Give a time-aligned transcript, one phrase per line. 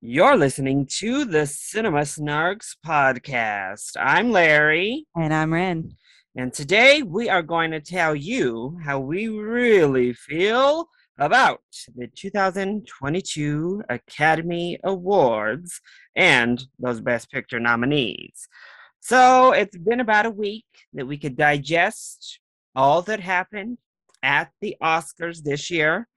[0.00, 3.96] You're listening to the Cinema Snarks podcast.
[3.98, 5.92] I'm Larry, And I'm Ren.
[6.34, 11.60] and today we are going to tell you how we really feel about
[11.96, 15.80] the 2022 Academy Awards
[16.16, 18.48] and those Best Picture nominees.
[19.00, 20.64] So it's been about a week
[20.94, 22.40] that we could digest
[22.74, 23.76] all that happened
[24.22, 26.08] at the Oscars this year.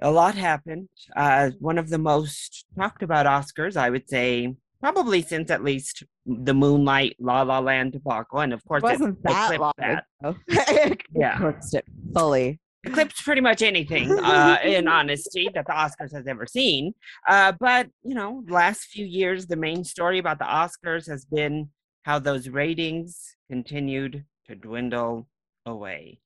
[0.00, 0.88] A lot happened.
[1.16, 6.04] Uh, one of the most talked about Oscars, I would say, probably since at least
[6.24, 10.96] the Moonlight La La Land debacle, and of course, It wasn't that eclipsed long that.
[11.14, 11.36] Yeah.
[11.36, 12.60] Eclipsed it fully.
[12.84, 16.94] eclipsed pretty much anything uh, in honesty that the oscars has ever seen
[17.26, 21.68] uh, but you know last few years the main story about the oscars has been
[22.04, 25.26] how those ratings continued to dwindle
[25.66, 26.20] away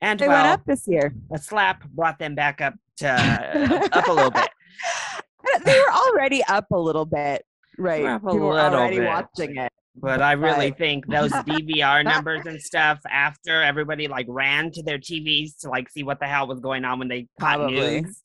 [0.00, 1.14] and They well, went up this year.
[1.32, 3.08] a slap brought them back up to
[3.92, 4.48] up a little bit
[5.64, 7.44] They were already up a little bit,
[7.78, 8.04] right?
[8.04, 9.06] A were already bit.
[9.06, 9.72] watching it.
[9.98, 10.78] but i really Right.
[10.78, 15.88] think those dvr numbers and stuff after everybody like ran to their tvs to like
[15.88, 18.02] see what the hell was going on when they caught Probably.
[18.02, 18.22] news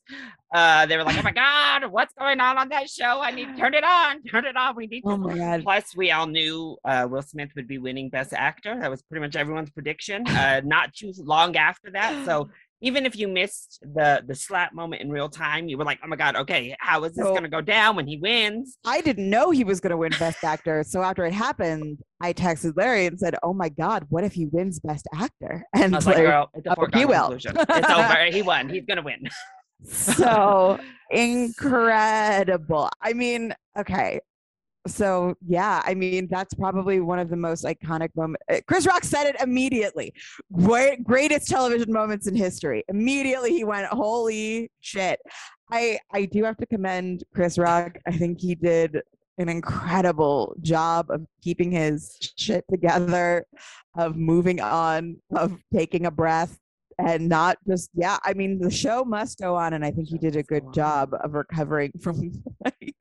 [0.54, 3.46] uh they were like oh my god what's going on on that show i need
[3.48, 5.62] to turn it on turn it on we need to Oh my god.
[5.62, 8.78] Plus, we all knew uh, Will Smith would be winning Best Actor.
[8.80, 10.26] That was pretty much everyone's prediction.
[10.26, 12.50] Uh, not too long after that, so
[12.82, 16.08] even if you missed the the slap moment in real time, you were like, "Oh
[16.08, 19.00] my god, okay, how is this So- going to go down when he wins?" I
[19.00, 20.84] didn't know he was going to win Best Actor.
[20.86, 24.46] So after it happened, I texted Larry and said, "Oh my God, what if he
[24.46, 27.32] wins Best Actor?" And I was like, "Girl, it's a oh, foregone he will.
[27.32, 28.24] It's over.
[28.30, 28.68] He won.
[28.68, 29.28] He's going to win."
[29.84, 30.78] so
[31.10, 32.90] incredible.
[33.00, 34.20] I mean, okay.
[34.86, 38.42] So yeah, I mean that's probably one of the most iconic moments.
[38.48, 40.12] Eh, Chris Rock said it immediately.
[40.52, 42.84] Great, greatest television moments in history.
[42.88, 45.20] Immediately he went, "Holy shit!"
[45.70, 47.96] I I do have to commend Chris Rock.
[48.06, 49.00] I think he did
[49.38, 53.46] an incredible job of keeping his shit together,
[53.96, 56.58] of moving on, of taking a breath,
[56.98, 60.18] and not just yeah i mean the show must go on and i think he
[60.18, 62.32] did a good job of recovering from
[62.64, 62.94] like,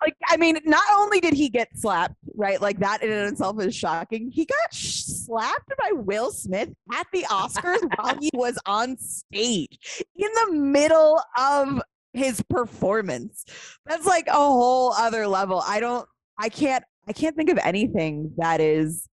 [0.00, 3.32] like i mean not only did he get slapped right like that in and of
[3.32, 8.30] itself is shocking he got sh- slapped by will smith at the oscars while he
[8.34, 11.80] was on stage in the middle of
[12.14, 13.44] his performance.
[13.86, 15.62] That's like a whole other level.
[15.64, 19.08] I don't i can't i can't think of anything that is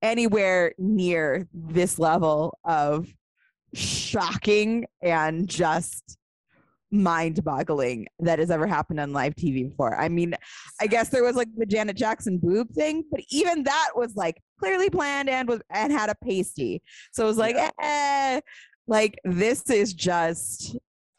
[0.00, 3.06] anywhere near this level of
[3.74, 6.18] shocking and just
[6.90, 9.98] mind boggling that has ever happened on live TV before.
[9.98, 10.34] I mean,
[10.80, 14.40] I guess there was like the Janet Jackson boob thing, but even that was like
[14.58, 16.82] clearly planned and was and had a pasty.
[17.12, 18.40] So it was like, eh,
[18.86, 20.76] like this is just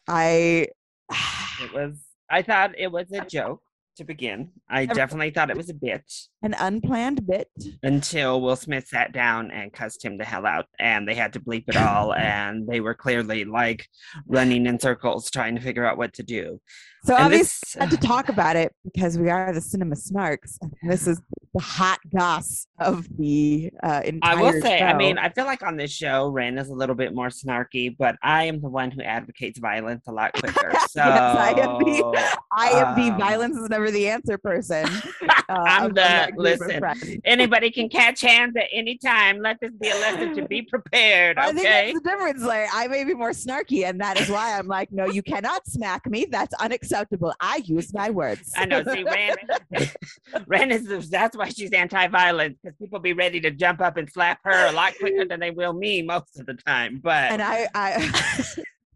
[0.08, 0.68] I
[1.62, 1.98] It was.
[2.30, 3.62] I thought it was a joke
[3.98, 4.52] to begin.
[4.70, 6.04] I definitely thought it was a bit
[6.44, 7.48] an unplanned bit.
[7.84, 11.40] until Will Smith sat down and cussed him the hell out, and they had to
[11.40, 13.88] bleep it all, and they were clearly like
[14.28, 16.60] running in circles trying to figure out what to do.
[17.06, 20.58] So And obviously this, had to talk about it because we are the cinema snarks.
[20.84, 21.22] This is
[21.54, 25.62] the hot goss of the uh, entire I will say, I mean, I feel like
[25.62, 28.90] on this show, Ren is a little bit more snarky, but I am the one
[28.90, 30.72] who advocates violence a lot quicker.
[30.90, 34.86] So I am the- I am the um, violence is never the answer person.
[35.24, 37.22] uh, I'm the- that group of listen.
[37.24, 39.40] Anybody can catch hands at any time.
[39.40, 41.38] Let this be a lesson to be prepared.
[41.38, 41.48] Okay?
[41.48, 42.42] I think that's the difference.
[42.44, 45.68] Like I may be more snarky, and that is why I'm like, no, you cannot
[45.68, 46.26] smack me.
[46.26, 47.34] That's unacceptable.
[47.40, 48.52] I use my words.
[48.56, 48.84] I know.
[48.84, 49.36] See, Ren,
[50.48, 54.40] Ren is that's why she's anti-violence because people be ready to jump up and slap
[54.44, 57.00] her a lot quicker than they will me most of the time.
[57.04, 58.14] But and I, I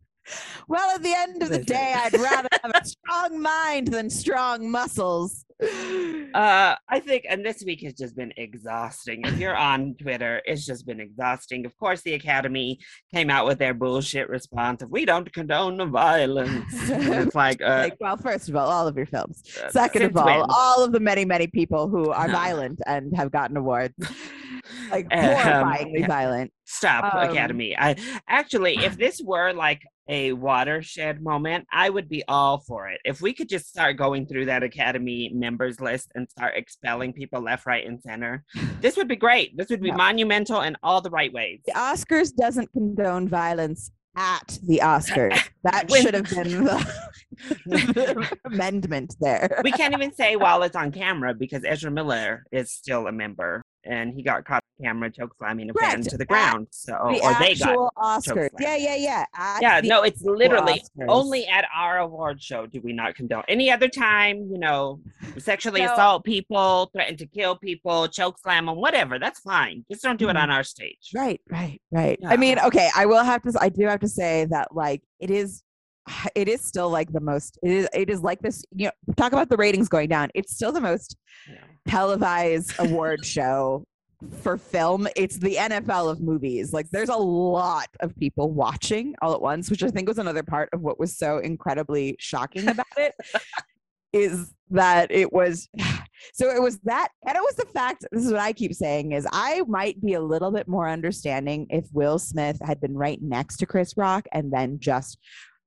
[0.68, 4.70] well, at the end of the day, I'd rather have a strong mind than strong
[4.70, 5.46] muscles.
[5.60, 9.22] Uh, I think, and this week has just been exhausting.
[9.26, 11.66] If you're on Twitter, it's just been exhausting.
[11.66, 12.80] Of course, the Academy
[13.14, 16.74] came out with their bullshit response of "We don't condone the violence."
[17.18, 19.44] It's like, uh, like, well, first of all, all of your films.
[19.64, 20.42] uh, Second of all, when?
[20.50, 23.96] all of the many, many people who are violent and have gotten awards,
[24.92, 26.52] like Um, horrifyingly violent.
[26.66, 27.76] Stop, Um, Academy.
[27.78, 27.96] I
[28.28, 33.00] actually, if this were like a watershed moment, I would be all for it.
[33.06, 37.42] If we could just start going through that Academy members list and start expelling people
[37.42, 38.44] left, right, and center,
[38.82, 39.58] this would be great.
[39.58, 39.96] This would be Yeah.
[39.96, 41.62] monumental in all the right ways.
[41.66, 45.38] The Oscars doesn't condone violence at the Oscars.
[45.64, 46.88] That should have been the,
[47.66, 49.60] the amendment there.
[49.66, 53.62] We can't even say while it's on camera because Ezra Miller is still a member
[53.84, 56.10] and he got caught camera choke slamming a fan Correct.
[56.10, 56.68] to the ground.
[56.72, 58.50] So the or they got Oscars.
[58.60, 59.26] Yeah, yeah, yeah.
[59.36, 61.06] At yeah, no, it's literally Oscars.
[61.08, 63.44] only at our award show do we not condone.
[63.48, 65.00] Any other time, you know,
[65.38, 65.94] sexually No.
[65.94, 69.20] assault people, threaten to kill people, choke slam them, whatever.
[69.20, 69.86] That's fine.
[69.90, 70.44] Just don't do it Mhm.
[70.44, 71.10] on our stage.
[71.16, 72.18] Right, right, right.
[72.22, 72.30] Yeah.
[72.30, 73.54] I mean, okay, I will have to.
[73.60, 75.64] I do have to say that, like, it is,
[76.36, 77.58] it is still like the most.
[77.64, 77.88] It is.
[77.94, 78.64] It is like this.
[78.76, 80.30] You know, talk about the ratings going down.
[80.36, 81.18] It's still the most
[81.50, 81.58] Yeah.
[81.88, 83.86] televised award show
[84.42, 85.08] for film.
[85.16, 86.74] It's the NFL of movies.
[86.74, 90.44] Like, there's a lot of people watching all at once, which I think was another
[90.44, 93.14] part of what was so incredibly shocking about it.
[94.14, 95.70] is that it was
[96.34, 99.12] so it was that and it was the fact this is what i keep saying
[99.12, 103.22] is i might be a little bit more understanding if will smith had been right
[103.22, 105.18] next to chris rock and then just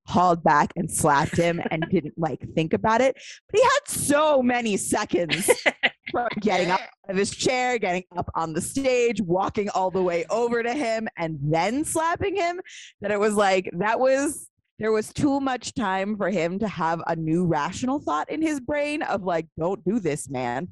[0.07, 3.15] hauled back and slapped him and didn't like think about it
[3.49, 5.49] but he had so many seconds
[6.41, 10.25] getting up out of his chair getting up on the stage walking all the way
[10.29, 12.59] over to him and then slapping him
[13.01, 14.49] that it was like that was
[14.81, 18.59] there was too much time for him to have a new rational thought in his
[18.59, 20.67] brain of like don't do this man.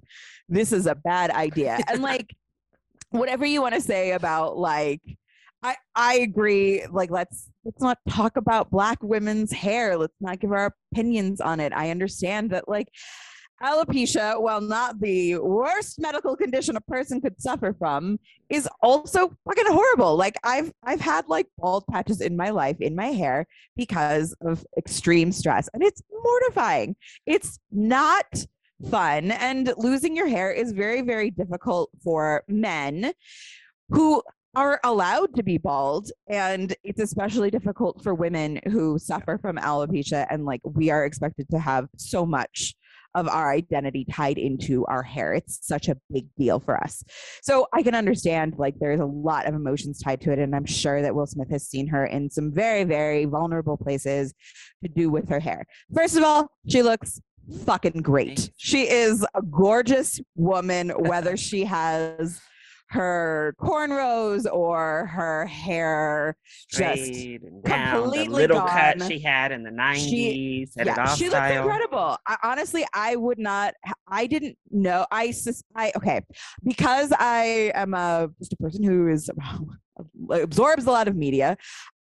[0.47, 1.77] This is a bad idea.
[1.87, 2.35] And like
[3.11, 5.01] whatever you want to say about like
[5.61, 9.95] i i agree like let's let's not talk about black women's hair.
[9.95, 11.71] Let's not give our opinions on it.
[11.71, 12.87] I understand that like
[13.63, 18.19] alopecia while not the worst medical condition a person could suffer from
[18.49, 20.15] is also fucking horrible.
[20.15, 23.45] Like i've i've had like bald patches in my life in my hair
[23.75, 26.95] because of extreme stress and it's mortifying.
[27.25, 28.45] It's not
[28.89, 33.11] fun and losing your hair is very very difficult for men
[33.89, 34.21] who
[34.55, 40.25] are allowed to be bald and it's especially difficult for women who suffer from alopecia
[40.29, 42.73] and like we are expected to have so much
[43.15, 45.33] of our identity tied into our hair.
[45.33, 47.03] It's such a big deal for us.
[47.41, 50.65] So i can understand like there's a lot of emotions tied to it and i'm
[50.65, 54.33] sure that will smith has seen her in some very very vulnerable places
[54.83, 55.65] to do with her hair.
[55.93, 57.21] First of all she looks
[57.65, 58.51] fucking great.
[58.57, 62.39] She is a gorgeous woman whether she has
[62.89, 66.35] her cornrows or her hair
[66.69, 67.69] just down, the
[68.01, 72.17] completely little cut she had in the 90s, set it yeah, she looks incredible.
[72.25, 73.75] I, honestly, I would not.
[74.07, 75.05] I didn't know.
[75.11, 76.21] I, sus- I okay,
[76.63, 79.29] because I am a just a person who is
[80.31, 81.57] absorbs a lot of media.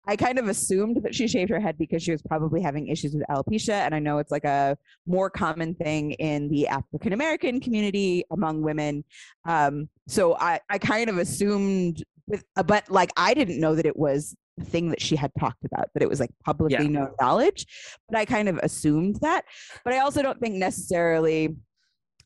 [0.09, 3.13] I kind of assumed that she shaved her head because she was probably having issues
[3.13, 7.61] with alopecia, and I know it's like a more common thing in the African American
[7.61, 9.05] community among women.
[9.45, 13.85] Um, so I, I kind of assumed, with, uh, but like I didn't know that
[13.85, 17.11] it was a thing that she had talked about, that it was like publicly known
[17.21, 17.67] knowledge.
[18.09, 19.45] But I kind of assumed that.
[19.85, 21.55] But I also don't think necessarily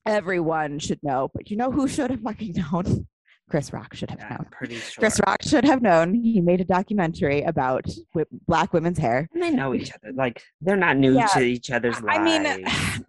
[0.06, 1.32] everyone should know.
[1.34, 3.08] But you know who should have fucking known?
[3.52, 4.46] Chris Rock should have Yeah, known.
[4.50, 5.02] Pretty sure.
[5.02, 6.14] Chris Rock should have known.
[6.14, 7.84] He made a documentary about
[8.14, 9.28] wi- black women's hair.
[9.34, 10.10] And they know each other.
[10.14, 11.26] Like they're not new Yeah.
[11.26, 12.18] to each other's lives.
[12.18, 12.64] I mean,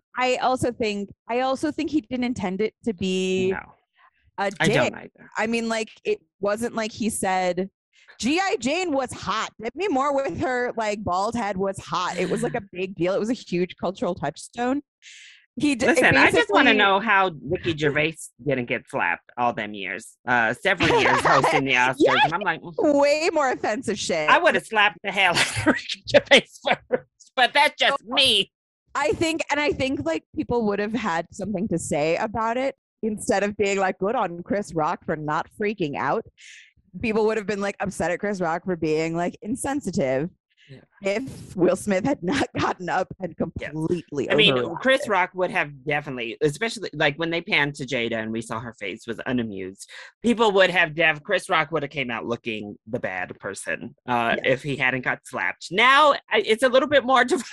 [0.18, 3.60] I also think I also think he didn't intend it to be no,
[4.38, 4.74] a I dick.
[4.76, 5.30] don't either.
[5.38, 7.70] I mean, like it wasn't like he said
[8.20, 8.58] G.I.
[8.60, 9.50] Jane was hot.
[9.62, 12.18] Demi Moore with her like bald head was hot.
[12.18, 13.14] It was like a big deal.
[13.14, 14.82] It was a huge cultural touchstone.
[15.56, 19.54] He d- Listen, I just want to know how Ricky Gervais didn't get slapped all
[19.54, 22.18] them years, uh, several years hosting the Oscars.
[22.24, 24.30] And I'm like, mm, way more offensive shit.
[24.30, 26.48] I would have slapped the hell out of Ricky Gervais
[26.90, 28.52] first, but that's just Oh, me.
[28.96, 32.76] I think, and I think like people would have had something to say about it
[33.04, 36.26] instead of being like, good on Chris Rock for not freaking out.
[37.02, 40.30] People would have been like upset at Chris Rock for being like insensitive
[40.70, 40.80] Yeah.
[41.02, 44.30] if Will Smith had not gotten up and completely.
[44.32, 44.76] I mean.
[44.76, 48.60] Chris Rock would have definitely, especially like when they panned to Jada and we saw
[48.60, 49.90] her face was unamused.
[50.22, 54.36] People would have def Chris Rock would have came out looking the bad person uh,
[54.44, 55.68] if he hadn't got slapped.
[55.72, 57.46] Now it's a little bit more divided.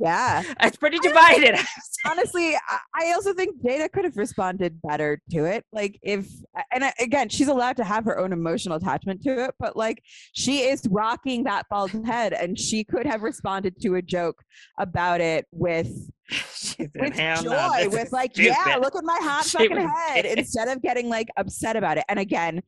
[0.00, 0.42] Yeah.
[0.60, 1.58] It's pretty divided.
[2.04, 2.54] Honestly,
[2.94, 5.64] I- also think Jada could have responded better to it.
[5.72, 6.28] Like, if,
[6.72, 10.60] and again, she's allowed to have her own emotional attachment to it, but like, she
[10.60, 14.42] is rocking that bald head and she could have responded to a joke
[14.78, 15.88] about it with,
[16.28, 20.24] She said, with joy, no, with like, yeah, look at my hot She fucking head
[20.38, 22.04] instead of getting like upset about it.
[22.08, 22.62] And again,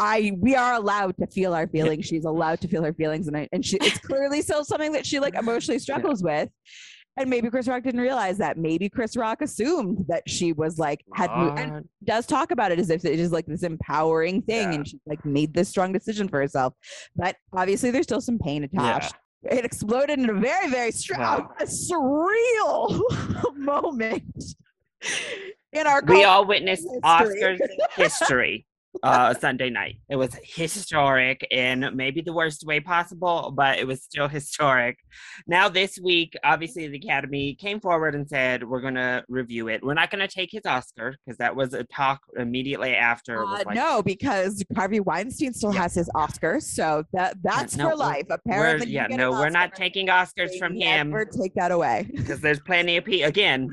[0.00, 2.06] I we are allowed to feel our feelings.
[2.06, 5.04] She's allowed to feel her feelings, and I, and she it's clearly still something that
[5.06, 6.48] she like emotionally struggles with.
[7.16, 8.56] And maybe Chris Rock didn't realize that.
[8.56, 12.78] Maybe Chris Rock assumed that she was like had mo- and does talk about it
[12.78, 14.74] as if it is like this empowering thing, Yeah.
[14.76, 16.72] and she like made this strong decision for herself.
[17.14, 19.14] But obviously, there's still some pain attached.
[19.42, 21.54] It exploded in a very, very strong, Wow.
[21.64, 24.22] surreal moment
[25.72, 27.42] in our we all witnessed history.
[27.58, 27.58] Oscars
[27.96, 28.66] history.
[29.02, 29.96] Uh, Sunday night.
[30.08, 34.98] It was historic in maybe the worst way possible, but it was still historic.
[35.46, 39.82] Now, this week, obviously, the Academy came forward and said, We're going to review it.
[39.82, 43.44] We're not going to take his Oscar because that was a talk immediately after.
[43.44, 45.82] Uh, like, no, because Harvey Weinstein still Yeah.
[45.82, 48.26] has his Oscar, so that that's no, for we're- life.
[48.28, 52.06] we're- Apparently, yeah, no, an we're not taking Oscars from him Never take that away.
[52.14, 53.28] because there's plenty of people.
[53.28, 53.70] Again,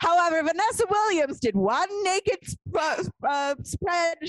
[0.00, 3.54] However, Vanessa Williams did one naked sp- uh,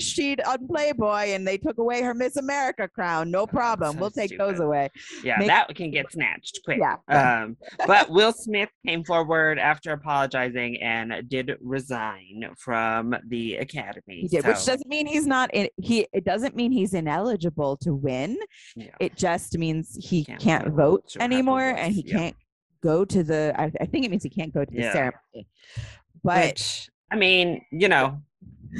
[0.00, 3.30] spreadsheet on Playboy, and they took away her Miss America crown.
[3.30, 3.92] No problem.
[3.94, 4.88] so we'll take those away.
[5.22, 6.80] yeah, Make- that can get snatched quick.
[6.80, 6.96] Yeah.
[7.42, 14.20] Um, but Will Smith came forward after apologizing and did resign from the Academy.
[14.22, 15.68] He did, which doesn't mean he's not in.
[15.76, 18.36] He it doesn't mean he's ineligible to win.
[18.76, 18.88] yeah.
[19.00, 20.80] It just means he Can't can't, vote
[21.14, 22.16] vote anymore, and he yeah.
[22.16, 22.36] can't
[22.82, 23.54] go to the.
[23.56, 24.92] I, I think it means he can't go to the Yeah.
[24.92, 25.46] ceremony.
[26.22, 28.20] But Which, I mean, you know,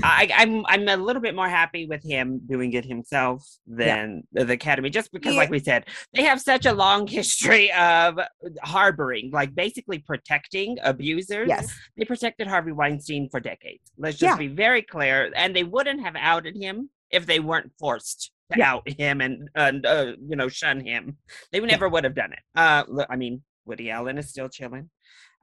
[0.02, 4.50] I, I'm I'm a little bit more happy with him doing it himself than the
[4.52, 5.40] Academy, just because, Yeah.
[5.40, 8.18] like we said, they have such a long history of
[8.62, 11.48] harboring, like basically protecting abusers.
[11.48, 13.90] yes, They protected Harvey Weinstein for decades.
[13.98, 14.38] Let's just Yeah.
[14.38, 18.72] be very clear, and they wouldn't have outed him if they weren't forced to Yeah.
[18.74, 21.16] out him and and uh, you know shun him.
[21.52, 21.66] They Yeah.
[21.66, 22.40] never would have done it.
[22.54, 24.90] Uh, I mean, Woody Allen is still chilling.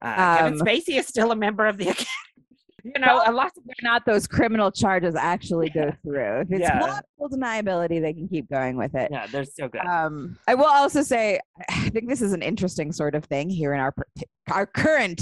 [0.00, 2.06] Uh, Kevin Um, Spacey is still a member of the Academy.
[2.84, 3.52] You know, a lot.
[3.56, 6.42] or not those criminal charges actually go through.
[6.42, 6.78] If it's Yeah.
[6.78, 9.08] plausible deniability, they can keep going with it.
[9.10, 9.80] Yeah, they're still good.
[9.84, 13.74] Um, I will also say, I think this is an interesting sort of thing here
[13.74, 13.94] in our
[14.52, 15.20] our current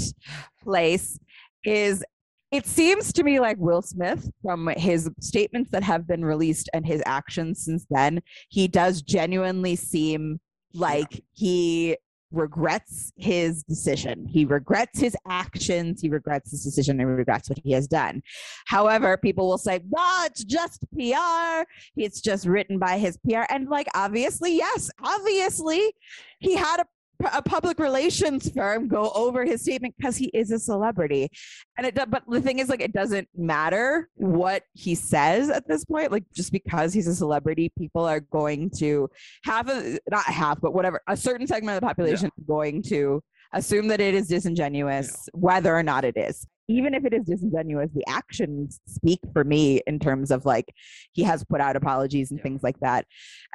[0.63, 1.19] place.
[1.63, 2.03] Is
[2.51, 6.85] it seems to me like Will Smith, from his statements that have been released and
[6.85, 10.39] his actions since then, he does genuinely seem
[10.73, 11.97] like he
[12.31, 14.25] regrets his decision.
[14.25, 16.01] He regrets his actions.
[16.01, 18.21] He regrets his decision and regrets what he has done.
[18.65, 21.65] However, people will say, "Oh, it's just PR
[21.95, 23.43] it's just written by his PR.
[23.49, 25.93] And like, obviously, yes, obviously,
[26.39, 26.85] he had a,
[27.33, 31.29] a public relations firm go over his statement because he is a celebrity.
[31.77, 35.85] And it, but the thing is, like, it doesn't matter what he says at this
[35.85, 36.11] point.
[36.11, 39.09] Like, just because he's a celebrity, people are going to
[39.43, 43.23] have a not half, but whatever, a certain segment of the population is going to
[43.53, 46.45] assume that it is disingenuous, whether or not it is.
[46.69, 50.65] Even if it is disingenuous, the actions speak for me in terms of like
[51.13, 52.43] he has put out apologies and Yeah.
[52.43, 53.05] things like that.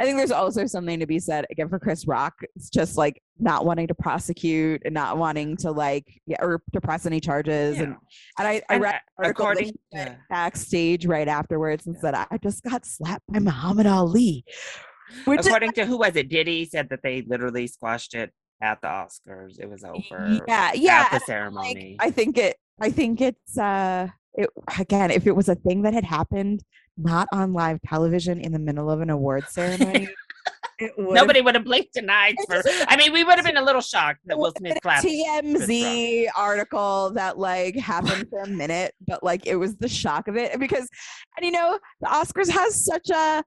[0.01, 2.33] I think there's also something to be said again for Chris Rock.
[2.57, 6.81] It's just like not wanting to prosecute and not wanting to like yeah, or to
[6.81, 7.79] press any charges.
[7.81, 7.97] And
[8.39, 11.95] and I, I read an article that according he went to- backstage right afterwards and
[11.99, 14.47] said, I just got slapped by Muhammad Ali.
[15.27, 16.31] Which is- According to who was it?
[16.31, 19.59] Diddy said that they literally squashed it at the Oscars.
[19.59, 20.41] It was over.
[20.47, 21.09] yeah, yeah.
[21.11, 21.97] At the and, like, ceremony.
[22.01, 25.93] I think it I think it's uh it again, if it was a thing that
[25.93, 26.63] had happened
[26.97, 30.09] not on live television in the middle of an award ceremony,
[30.97, 32.63] would Nobody would have blinked an eye for.
[32.89, 35.05] I mean, we would have been a little shocked that Will Smith a clapped.
[35.05, 40.37] TMZ article that like happened for a minute, but like it was the shock of
[40.37, 40.89] it because,
[41.37, 43.45] and you know, the Oscars has such a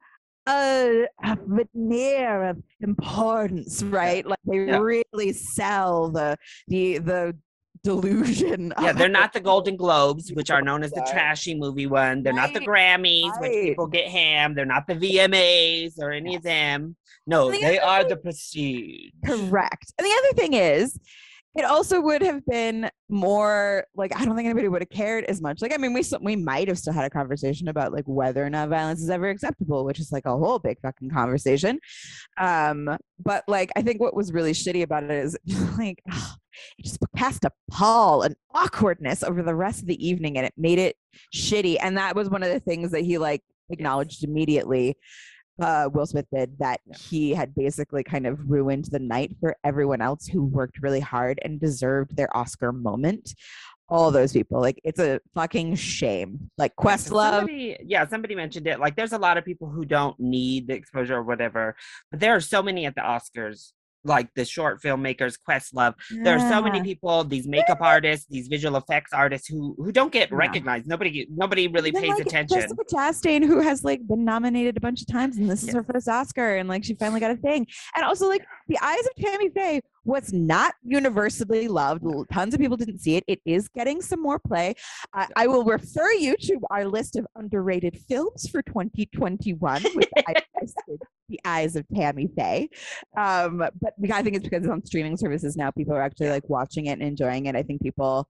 [0.48, 4.26] a, a veneer of importance, right?
[4.26, 4.80] Like they Yeah.
[4.80, 6.38] really sell the
[6.68, 7.38] the the
[7.84, 8.74] delusion.
[8.82, 12.24] Yeah, they're not the Golden Globes, which are known as the trashy movie one.
[12.24, 14.56] They're not the Right, Grammys, which people get ham.
[14.56, 16.96] They're not the VMAs or any of them.
[17.28, 19.12] No, The they are thing- the prestige.
[19.26, 19.94] Correct.
[19.98, 21.00] And the other thing is,
[21.56, 25.42] it also would have been more like I don't think anybody would have cared as
[25.42, 25.62] much.
[25.62, 28.50] Like I mean, we we might have still had a conversation about like whether or
[28.50, 31.80] not violence is ever acceptable, which is like a whole big fucking conversation.
[32.38, 35.38] Um, but like I think what was really shitty about it is
[35.78, 40.46] like it just cast a pall, an awkwardness over the rest of the evening, and
[40.46, 40.98] it made it
[41.34, 41.78] shitty.
[41.82, 44.98] And that was one of the things that he like acknowledged immediately
[45.60, 46.98] uh, Will Smith did that Yeah.
[46.98, 51.40] he had basically kind of ruined the night for everyone else who worked really hard
[51.44, 53.34] and deserved their Oscar moment.
[53.88, 56.50] All those people, like it's a fucking shame.
[56.58, 58.80] Like Questlove, Somebody, yeah, somebody mentioned it.
[58.80, 61.76] Like, there's a lot of people who don't need the exposure or whatever,
[62.10, 63.74] but there are so many at the Oscars,
[64.06, 65.96] like the short filmmakers, Questlove.
[66.24, 70.12] There are so many people, these makeup artists, these visual effects artists, who who don't
[70.12, 70.38] get Yeah.
[70.38, 70.88] recognized.
[70.88, 72.60] Nobody, nobody really Even, pays like, attention.
[72.62, 75.84] Jessica Chastain, who has like been nominated a bunch of times, and this is her
[75.84, 77.68] first Oscar, and like she finally got a thing.
[77.96, 82.06] And also, like The Eyes of Tammy Faye was not universally loved.
[82.32, 83.24] Tons of people didn't see it.
[83.28, 84.76] It is getting some more play.
[85.14, 90.34] I, I will refer you to our list of underrated films for 2021, which I
[91.28, 92.70] The Eyes of Tammy Faye.
[93.18, 95.72] Um, but I think it's because it's on streaming services now.
[95.72, 97.56] People are actually like watching it and enjoying it.
[97.56, 98.30] I think people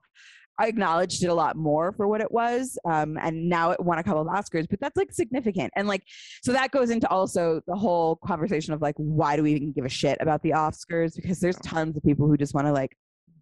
[0.61, 2.77] acknowledged it a lot more for what it was.
[2.85, 5.71] Um, and now it won a couple of Oscars, but that's like significant.
[5.75, 6.03] And like,
[6.43, 9.85] so that goes into also the whole conversation of like, why do we even give
[9.85, 11.15] a shit about the Oscars?
[11.15, 12.95] Because there's tons of people who just want to like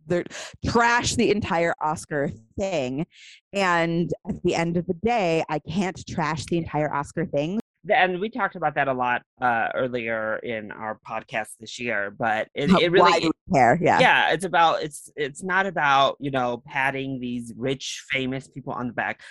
[0.07, 0.25] they're
[0.65, 2.29] trash the entire Oscar
[2.59, 3.05] thing.
[3.53, 7.59] And at the end of the day, I can't trash the entire Oscar thing
[7.89, 12.47] and we talked about that a lot uh, earlier in our podcast this year but
[12.53, 13.77] it, it really care?
[13.81, 13.99] Yeah.
[13.99, 18.87] yeah it's about it's it's not about you know patting these rich famous people on
[18.87, 19.21] the back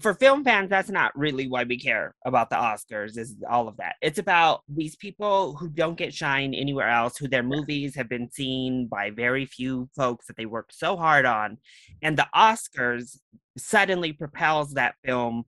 [0.00, 3.76] for film fans that's not really why we care about the oscars is all of
[3.78, 8.08] that it's about these people who don't get shine anywhere else who their movies have
[8.08, 11.56] been seen by very few folks that they worked so hard on
[12.02, 13.18] and the oscars
[13.56, 15.44] suddenly propels that film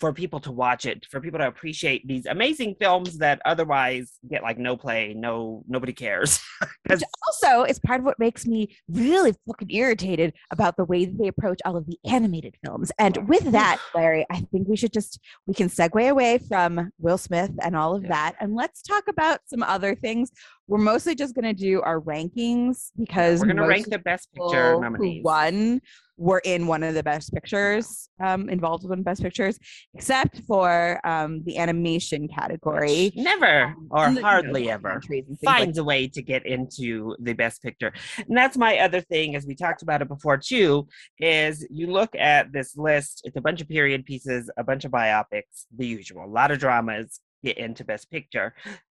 [0.00, 4.42] for people to watch it for people to appreciate these amazing films that otherwise get
[4.42, 6.40] like no play no nobody cares
[6.88, 11.18] 'Cause- Also, it's part of what makes me really fucking irritated about the way that
[11.18, 12.90] they approach all of the animated films.
[12.98, 17.18] And with that, Larry, I think we should just we can segue away from Will
[17.18, 18.08] Smith and all of Yeah.
[18.10, 20.30] that, and let's talk about some other things.
[20.68, 24.32] We're mostly just going to do our rankings because we're gonna most rank the best
[24.34, 25.22] picture who nominees.
[25.22, 25.80] won
[26.18, 29.58] were in one of the best pictures, um, involved with one of the best pictures,
[29.94, 33.12] except for um, the animation category.
[33.14, 37.34] never or you know, hardly ever things like finds a way to get into the
[37.34, 37.92] best picture.
[38.26, 40.88] And that's my other thing as we talked about it before too
[41.20, 44.90] is you look at this list it's a bunch of period pieces a bunch of
[44.90, 48.54] biopics the usual a lot of dramas get into best picture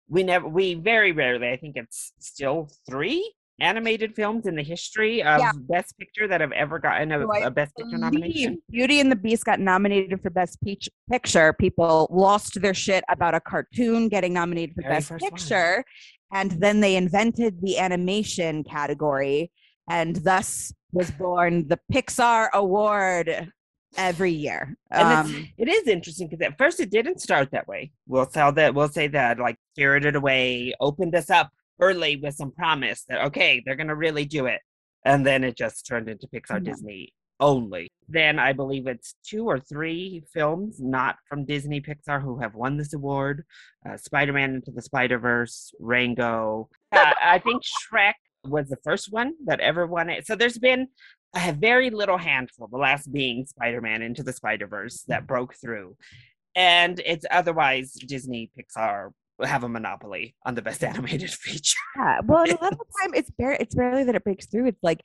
[0.10, 5.22] we never we very rarely i think it's still three animated films in the history
[5.22, 5.52] of Yeah.
[5.56, 9.44] best picture that have ever gotten a, a best picture nomination Beauty and the Beast
[9.44, 11.52] got nominated for Best Peach Picture.
[11.54, 15.32] People lost their shit about a cartoon getting nominated for Very Best first one.
[15.32, 15.84] Picture.
[16.32, 19.52] And then they invented the animation category.
[19.90, 23.52] And thus was born the Pixar Award
[23.98, 24.76] every year.
[24.92, 27.92] Um, it is interesting because at first it didn't start that way.
[28.08, 31.50] We'll tell that we'll say that like Spirited Away opened us up
[31.82, 34.62] early with some promise that okay, they're gonna really do it.
[35.06, 36.72] And then it just turned into Pixar Yeah.
[36.72, 37.90] Disney only.
[38.10, 42.76] Then I believe it's two or three films not from Disney Pixar who have won
[42.78, 43.46] this award.
[43.88, 46.68] Uh, Spider-Man into the Spider-Verse, Rango.
[46.92, 47.62] Uh, I think
[47.94, 48.14] Shrek
[48.44, 50.26] was the first one that ever won it.
[50.28, 50.88] So there's been
[51.36, 55.56] a very little handful, the last being Spider Man Into the Spider Verse, that broke
[55.56, 55.96] through.
[56.56, 59.12] And it's otherwise Disney, Pixar
[59.42, 61.78] have a monopoly on the best animated feature.
[61.96, 62.20] yeah.
[62.24, 64.68] Well, a lot of the time it's bare it's barely that it breaks through.
[64.68, 65.02] It's like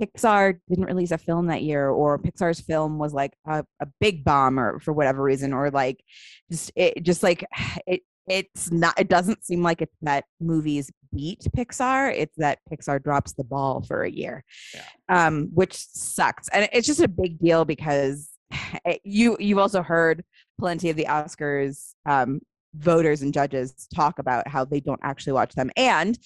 [0.00, 4.24] Pixar didn't release a film that year, or Pixar's film was like a, a big
[4.24, 6.02] bomb, or for whatever reason, or like
[6.50, 7.46] just it just like
[7.86, 12.12] it it's not it doesn't seem like it's that movies beat Pixar.
[12.16, 15.26] It's that Pixar drops the ball for a year, Yeah.
[15.26, 18.30] um, which sucks, and it's just a big deal because
[18.84, 20.24] it, you you've also heard
[20.58, 22.40] plenty of the Oscars um,
[22.76, 26.18] voters and judges talk about how they don't actually watch them, and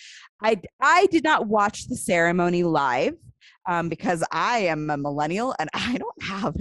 [0.43, 3.15] I I did not watch the ceremony live
[3.69, 6.55] um, because I am a millennial and I don't have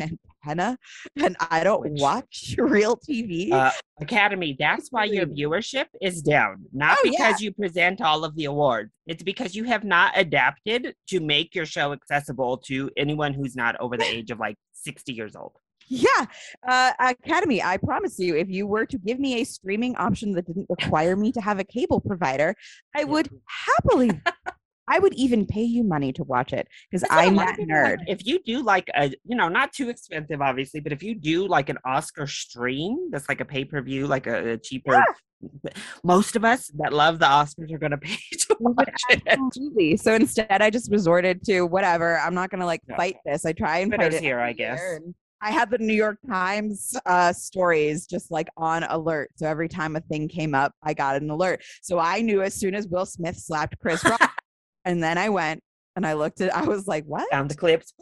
[0.47, 0.77] antenna
[1.17, 3.51] and I don't watch real TV.
[3.51, 6.65] Uh, Academy, that's why your viewership is down.
[6.73, 7.11] Not Oh, yeah.
[7.29, 11.55] because you present all of the awards, it's because you have not adapted to make
[11.55, 15.53] your show accessible to anyone who's not over the age of like 60 years old.
[15.89, 16.25] Yeah,
[16.67, 17.63] uh, Academy.
[17.63, 21.15] I promise you, if you were to give me a streaming option that didn't require
[21.15, 22.55] me to have a cable provider,
[22.93, 23.29] I would
[23.65, 24.19] happily.
[24.87, 27.57] I would even pay you money to watch it because That's what a I'm that
[27.57, 27.99] people like.
[27.99, 28.03] nerd.
[28.07, 31.47] If you do like a, you know, not too expensive, obviously, but if you do
[31.47, 35.03] like an Oscar stream, that's like a pay per view, like a, a cheaper.
[36.03, 39.21] Most of us that love the Oscars are going to pay to watch it.
[39.27, 39.97] Absolutely.
[39.97, 42.19] So instead, I just resorted to whatever.
[42.19, 42.95] I'm not going to like Yeah.
[42.95, 43.45] fight this.
[43.45, 44.81] I try and fight Twitter's it here, I guess.
[45.39, 49.29] I had the New York Times uh, stories just like on alert.
[49.35, 51.61] So every time a thing came up, I got an alert.
[51.83, 54.33] So I knew as soon as Will Smith slapped Chris Rock,
[54.87, 55.61] and then I went
[55.95, 56.55] and I looked at.
[56.55, 57.29] I was like, "What?
[57.29, 57.93] Found the clips.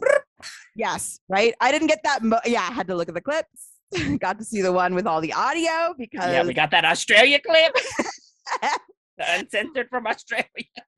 [0.76, 1.54] Yes, right.
[1.60, 2.22] I didn't get that.
[2.22, 3.72] Mo- yeah, I had to look at the clips.
[4.20, 6.32] got to see the one with all the audio because.
[6.32, 7.76] Yeah, we got that Australia clip.
[9.18, 10.44] Uncensored from Australia.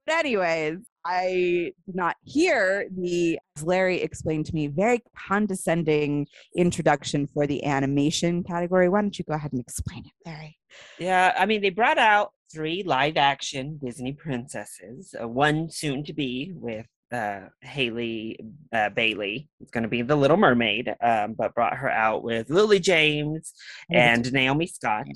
[0.06, 7.26] But anyways, I did not hear the, as Larry explained to me, very condescending introduction
[7.26, 8.88] for the animation category.
[8.88, 10.58] Why don't you go ahead and explain it, Larry?
[10.98, 16.12] Yeah, I mean, they brought out three live action Disney princesses, uh, one soon to
[16.12, 18.36] be with uh, Halle
[18.72, 19.48] uh, Bailey.
[19.60, 23.54] It's going to be the Little Mermaid, um, but brought her out with Lily James
[23.90, 25.06] and Naomi Scott.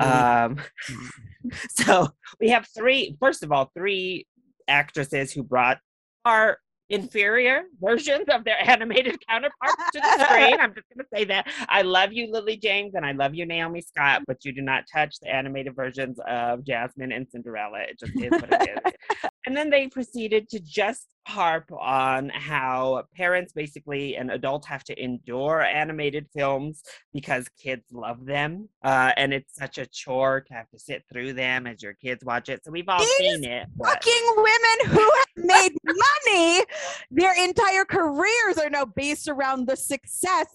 [0.00, 0.58] Um,
[1.70, 2.08] so
[2.40, 4.26] we have three, first of all, three
[4.68, 5.78] actresses who brought
[6.24, 6.58] are
[6.90, 10.58] inferior versions of their animated counterparts to the screen.
[10.60, 11.48] I'm just going to say that.
[11.68, 14.84] I love you, Lily James, and I love you, Naomi Scott, but you do not
[14.92, 17.78] touch the animated versions of Jasmine and Cinderella.
[17.88, 18.92] It just is what it is.
[19.46, 25.00] and then they proceeded to just harp on how parents basically and adults have to
[25.02, 30.68] endure animated films because kids love them uh, and it's such a chore to have
[30.70, 33.68] to sit through them as your kids watch it so we've all These seen it
[33.76, 36.64] but- Fucking women who have made money,
[37.10, 40.46] their entire careers are now based around the success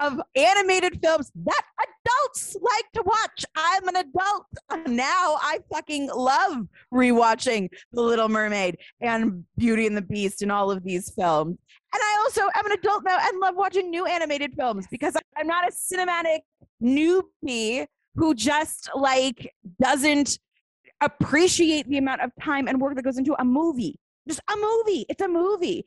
[0.00, 3.44] of animated films that adults like to watch.
[3.56, 4.46] I'm an adult
[4.86, 5.36] now.
[5.40, 10.82] I fucking love rewatching The Little Mermaid and Beauty and the Beast and all of
[10.84, 11.58] these films.
[11.92, 15.46] And I also am an adult now and love watching new animated films because I'm
[15.46, 16.40] not a cinematic
[16.82, 20.38] newbie who just like doesn't
[21.00, 23.98] appreciate the amount of time and work that goes into a movie.
[24.28, 25.06] Just a movie.
[25.08, 25.84] It's a movie.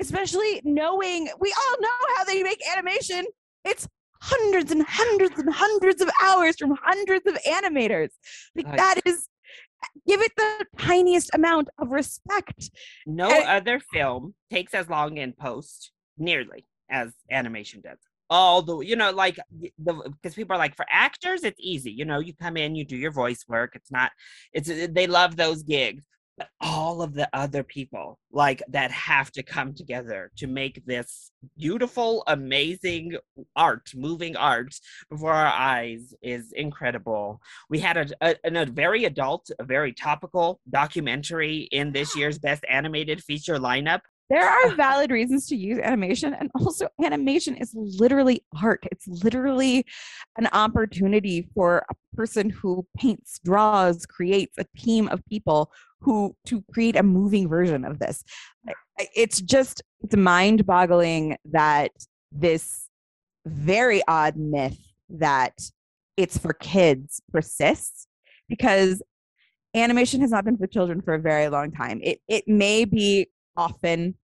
[0.00, 3.26] Especially knowing we all know how they make animation.
[3.64, 3.88] It's
[4.22, 8.10] hundreds and hundreds and hundreds of hours from hundreds of animators.
[8.54, 9.28] Like that is
[10.06, 12.70] give it the tiniest amount of respect.
[13.06, 17.98] No And- other film takes as long in post, nearly as animation does.
[18.32, 19.38] All the, you know, like
[19.82, 21.90] the because people are like, for actors, it's easy.
[21.90, 23.72] You know, you come in, you do your voice work.
[23.74, 24.12] It's not,
[24.52, 26.04] it's they love those gigs.
[26.40, 31.32] But all of the other people like that have to come together to make this
[31.58, 33.18] beautiful, amazing
[33.54, 34.74] art, moving art
[35.10, 37.42] before our eyes is incredible.
[37.68, 42.64] We had a, a, a very adult, a very topical documentary in this year's best
[42.70, 44.00] animated feature lineup.
[44.30, 48.86] There are valid reasons to use animation, and also animation is literally art.
[48.92, 49.84] It's literally
[50.38, 56.62] an opportunity for a person who paints, draws, creates a team of people who to
[56.72, 58.22] create a moving version of this.
[59.16, 61.90] It's just it's mind-boggling that
[62.30, 62.88] this
[63.46, 65.58] very odd myth that
[66.16, 68.06] it's for kids persists
[68.48, 69.02] because
[69.74, 72.00] animation has not been for children for a very long time.
[72.02, 73.28] It it may be
[73.60, 74.16] often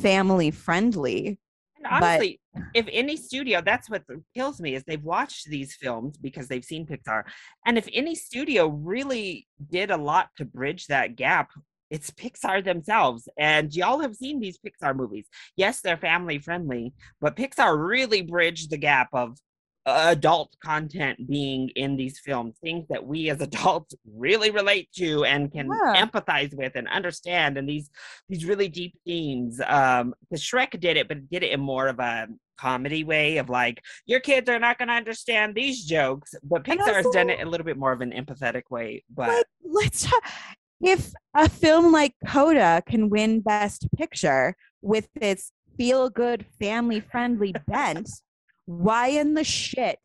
[0.00, 1.38] family friendly.
[1.76, 2.40] And But- honestly,
[2.74, 6.86] if any studio, that's what kills me is they've watched these films because they've seen
[6.86, 7.24] Pixar.
[7.66, 11.50] And if any studio really did a lot to bridge that gap,
[11.90, 13.28] it's Pixar themselves.
[13.38, 15.26] And y'all have seen these Pixar movies.
[15.56, 19.38] Yes, they're family friendly, but Pixar really bridged the gap of
[19.86, 25.52] adult content being in these films, things that we as adults really relate to and
[25.52, 26.04] can Yeah.
[26.04, 27.90] empathize with and understand, and these
[28.28, 29.60] these really deep themes.
[29.66, 33.50] Um, the Shrek did it, but did it in more of a comedy way of
[33.50, 37.44] like your kids are not going to understand these jokes, but And Pixar's done it
[37.44, 39.02] a little bit more of an empathetic way.
[39.14, 40.22] But let's talk,
[40.80, 47.54] if a film like Coda can win Best Picture with its feel good, family friendly
[47.66, 48.08] bent,
[48.66, 49.98] why in the shit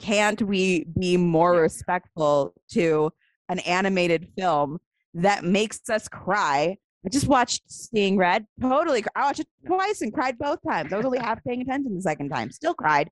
[0.00, 3.12] can't we be more respectful to
[3.48, 4.78] an animated film
[5.14, 6.76] that makes us cry?
[7.04, 8.46] I just watched Seeing Red.
[8.60, 10.92] Totally, I watched it twice and cried both times.
[10.92, 12.50] I was only half paying attention the second time.
[12.50, 13.10] Still cried,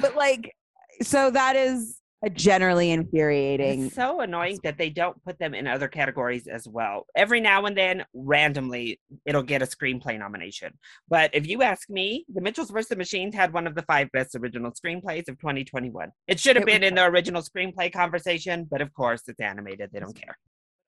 [0.00, 0.54] but like,
[1.02, 3.86] so that is generally infuriating.
[3.86, 7.06] It's so annoying that they don't put them in other categories as well.
[7.14, 10.78] Every now and then, randomly, it'll get a screenplay nomination.
[11.08, 12.88] But if you ask me, The Mitchells vs.
[12.88, 16.10] the Machines had one of the five best original screenplays of 2021.
[16.28, 19.90] It should have been in the original screenplay conversation, but of course, it's animated.
[19.92, 20.38] They don't care.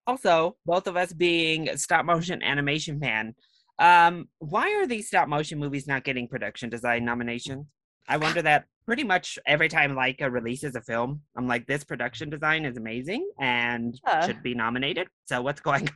[0.07, 3.35] Also, both of us being stop motion animation fan,
[3.79, 7.67] um, why are these stop motion movies not getting production design nominations?
[8.09, 12.31] I wonder that pretty much every time Laika releases a film, I'm like, this production
[12.31, 14.27] design is amazing and Yeah.
[14.27, 15.09] should be nominated.
[15.27, 15.89] So what's going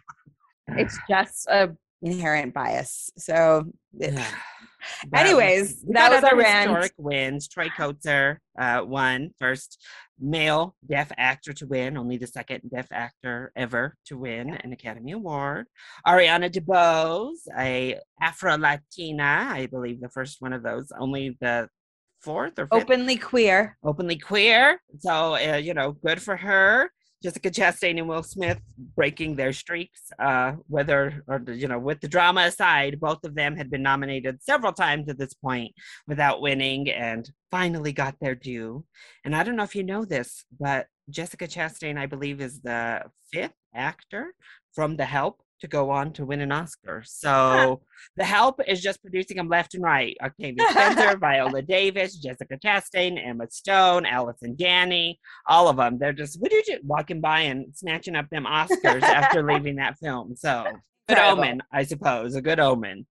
[0.68, 0.78] on?
[0.78, 1.70] it's just a
[2.02, 3.10] inherent bias.
[3.16, 4.14] So, But
[5.14, 6.68] anyways, that was our rant.
[6.70, 7.48] historic wins.
[7.48, 9.78] Troy Kotsur uh, won first
[10.18, 15.12] male deaf actor to win, only the second deaf actor ever to win an Academy
[15.12, 15.66] Award.
[16.06, 21.68] Ariana DeBose, a Afro Latina, I believe the first one of those, only the
[22.20, 23.76] fourth or fifth openly queer.
[23.82, 24.80] openly queer.
[24.98, 26.90] So, uh, you know, good for her.
[27.22, 28.60] Jessica Chastain and Will Smith
[28.96, 33.56] breaking their streaks, uh, whether, or, you know, with the drama aside, both of them
[33.56, 35.72] had been nominated several times at this point
[36.08, 38.84] without winning and finally got their due.
[39.24, 43.02] And I don't know if you know this, but Jessica Chastain, I believe, is the
[43.30, 44.34] fifth actor
[44.72, 47.02] from The Help to go on to win an Oscar.
[47.04, 47.82] So
[48.16, 50.16] The Help is just producing them left and right.
[50.22, 55.98] Octavia Spencer, Viola Davis, Jessica Chastain, Emma Stone, Allison Janney, all of them.
[55.98, 60.34] They're just what you walking by and snatching up them Oscars after leaving that film.
[60.36, 60.64] So
[61.08, 61.42] good Incredible.
[61.42, 63.06] omen, I suppose, a good omen.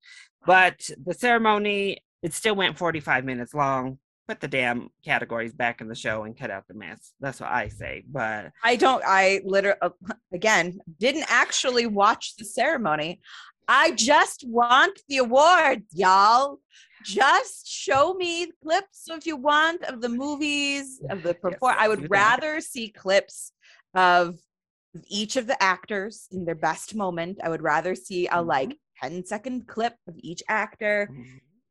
[0.45, 3.99] But the ceremony, it still went 45 minutes long.
[4.29, 7.13] Put the damn categories back in the show and cut out the mess.
[7.19, 8.03] That's what I say.
[8.07, 9.01] But I don't.
[9.03, 9.79] I literally,
[10.31, 13.21] again, didn't actually watch the ceremony.
[13.67, 16.59] I just want the awards, y'all.
[17.03, 21.73] Just show me clips if you want of the movies of the perform.
[21.79, 22.09] I do would that.
[22.11, 23.51] rather see clips
[23.95, 24.35] of
[25.07, 27.39] each of the actors in their best moment.
[27.43, 28.45] I would rather see a Mhm.
[28.45, 31.09] like 10 second clip of each actor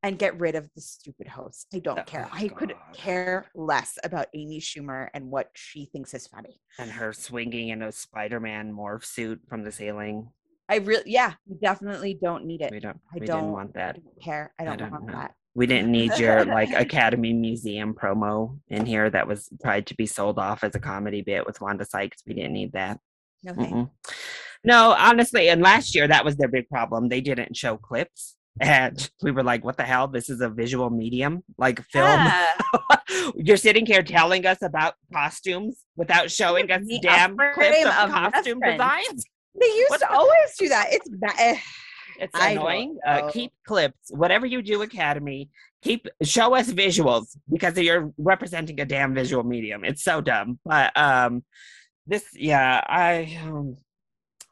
[0.03, 1.67] and get rid of the stupid host.
[1.75, 2.29] I don't Oh, care.
[2.33, 6.61] I could care less about Amy Schumer and what she thinks is funny.
[6.79, 10.31] and her swinging in a Spider-Man morph suit from the ceiling.
[10.69, 12.71] I really, yeah, we definitely don't need it.
[12.71, 13.01] We don't.
[13.13, 13.95] I we don't didn't want I that.
[13.97, 14.53] don't care.
[14.59, 15.13] I I don't, don't want know.
[15.15, 15.35] that.
[15.55, 20.07] We didn't need your like Academy Museum promo in here that was tried to be
[20.07, 22.23] sold off as a comedy bit with Wanda Sykes.
[22.27, 23.01] We didn't need that.
[23.43, 23.91] No thanks.
[24.65, 27.09] No, honestly, and last year that was their big problem.
[27.09, 28.37] They didn't show clips.
[28.61, 30.09] And we were like, what the hell?
[30.09, 32.07] This is a visual medium, like film.
[32.07, 32.47] Yeah.
[33.37, 38.11] You're sitting here telling us about costumes without showing us a damn clips of of
[38.11, 39.25] costume designs.
[39.61, 40.89] They used What to the- always do that.
[40.91, 41.59] It's bad.
[42.21, 42.99] It's I annoying.
[43.07, 44.11] Uh, keep clips.
[44.11, 45.51] Whatever you do, Academy,
[45.83, 49.85] keep show us visuals because you're representing a damn visual medium.
[49.85, 50.59] It's so dumb.
[50.65, 51.45] But um,
[52.07, 53.77] this, yeah, I um,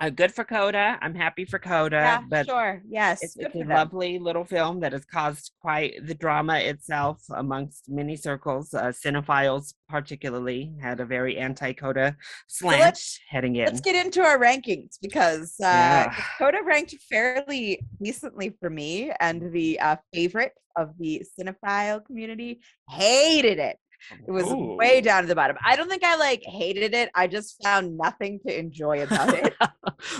[0.00, 0.98] uh, good for Coda.
[1.00, 2.82] I'm happy for Coda, Yeah, but sure.
[2.88, 3.22] Yes.
[3.22, 3.68] it's, it's a them.
[3.68, 8.74] lovely little film that has caused quite the drama itself amongst many circles.
[8.74, 13.64] Uh, cinephiles, particularly, had a very anti-Coda slant let's- heading in.
[13.66, 16.14] Let's get into our rankings because uh, Yeah.
[16.38, 23.58] Coda ranked fairly decently for me, and the uh, favorite of the cinephile community hated
[23.58, 23.78] it.
[24.26, 25.56] It was way down to the bottom.
[25.64, 27.10] I don't think I like hated it.
[27.14, 29.54] I just found nothing to enjoy about it.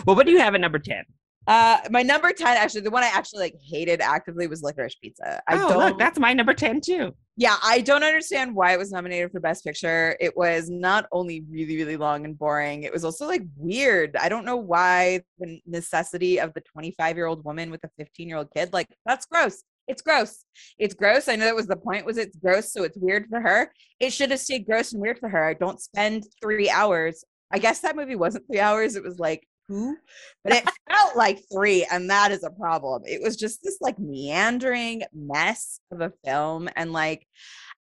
[0.07, 1.05] well, what do you have at number 10?
[1.47, 5.41] Uh, my number 10, actually, the one I actually like hated actively was Licorice Pizza.
[5.49, 7.15] I oh, don't, look, that's my number 10 too.
[7.37, 10.17] yeah, I don't understand why it was nominated for Best Picture.
[10.19, 14.17] It was not only really, really long and boring, it was also like weird.
[14.17, 18.29] I don't know why the necessity of the 25 year old woman with a 15
[18.29, 19.63] year old kid, like, that's gross.
[19.89, 20.45] It's gross.
[20.79, 21.29] It's gross.
[21.29, 22.07] I know that was the point.
[22.07, 23.73] Was it's gross, so it's weird for her.
[24.01, 25.45] It should have stayed gross and weird for her.
[25.45, 27.25] I don't spend three hours.
[27.53, 28.97] I guess that movie wasn't three hours.
[28.97, 29.97] It was like two,
[30.43, 33.03] but it felt like three, and that is a problem.
[33.07, 37.27] It was just this like meandering mess of a film, and like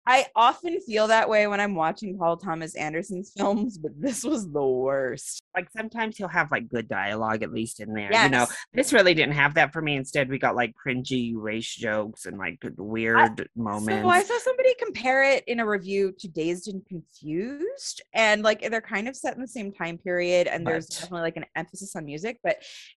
[0.06, 4.50] I often feel that way when I'm watching Paul Thomas Anderson's films, but this was
[4.50, 5.42] the worst.
[5.54, 8.10] Like sometimes he'll have like good dialogue at least in there.
[8.12, 9.96] You know, this really didn't have that for me.
[9.96, 14.02] Instead, we got like cringy race jokes and like weird moments.
[14.02, 18.68] So I saw somebody compare it in a review to Dazed and Confused, and like
[18.70, 21.94] they're kind of set in the same time period, and there's definitely like an emphasis
[21.94, 22.38] on music.
[22.42, 22.56] But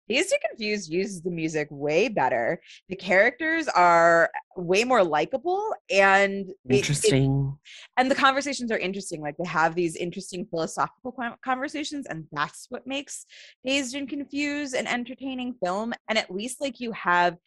[0.10, 2.62] Dazed and Confused uses the music way better.
[2.90, 7.58] The characters are way more likable, and it- it- Interesting.
[7.98, 9.22] and the conversations are interesting.
[9.22, 13.26] Like they have these interesting philosophical conversations, and that's what makes
[13.66, 15.94] Dazed and Confused an entertaining film.
[16.10, 17.38] And at least like you have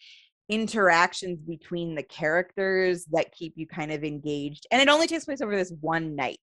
[0.48, 4.66] interactions between the characters that keep you kind of engaged.
[4.70, 6.40] And it only takes place over this one night.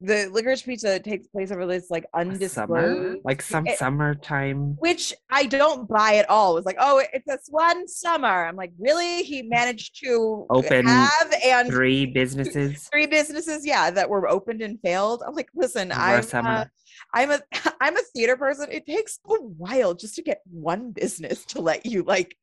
[0.00, 4.76] The licorice pizza takes place over this like A summer, like some it- summertime.
[4.78, 6.52] which I don't buy at all.
[6.52, 8.44] It was like, oh, it's this one summer.
[8.46, 9.22] I'm like, really?
[9.22, 12.88] He managed to Open have and Three businesses.
[12.92, 15.22] three businesses, yeah, that were opened and failed.
[15.26, 16.70] I'm like, listen, over
[17.12, 17.40] I'm a
[17.80, 18.68] I'm a theater person.
[18.70, 22.36] It takes a while just to get one business to let you like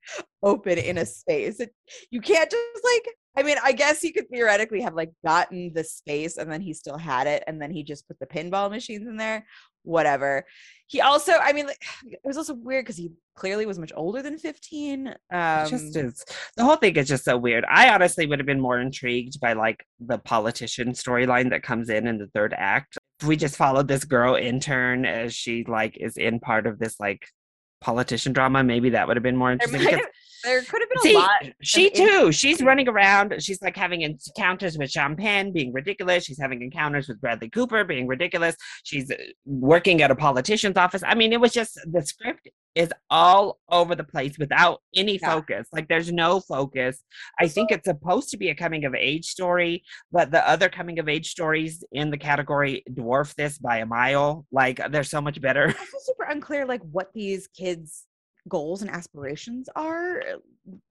[0.44, 1.60] open in a space.
[1.60, 1.74] It,
[2.10, 5.86] you can't just like I mean, I guess he could theoretically have like gotten the
[5.86, 9.08] space and then he still had it and then he just put the pinball machines
[9.08, 9.46] in there.
[9.84, 10.46] Whatever.
[10.88, 14.22] He also, I mean, like, it was also weird because he clearly was much older
[14.22, 15.16] than 15.
[15.32, 16.26] Um just is
[16.58, 17.64] the whole thing is just so weird.
[17.70, 22.08] I honestly would have been more intrigued by like the politician storyline that comes in
[22.08, 22.98] in the third act.
[23.22, 27.00] If we just followed this girl intern as she like is in part of this
[27.00, 27.28] like
[27.80, 29.80] politician drama, maybe that would have been more interesting.
[29.80, 30.02] because-
[30.44, 31.44] there could have been a See, lot.
[31.62, 32.32] she too.
[32.32, 33.36] She's running around.
[33.42, 36.24] She's like having encounters with Champagne, being ridiculous.
[36.26, 38.56] She's having encounters with Bradley Cooper, being ridiculous.
[38.84, 41.04] She's uh, working at a politician's office.
[41.06, 45.30] I mean, it was just the script is all over the place without any Yeah.
[45.34, 45.68] focus.
[45.74, 47.04] Like, there's no focus.
[47.38, 50.98] I think it's supposed to be a coming of age story, but the other coming
[50.98, 54.46] of age stories in the category dwarf this by a mile.
[54.54, 55.68] Like, they're so much better.
[55.68, 58.08] I feel super unclear like what these kids
[58.50, 60.38] goals and aspirations are uh,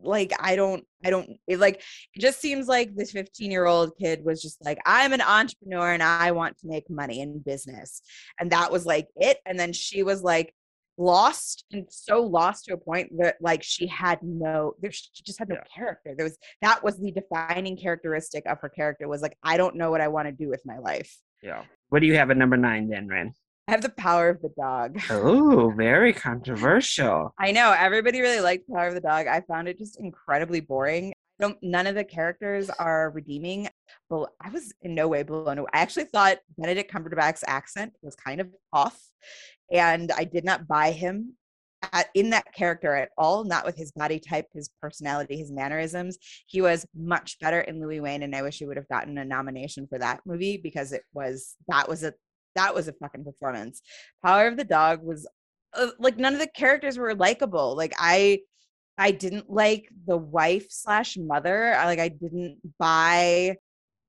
[0.00, 1.82] like i don't i don't it like
[2.14, 5.92] it just seems like this 15 year old kid was just like i'm an entrepreneur
[5.92, 8.02] and i want to make money in business
[8.38, 10.54] and that was like it and then she was like
[10.98, 15.38] lost and so lost to a point that like she had no there she just
[15.38, 15.62] had no Yeah.
[15.74, 19.76] character there was that was the defining characteristic of her character was like i don't
[19.76, 21.64] know what i want to do with my life Yeah.
[21.88, 23.32] What do you have at number nine then, Ren?
[23.70, 25.00] I have the power of the dog.
[25.10, 27.32] Oh, very controversial.
[27.38, 29.28] i know everybody really liked power of the dog.
[29.28, 31.12] I found it just incredibly boring.
[31.38, 33.68] Don't none of the characters are redeeming
[34.10, 38.14] but i was in no way blown away i actually thought benedict cumberbatch's accent was
[38.14, 39.00] kind of off
[39.72, 41.34] and i did not buy him
[41.94, 46.18] at, in that character at all not with his body type his personality his mannerisms.
[46.46, 49.24] He was much better in louis wain and i wish he would have gotten a
[49.24, 52.12] nomination for that movie because it was that was a
[52.54, 53.82] that was a fucking performance
[54.24, 55.26] power of the dog was
[55.74, 58.38] uh, like none of the characters were likable like i
[58.98, 61.72] I didn't like the wife slash mother.
[61.72, 63.56] I like I didn't buy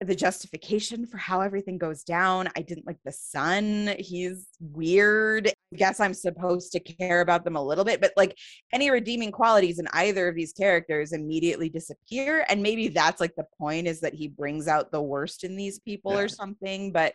[0.02, 2.50] the justification for how everything goes down.
[2.58, 3.96] I didn't like the son.
[4.00, 5.48] He's weird.
[5.48, 8.38] I guess I'm supposed to care about them a little bit, but like
[8.74, 12.46] any redeeming qualities in either of these characters immediately disappear.
[12.50, 15.80] And maybe that's like the point is that he brings out the worst in these
[15.80, 16.20] people Yeah.
[16.20, 16.92] or something.
[16.92, 17.14] But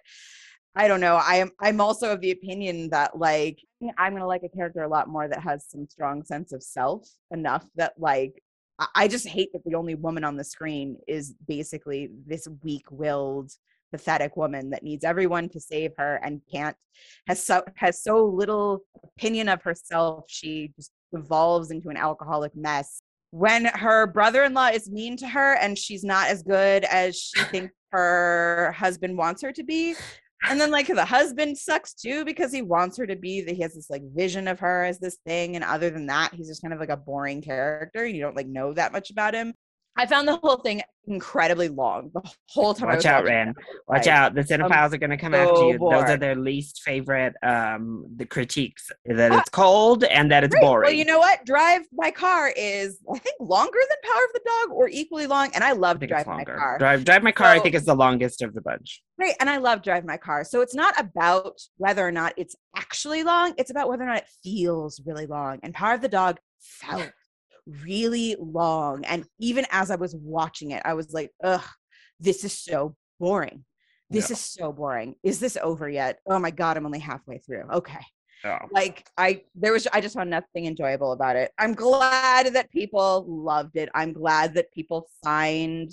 [0.79, 1.17] I don't know.
[1.17, 3.59] I am I'm also of the opinion that like
[3.97, 7.09] I'm gonna like a character a lot more that has some strong sense of self
[7.31, 8.43] enough that like
[8.95, 13.51] I- just hate that the only woman on the screen is basically this weak-willed,
[13.91, 16.77] pathetic woman that needs everyone to save her and can't
[17.27, 18.81] has so has so little
[19.17, 20.25] opinion of herself.
[20.29, 23.01] She just evolves into an alcoholic mess.
[23.31, 27.73] When her brother-in-law is mean to her and she's not as good as she thinks
[27.93, 29.95] her husband wants her to be,
[30.43, 33.63] and then like the husband sucks too because he wants her to be that he
[33.63, 35.57] has this like vision of her as this thing.
[35.57, 38.07] And other than that he's just kind of like a boring character.
[38.07, 39.55] You don't like know that much about him
[39.97, 43.55] i found the whole thing incredibly long the whole time I Watch was out, Ran.
[43.87, 44.35] Watch like, out.
[44.35, 45.79] The cinephiles are going to come after so you.
[45.79, 49.39] Those are their least favorite um the critiques that Ah.
[49.39, 50.63] it's cold and that it's Great.
[50.63, 50.89] boring.
[50.89, 51.45] Well, you know what?
[51.47, 55.51] Drive My Car is, I think, longer than Power of the Dog or equally long.
[55.55, 56.43] And I I love think Drive My.
[56.43, 56.77] Car.
[56.79, 59.01] Drive Drive My Car I think is the longest of the bunch.
[59.17, 59.37] Great.
[59.39, 60.43] And I love Drive My Car.
[60.43, 64.19] So it's not about whether or not it's actually long, it's about whether or not
[64.19, 65.61] it feels really long.
[65.63, 67.13] And Power of the Dog felt
[67.67, 69.05] really long.
[69.05, 71.65] And even as I was watching it, I was like, ugh,
[72.21, 73.65] this is so boring.
[74.11, 74.35] This Yeah.
[74.35, 75.17] is so boring.
[75.23, 76.19] Is this over yet?
[76.27, 77.65] Oh my God, I'm only halfway through.
[77.73, 78.05] Okay.
[78.45, 78.59] Oh.
[78.71, 83.25] like i there was i just found nothing enjoyable about it i'm glad that people
[83.27, 85.91] loved it i'm glad that people find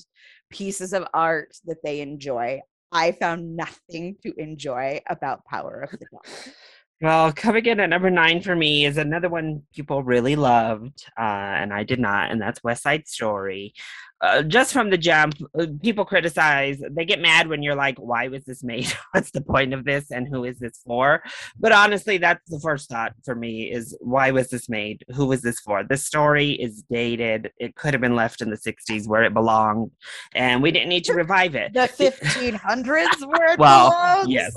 [0.51, 2.59] pieces of art that they enjoy
[2.91, 6.25] i found nothing to enjoy about power of the dog
[7.03, 11.21] Well, coming in at number nine for me is another one people really loved, uh,
[11.21, 13.73] and I did not, and that's West Side Story.
[14.23, 18.29] Uh, just from the jump, uh, people criticize, they get mad when you're like, why
[18.29, 18.87] was this made?
[19.11, 20.11] What's the point of this?
[20.11, 21.21] And who is this for?
[21.59, 25.03] But honestly, that's the first thought for me is why was this made?
[25.13, 25.83] Who was this for?
[25.83, 27.51] This story is dated.
[27.59, 29.91] It could have been left in the 60s where it belonged,
[30.33, 31.73] and we didn't need to revive it.
[31.73, 34.29] the 1500s where it Well, belongs.
[34.29, 34.55] yes.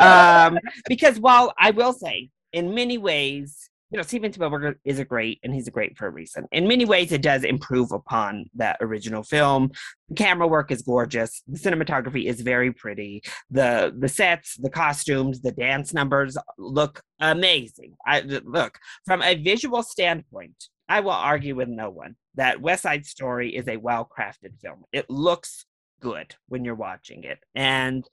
[0.00, 5.06] um, because while I will say, in many ways, you know, Steven Spielberg is a
[5.06, 6.46] great, and he's a great for a reason.
[6.52, 9.70] In many ways, it does improve upon that original film.
[10.10, 11.42] The camera work is gorgeous.
[11.48, 13.22] The cinematography is very pretty.
[13.50, 17.94] the The sets, the costumes, the dance numbers look amazing.
[18.06, 20.66] I look from a visual standpoint.
[20.90, 24.84] I will argue with no one that West Side Story is a well crafted film.
[24.92, 25.64] It looks
[26.00, 28.04] good when you're watching it, and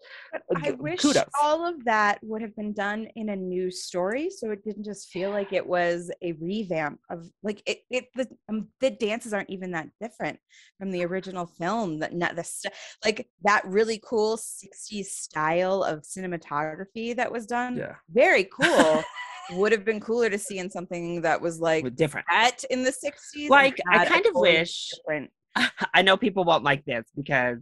[0.55, 1.25] I wish kudos.
[1.41, 5.09] all of that would have been done in a new story, so it didn't just
[5.09, 7.79] feel like it was a revamp of like it.
[7.89, 10.39] it the um, the dances aren't even that different
[10.79, 11.99] from the original film.
[11.99, 17.77] That not the st- like that really cool '60s style of cinematography that was done.
[17.77, 19.03] yeah, Very cool.
[19.51, 22.25] would have been cooler to see in something that was like different.
[22.31, 23.49] set in the '60s.
[23.49, 24.89] Like I kind of wish.
[24.95, 25.31] different.
[25.93, 27.57] I know people won't like this because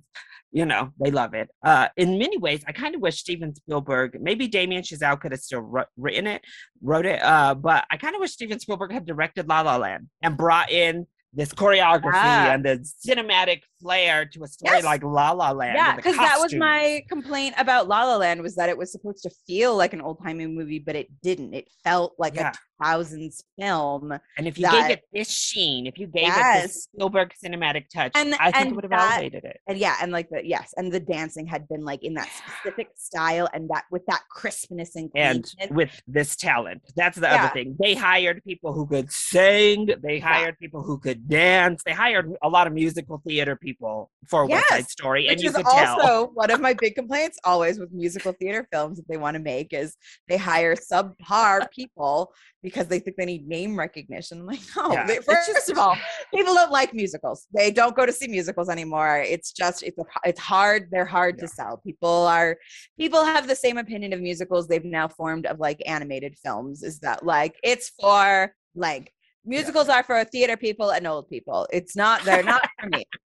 [0.52, 1.50] you know they love it.
[1.64, 5.42] Uh, in many ways, I kind of wish Steven Spielberg, maybe Damien Chazelle could have
[5.42, 6.42] still wr- written it,
[6.82, 7.22] wrote it.
[7.24, 10.70] Uh, but I kind of wish Steven Spielberg had directed La La Land and brought
[10.72, 12.52] in this choreography Ah.
[12.52, 14.84] and the cinematic flair to a story Yes.
[14.84, 15.76] like La La Land.
[15.78, 19.24] Yeah, because that was my complaint about La La Land was that it was supposed
[19.24, 21.54] to feel like an old timey movie, but it didn't.
[21.54, 22.50] It felt like Yeah.
[22.50, 24.12] a thousands film.
[24.38, 26.64] And if you that- gave it this sheen, if you gave it Yes.
[26.64, 29.60] this Spielberg cinematic touch, And- I think and it would have that- elevated it.
[29.68, 32.90] And yeah, and like the yes, and the dancing had been like in that specific
[32.96, 36.82] style and that with that crispness and and with this talent.
[36.96, 37.46] That's the Yeah.
[37.46, 37.76] other thing.
[37.80, 39.90] They hired people who could sing.
[40.02, 41.84] They hired people who could dance.
[41.84, 45.52] They hired a lot of musical theater people for West Side Yes, Story, and you
[45.52, 46.00] could tell.
[46.02, 49.40] also one of my big complaints always with musical theater films that they want to
[49.42, 49.96] make is
[50.28, 52.34] they hire subpar people
[52.72, 54.46] because they think they need name recognition.
[54.46, 55.96] Like, no, Yeah, they- first just- of all,
[56.34, 57.48] people don't like musicals.
[57.54, 59.18] They don't go to see musicals anymore.
[59.20, 60.90] It's just it's a, it's hard.
[60.92, 61.42] They're hard Yeah.
[61.42, 61.78] to sell.
[61.86, 62.58] People are
[62.98, 66.84] people have the same opinion of musicals they've now formed of like animated films.
[66.84, 69.14] Is that like it's for like
[69.46, 71.68] musicals are for theater people and old people.
[71.74, 72.24] It's not.
[72.24, 73.04] They're not for me.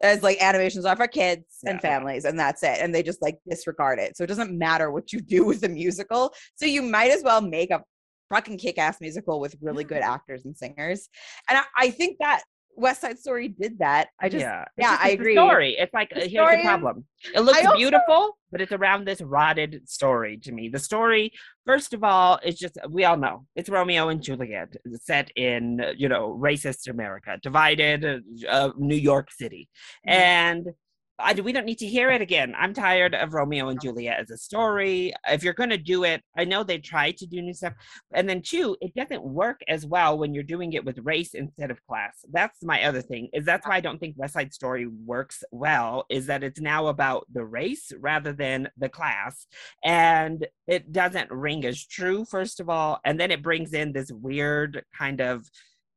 [0.00, 1.90] As like animations are for kids Yeah, and yeah.
[1.90, 2.78] families, and that's it.
[2.80, 4.16] And they just like disregard it.
[4.16, 6.32] So it doesn't matter what you do with a musical.
[6.54, 7.82] So you might as well make a
[8.30, 11.08] fucking kick-ass musical with really good actors and singers.
[11.48, 12.42] And I, I think that
[12.76, 14.08] West Side Story did that.
[14.20, 15.34] I just yeah, yeah, just- I agree.
[15.34, 15.76] story.
[15.78, 17.04] It's like The uh, here's the problem.
[17.34, 20.68] It looks also- beautiful, but it's around this rotted story to me.
[20.68, 21.32] The story,
[21.66, 25.92] first of all, it's just we all know it's Romeo and Juliet, set in uh,
[25.96, 29.68] you know racist America, divided uh, uh, New York City,
[30.06, 30.12] Mhm.
[30.12, 30.66] and.
[31.18, 32.54] I, we don't need to hear it again.
[32.56, 35.12] I'm tired of Romeo and Juliet as a story.
[35.28, 37.74] If you're going to do it, I know they tried to do new stuff.
[38.12, 41.70] And then two, it doesn't work as well when you're doing it with race instead
[41.70, 42.24] of class.
[42.32, 43.28] That's my other thing.
[43.32, 46.06] Is that's why I don't think West Side Story works well.
[46.08, 49.46] Is that it's now about the race rather than the class,
[49.84, 52.24] and it doesn't ring as true.
[52.24, 55.48] First of all, and then it brings in this weird kind of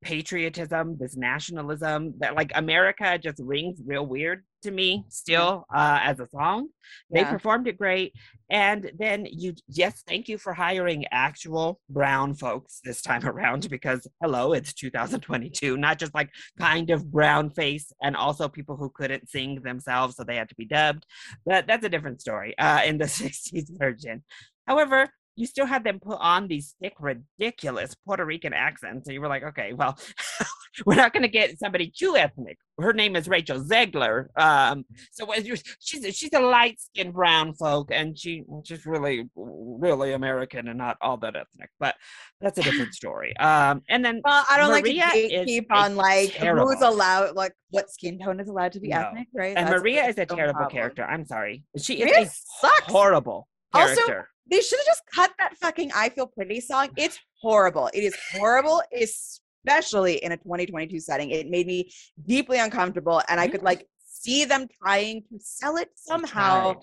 [0.01, 6.19] patriotism, this nationalism that like America just rings real weird to me still uh, as
[6.19, 6.67] a song.
[7.11, 7.31] They Yeah.
[7.31, 8.13] performed it great.
[8.49, 14.07] And then you, yes, thank you for hiring actual brown folks this time around because
[14.21, 16.29] hello, it's 2022, not just like
[16.59, 20.55] kind of brown face and also people who couldn't sing themselves, so they had to
[20.55, 21.05] be dubbed.
[21.45, 24.23] But that's a different story uh, in the 60s version.
[24.67, 29.07] However, you still had them put on these thick, ridiculous Puerto Rican accents.
[29.07, 29.97] And you were like, okay, well,
[30.85, 32.57] we're not going to get somebody too ethnic.
[32.79, 34.25] Her name is Rachel Zegler.
[34.37, 35.31] Um, so
[35.79, 40.77] she's a, she's a light skinned brown folk, and she she's really really American and
[40.77, 41.69] not all that ethnic.
[41.79, 41.95] But
[42.39, 43.35] that's a different story.
[43.37, 47.35] Um, and then Well, I don't Maria like to a on like terrible- who's allowed,
[47.35, 48.99] like what skin tone is allowed to be No.
[49.01, 49.55] ethnic, right?
[49.55, 50.71] and That's Maria is a terrible problem.
[50.71, 51.03] character.
[51.05, 52.91] I'm sorry, she is Maria a sucks.
[52.91, 54.27] horrible Also, character.
[54.51, 56.89] They should have just cut that fucking "I Feel Pretty" song.
[56.97, 57.89] It's horrible.
[57.93, 61.31] It is horrible, especially in a 2022 setting.
[61.31, 61.89] It made me
[62.27, 66.81] deeply uncomfortable, and I could like see them trying to sell it somehow,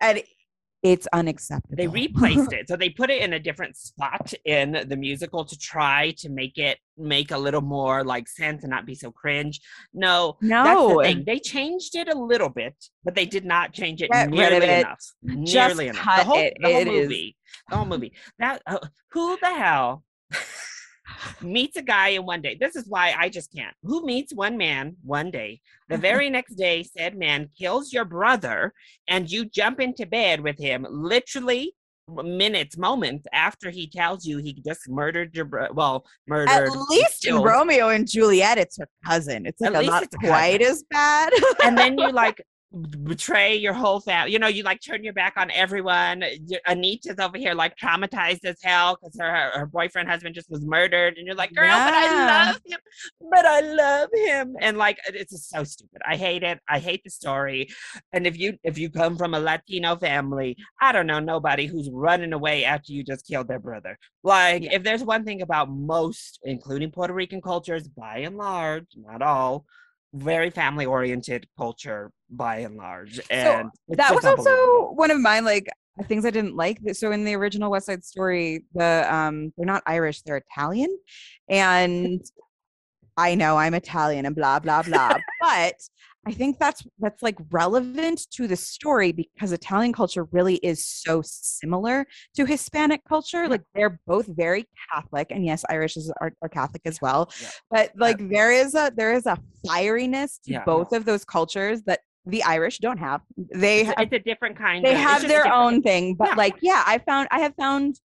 [0.00, 0.22] and
[0.82, 1.76] it's unacceptable.
[1.76, 5.58] they replaced it so they put it in a different spot in the musical to
[5.58, 9.60] try to make it make a little more like sense and not be so cringe
[9.92, 12.74] no that's the no, thing they changed it a little bit
[13.04, 14.80] but they did not change it Get nearly it.
[14.80, 15.00] enough
[15.44, 16.54] Just nearly enough the whole, it.
[16.60, 17.36] the whole It is- movie
[17.70, 18.78] the whole movie that uh,
[19.12, 20.04] who the hell
[21.42, 24.56] meets a guy in one day this is why i just can't who meets one
[24.56, 28.72] man one day the very next day said man kills your brother
[29.08, 31.72] and you jump into bed with him literally
[32.24, 37.26] minutes moments after he tells you he just murdered your bro- well murdered At least
[37.26, 37.36] in.
[37.42, 39.44] Romeo and Juliet, it's her cousin.
[39.44, 41.30] It's like At a not quite as bad.
[41.62, 42.40] and then you like
[43.04, 44.32] betray your whole family.
[44.32, 46.22] You know, you like turn your back on everyone.
[46.66, 51.16] Anita's over here like traumatized as hell because her her boyfriend husband just was murdered,
[51.16, 52.78] and you're like, girl, but I love him,
[53.30, 56.02] but I love him, and like it's just so stupid.
[56.06, 56.60] I hate it.
[56.68, 57.68] I hate the story.
[58.12, 61.88] And if you if you come from a Latino family, I don't know nobody who's
[61.90, 63.98] running away after you just killed their brother.
[64.22, 64.74] Like Yeah.
[64.74, 69.64] if there's one thing about most, including Puerto Rican cultures, by and large, not all
[70.14, 75.40] very family oriented culture by and large and it's that was also one of my
[75.40, 75.68] like
[76.04, 76.78] things I didn't like.
[76.92, 80.96] So in the original West Side Story, the um they're not Irish, they're Italian.
[81.48, 82.20] And
[83.16, 85.16] I know I'm Italian and blah blah blah.
[85.40, 85.74] but
[86.28, 91.22] I think that's that's like relevant to the story because Italian culture really is so
[91.24, 92.06] similar
[92.36, 93.48] to Hispanic culture.
[93.48, 97.30] Like they're both very Catholic, and yes, Irish is are, are Catholic as well.
[97.40, 97.48] Yeah.
[97.70, 100.64] But like there is a there is a fieriness to Yeah.
[100.64, 103.22] both of those cultures that the Irish don't have.
[103.54, 106.34] They it's, have it's a different kind they of, have their own thing but Yeah.
[106.34, 107.98] like yeah i found i have found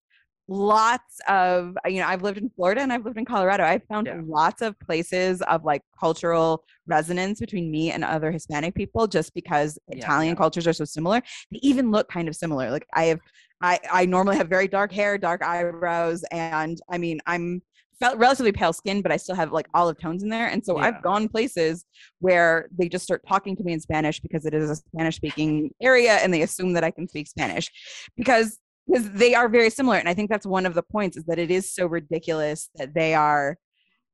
[0.50, 3.64] lots of you know i've lived in florida and i've lived in colorado.
[3.64, 4.22] I've found Yeah.
[4.26, 9.80] lots of places of like cultural resonance between me and other hispanic people just because
[9.88, 10.38] Yeah, italian yeah.
[10.38, 11.22] cultures are so similar.
[11.52, 12.70] They even look kind of similar.
[12.72, 13.20] Like i have
[13.62, 17.62] i i normally have very dark hair dark eyebrows and i mean i'm
[18.00, 20.48] felt relatively pale skin but i still have like olive tones in there.
[20.48, 21.86] And so i've gone places
[22.20, 25.72] where they just start talking to me in spanish because it is a spanish speaking
[25.82, 27.72] area and they assume that i can speak spanish
[28.18, 31.24] because because they are very similar and i think that's one of the points is
[31.26, 33.58] that it is so ridiculous that they are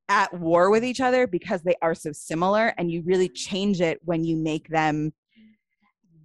[0.10, 4.00] at war with each other because they are so similar and you really change it
[4.04, 5.14] when you make them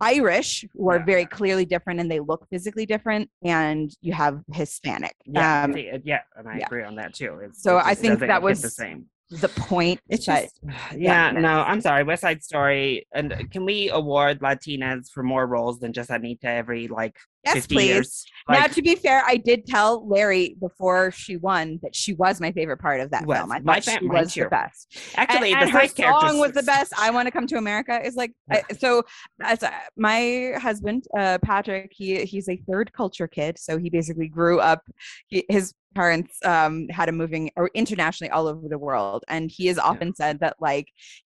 [0.01, 1.05] Irish, who are Yeah.
[1.05, 5.15] very clearly different and they look physically different, and you have Hispanic.
[5.25, 6.67] Yeah, Um, yeah, and I yeah.
[6.67, 7.39] agree on that too.
[7.45, 9.07] It's, So it I think that was the same.
[9.31, 10.01] the point.
[10.09, 10.61] It's that- just,
[10.99, 11.41] yeah, yeah.
[11.41, 12.03] no, I'm sorry.
[12.03, 16.89] West Side Story, and can we award Latinas for more roles than just Anita every
[16.89, 17.87] like yes, 50 please.
[17.87, 18.25] years?
[18.49, 22.41] now, Like, to be fair, I did tell Larry before she won that she was
[22.41, 23.39] my favorite part of that was.
[23.39, 23.53] film.
[23.53, 24.45] I My she was too.
[24.45, 24.97] the best.
[25.17, 26.93] actually, and, the and her song was the best.
[26.99, 29.03] I want to come to America is like I- so.
[29.43, 34.29] As uh, my husband uh, Patrick, he he's a third culture kid, so he basically
[34.29, 34.83] grew up.
[35.29, 39.67] He, his parents um, had him moving or internationally all over the world, and he
[39.67, 40.89] has often said that like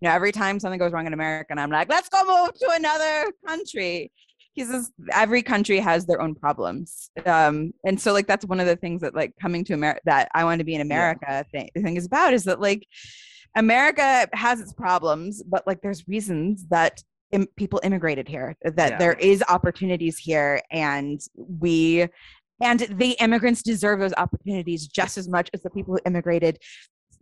[0.00, 2.52] you know every time something goes wrong in America, and I'm like, let's go move
[2.54, 4.10] to another country.
[4.56, 8.66] He says every country has their own problems, um, and so like that's one of
[8.66, 11.68] the things that like coming to America that I want to be in America thing,
[11.74, 12.86] thing is about is that like
[13.54, 17.02] America has its problems, but like there's reasons that
[17.32, 18.98] Im- people immigrated here, that Yeah.
[18.98, 22.06] there is opportunities here, and we
[22.62, 26.58] and the immigrants deserve those opportunities just as much as the people who immigrated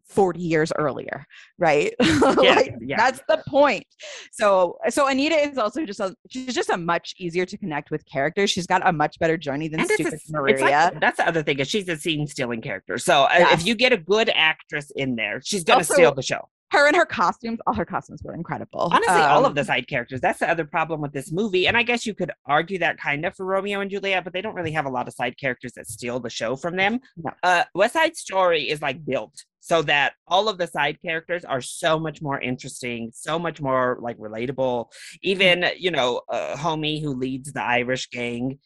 [0.07, 1.26] 40 years earlier,
[1.59, 1.92] right?
[2.44, 2.96] Like, yeah.
[2.96, 3.84] That's the point.
[4.32, 8.05] So so Anita is also just a she's just a much easier to connect with
[8.07, 8.46] character.
[8.46, 10.55] She's got a much better journey than and Stupid a, Maria.
[10.55, 12.98] it's like that's the other thing is she's a scene stealing character.
[12.98, 13.61] So uh, Yes.
[13.61, 16.48] if you get a good actress in there, she's gonna Also, steal the show.
[16.74, 18.90] Her and her costumes, all her costumes were incredible.
[18.92, 20.20] Honestly, all Um, of the side characters.
[20.20, 21.66] That's the other problem with this movie.
[21.68, 24.42] And I guess you could argue that kind of for Romeo and Juliet, but they
[24.42, 27.00] don't really have a lot of side characters that steal the show from them.
[27.16, 27.30] No.
[27.42, 31.62] Uh, West Side Story is like built so that all of the side characters are
[31.62, 34.86] so much more interesting, so much more like relatable.
[35.22, 38.58] Even, you know, uh, Homie who leads the Irish gang.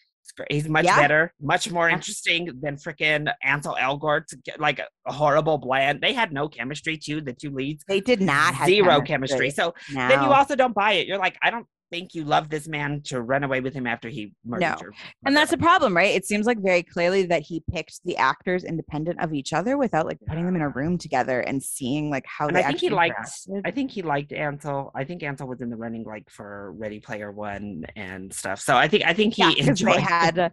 [0.50, 0.96] He's much Yeah.
[1.00, 1.94] better, much more Yeah.
[1.96, 4.24] interesting than freaking Ansel Elgort,
[4.58, 6.00] like a, horrible bland.
[6.00, 9.50] They had no chemistry too, the two leads they did not have zero chemistry.
[9.50, 10.08] So No.
[10.08, 11.06] then you also don't buy it.
[11.06, 14.08] You're like, I don't think you love this man to run away with him after
[14.08, 14.76] he murdered No.
[14.80, 14.92] your
[15.26, 16.14] and that's the problem, right?
[16.14, 20.06] It seems like very clearly that he picked the actors independent of each other without
[20.06, 22.80] like putting them in a room together and seeing like how And they I think
[22.80, 23.16] he liked.
[23.64, 24.90] I think he liked Ansel.
[24.94, 28.60] I think Ansel was in the running like for Ready Player One and stuff.
[28.60, 29.96] So I think I think he Yeah, enjoyed.
[29.96, 30.52] they had,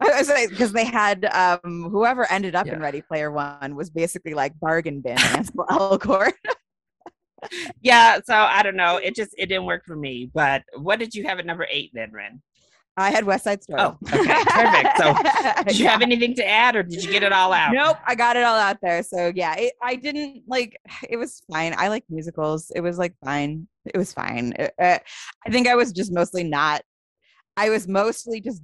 [0.00, 5.00] because they had um, whoever ended up in Ready Player One was basically like bargain
[5.00, 6.32] bin Ansel Elgort.
[7.80, 8.18] Yeah.
[8.24, 8.96] So I don't know.
[8.96, 10.30] It just it didn't work for me.
[10.32, 12.40] But what did you have at number eight then, Ren?
[12.94, 13.80] I had West Side Story.
[13.80, 14.98] Oh, okay, perfect.
[14.98, 15.14] So
[15.64, 15.92] Did you Yeah.
[15.92, 17.72] have anything to add, or did you get it all out?
[17.72, 19.02] Nope, I got it all out there.
[19.02, 20.76] So yeah, it, I didn't like.
[21.08, 21.74] It was fine.
[21.78, 22.70] I like musicals.
[22.76, 23.66] It was like fine.
[23.86, 24.52] It was fine.
[24.58, 24.98] Uh, uh,
[25.46, 26.82] I think I was just mostly not.
[27.56, 28.62] I was mostly just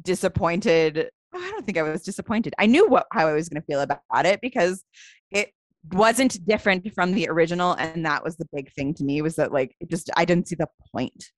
[0.00, 1.10] disappointed.
[1.34, 2.54] oh, I don't think I was disappointed.
[2.58, 4.82] I knew what how I was going to feel about it because
[5.30, 5.52] it
[5.92, 9.52] wasn't different from the original, and that was the big thing to me was that
[9.52, 11.30] like it just I didn't see the point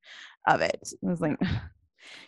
[0.48, 0.80] of it.
[0.82, 1.38] It was like.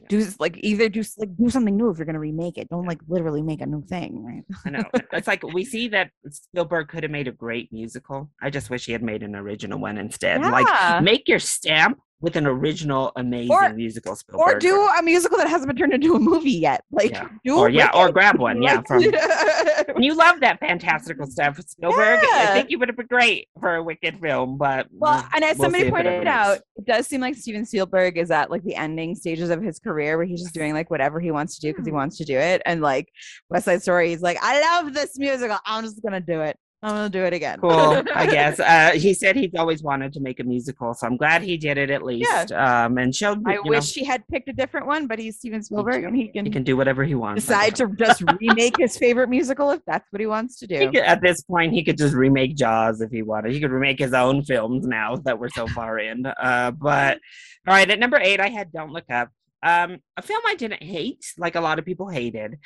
[0.09, 2.69] Do like either do like do something new if you're gonna remake it.
[2.69, 4.45] Don't like literally make a new thing, right?
[4.65, 4.85] I know.
[5.12, 8.31] It's like we see that Spielberg could have made a great musical.
[8.41, 10.43] I just wish he had made an original one instead.
[10.43, 10.51] Yeah.
[10.51, 14.57] Like make your stamp with an original amazing musical Spielberg.
[14.57, 16.83] or do a musical that hasn't been turned into a movie yet.
[16.91, 17.29] Like Yeah.
[17.45, 18.62] do or yeah, or grab one.
[18.62, 19.01] Yeah, from
[20.03, 22.20] you love that fantastical stuff, Spielberg.
[22.33, 25.45] I think you would have been great for a Wicked film, but well, mm, and
[25.45, 28.51] as we'll somebody if it pointed out, it does seem like Steven Spielberg is at
[28.51, 31.57] like the ending stages of his career where he's just doing like whatever he wants
[31.57, 31.97] to do because he Hmm.
[31.99, 32.62] wants to do it.
[32.66, 33.09] And like
[33.51, 35.59] West Side Story, he's like, I love this musical.
[35.66, 36.57] I'm just gonna do it.
[36.85, 37.59] I'm gonna do it again.
[37.61, 37.70] cool.
[38.14, 41.41] I guess uh he said he's always wanted to make a musical so i'm glad
[41.43, 44.49] he did it at least um and showed I you know, wish he had picked
[44.49, 47.14] a different one, but he's Steven Spielberg and he can, he can do whatever he
[47.14, 50.91] wants decide to just remake his favorite musical if that's what he wants to do.
[50.91, 53.53] could- at this point he could just remake jaws if he wanted.
[53.53, 57.18] He could remake his own films now that we're so far in uh but
[57.66, 59.30] all right at number eight i had don't look up
[59.62, 62.59] um a film i didn't hate like a lot of people hated.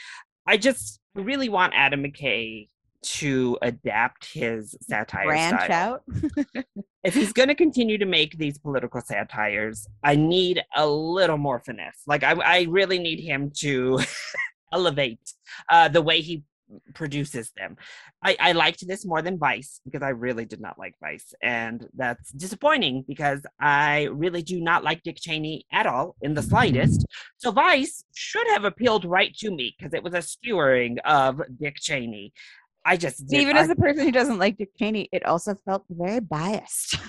[0.47, 2.69] I just really want adam mckay
[3.03, 5.95] to adapt his satire Branch style.
[5.95, 6.65] out.
[7.05, 11.61] if he's going to continue to make these political satires, I need a little more
[11.61, 12.03] finesse.
[12.07, 14.01] Like I, I really need him to
[14.73, 15.21] elevate
[15.69, 16.43] uh, the way he
[16.95, 17.77] produces them.
[18.23, 21.87] I, I liked this more than Vice because I really did not like Vice, and
[21.95, 27.07] that's disappointing because I really do not like Dick Cheney at all in the slightest.
[27.39, 31.77] So Vice should have appealed right to me because it was a skewering of Dick
[31.77, 32.33] Cheney.
[32.89, 35.55] I just did, Even I- as a person who doesn't like Dick Cheney, it also
[35.67, 36.97] felt very biased.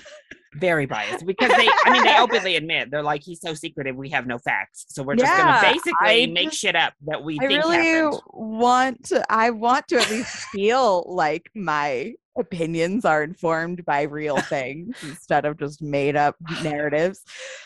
[0.56, 4.10] very biased because they i mean they openly admit they're like he's so secretive we
[4.10, 7.24] have no facts so we're just Yeah, gonna basically I make just- shit up that
[7.24, 12.14] we I think really happened want to, I want to at least feel like my
[12.36, 17.22] opinions are informed by real things instead of just made up narratives.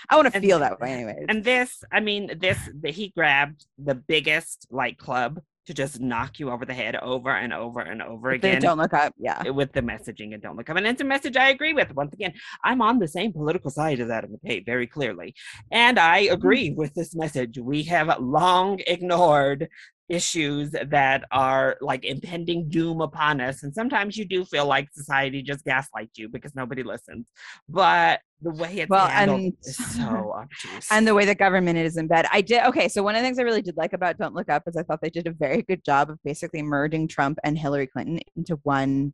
[0.10, 1.24] I want to feel that way anyway.
[1.30, 6.50] And this, I mean, this he grabbed the biggest like club to just knock you
[6.52, 8.62] over the head over and over and over again.
[8.62, 9.14] don't look up.
[9.18, 9.50] Yeah.
[9.50, 10.78] with the messaging and don't look up.
[10.78, 11.94] And it's a message I agree with.
[11.96, 12.34] Once again,
[12.64, 15.36] I'm on the same political side as Adam McKay, very clearly.
[15.72, 16.34] And I Mm-hmm.
[16.34, 17.58] agree with this message.
[17.58, 19.68] We have long ignored
[20.10, 23.64] issues that are like impending doom upon us.
[23.64, 27.26] And sometimes you do feel like society just gaslights you because nobody listens.
[27.70, 30.88] But the way it's Well, handled and- so obtuse.
[30.92, 32.26] and the way the government is in bed.
[32.32, 32.88] I did okay.
[32.90, 34.84] So one of the things I really did like about Don't Look Up is I
[34.84, 38.60] thought they did a very good job of basically merging Trump and Hillary Clinton into
[38.64, 39.14] one.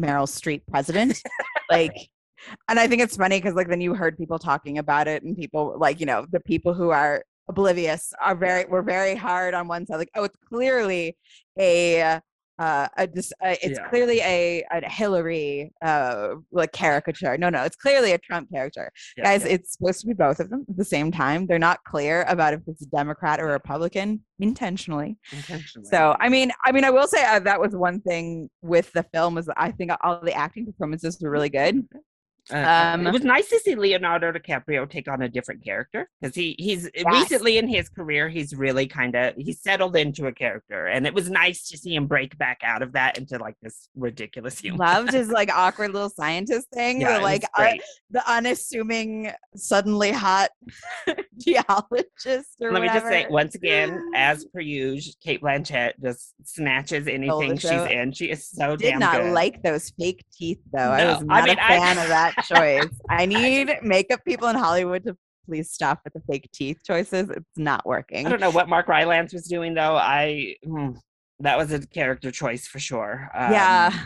[0.00, 1.22] Meryl Streep president.
[1.70, 1.94] like,
[2.68, 5.36] and I think it's funny because like then you heard people talking about it and
[5.36, 9.68] people like you know the people who are oblivious are very were very hard on
[9.68, 11.16] one side like oh it's clearly
[11.60, 12.20] a
[12.58, 13.88] uh, dis- uh, it's Yeah.
[13.88, 17.36] clearly a, a Hillary uh like caricature.
[17.38, 19.52] No, no, it's clearly a Trump character Yeah, guys yeah.
[19.54, 22.54] it's supposed to be both of them at the same time they're not clear about
[22.54, 25.86] if it's a democrat or republican intentionally intentionally.
[25.88, 29.02] so i mean i mean i will say uh, that was one thing with the
[29.14, 31.82] film was i think all the acting performances were really good
[32.50, 32.56] Uh,
[32.94, 36.56] Um, it was nice to see Leonardo DiCaprio take on a different character because he
[36.58, 37.04] he's Yes.
[37.06, 41.14] recently in his career he's really kind of he's settled into a character and it
[41.14, 44.78] was nice to see him break back out of that into like this ridiculous humor.
[44.78, 47.74] loved his like awkward little scientist thing Yeah, the like uh,
[48.10, 50.50] the unassuming suddenly hot
[51.38, 57.06] geologist or Let me just say once again, as per usual, Cate Blanchett just snatches
[57.08, 58.12] anything she's in.
[58.12, 59.32] She is so did damn not good.
[59.32, 60.90] like those fake teeth though.
[60.90, 62.88] I No, was I not mean, a I- fan of that choice.
[63.08, 65.16] I need makeup people in Hollywood to
[65.46, 67.30] please stop with the fake teeth choices.
[67.30, 68.26] It's not working.
[68.26, 69.96] I don't know what Mark Rylance was doing though.
[69.96, 70.90] I hmm,
[71.40, 73.30] that was a character choice for sure.
[73.34, 74.04] Um, yeah.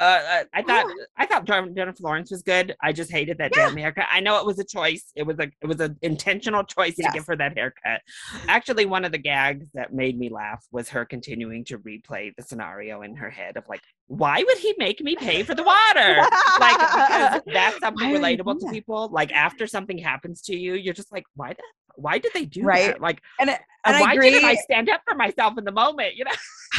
[0.00, 0.86] Uh, uh, I thought
[1.16, 2.74] I thought Jen- Jennifer Lawrence was good.
[2.82, 3.68] I just hated that Yeah.
[3.68, 4.06] damn haircut.
[4.10, 5.12] I know it was a choice.
[5.14, 7.12] It was a it was an intentional choice Yes.
[7.12, 8.00] to give her that haircut.
[8.48, 12.42] Actually, one of the gags that made me laugh was her continuing to replay the
[12.42, 16.16] scenario in her head of like, why would he make me pay for the water?
[16.60, 19.08] like because that's something Why would he relatable to people.
[19.12, 21.62] Like after something happens to you, you're just like, why the
[21.96, 22.92] why did they do Right.
[22.92, 23.00] that?
[23.00, 26.14] Like, and uh, and I why didn't I stand up for myself in the moment?
[26.16, 26.30] You know,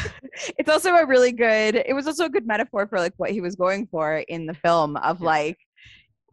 [0.57, 3.41] it's also a really good it was also a good metaphor for like what he
[3.41, 5.25] was going for in the film of Yeah.
[5.27, 5.57] like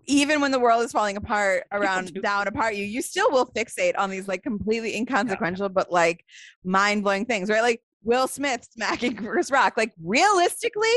[0.06, 2.20] even when the world is falling apart around do.
[2.20, 6.24] down apart you you still will fixate on these like completely inconsequential but like
[6.64, 10.88] mind-blowing things right like will smith smacking chris rock like realistically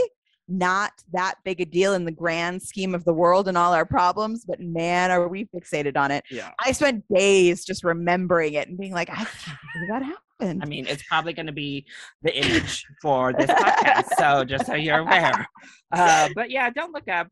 [0.48, 3.86] not that big a deal in the grand scheme of the world and all our
[3.86, 6.52] problems but man are we fixated on it yeah.
[6.60, 10.66] i spent days just remembering it and being like i can't believe that happened I
[10.66, 11.86] mean, it's probably going to be
[12.22, 14.08] the image for this podcast.
[14.18, 15.48] So just so you're aware.
[15.92, 17.30] Uh, but yeah, don't look up.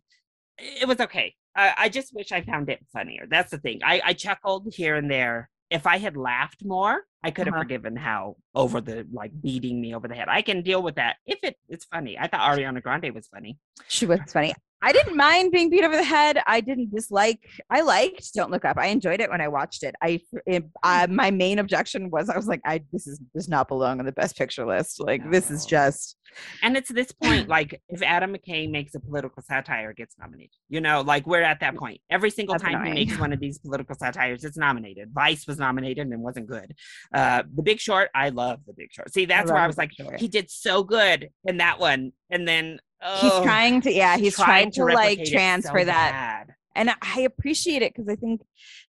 [0.57, 1.35] It was okay.
[1.55, 3.25] I, I just wish I found it funnier.
[3.29, 3.81] That's the thing.
[3.83, 5.49] I, I chuckled here and there.
[5.69, 7.63] If I had laughed more, I could have Uh-huh.
[7.63, 10.27] forgiven how over the like beating me over the head.
[10.29, 12.17] I can deal with that if it, it's funny.
[12.19, 13.57] I thought Ariana Grande was funny.
[13.87, 14.53] She was funny.
[14.83, 16.39] I didn't mind being beat over the head.
[16.45, 17.39] I didn't dislike.
[17.69, 18.77] I liked Don't Look Up.
[18.77, 19.95] I enjoyed it when I watched it.
[20.01, 23.69] I, it, uh, my main objection was I was like, I this is does not
[23.69, 24.99] belong on the best picture list.
[24.99, 26.17] Like this is just
[26.61, 30.55] And it's this point, like if Adam McKay makes a political satire, gets nominated.
[30.69, 32.01] You know, like we're at that point.
[32.09, 32.97] Every single That's time annoying.
[32.97, 35.11] he makes one of these political satires, it's nominated.
[35.13, 36.75] Vice was nominated and wasn't good.
[37.13, 39.13] Uh, the Big Short, I love The Big Short.
[39.13, 40.19] See, that's where I was like, Short.
[40.19, 42.79] he did so good in that one, and then
[43.19, 46.11] he's oh, trying to yeah he's trying, to, like replicate it so transfer that
[46.47, 46.55] bad.
[46.75, 48.41] and I appreciate it because I think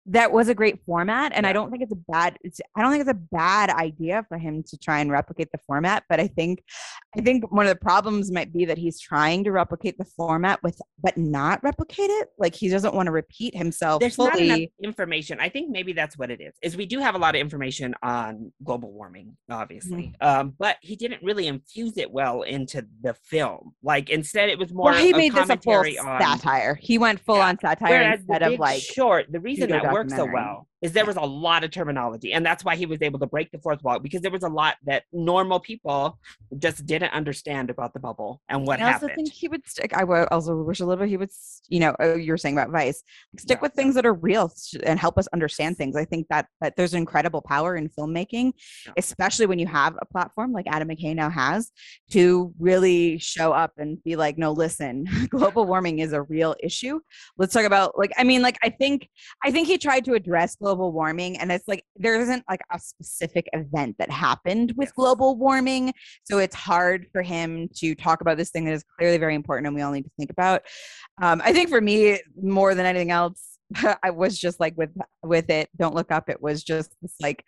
[0.06, 2.36] that was a great format, and I don't think it's a bad.
[2.42, 5.58] It's I don't think it's a bad idea for him to try and replicate the
[5.66, 6.04] format.
[6.08, 6.62] But I think,
[7.16, 10.62] I think one of the problems might be that he's trying to replicate the format
[10.62, 12.28] with, but not replicate it.
[12.38, 15.40] Like he doesn't want to repeat himself There's not enough information.
[15.40, 16.52] I think maybe that's what it is.
[16.62, 20.26] Is we do have a lot of information on global warming, obviously, Mm-hmm.
[20.40, 23.74] um, but he didn't really infuse it well into the film.
[23.82, 24.90] Like instead, it was more.
[24.90, 26.20] Well, he made this a full on.
[26.20, 26.74] satire.
[26.74, 27.48] He went full Yeah.
[27.48, 31.06] on satire Whereas instead of like short, the reason that works so well is there
[31.06, 33.82] was a lot of terminology, and that's why he was able to break the fourth
[33.82, 36.18] wall because there was a lot that normal people
[36.58, 39.08] just didn't understand about the bubble and what happened.
[39.10, 39.94] I also think he would stick.
[39.94, 41.30] I would also wish a little bit he would,
[41.70, 43.02] you know, uh, you were saying about Vice,
[43.38, 44.52] stick Yeah, with things that are real
[44.84, 45.96] and help us understand things.
[45.96, 48.52] I think that that there's incredible power in filmmaking,
[48.84, 48.92] Yeah.
[48.98, 51.72] especially when you have a platform like Adam McKay now has
[52.10, 57.00] to really show up and be like, no, listen, global warming is a real issue.
[57.38, 59.08] Let's talk about like, I mean, like I think
[59.42, 62.78] I think he tried to address global warming, and it's like there isn't like a
[62.78, 64.92] specific event that happened with Yes.
[64.96, 65.92] global warming.
[66.24, 69.66] So it's hard for him to talk about this thing that is clearly very important
[69.66, 70.62] and we all need to think about.
[71.22, 73.58] Um, I think for me, more than anything else,
[74.02, 74.90] I was just like with
[75.22, 75.68] with it.
[75.76, 76.28] Don't look up.
[76.28, 77.44] It was just this like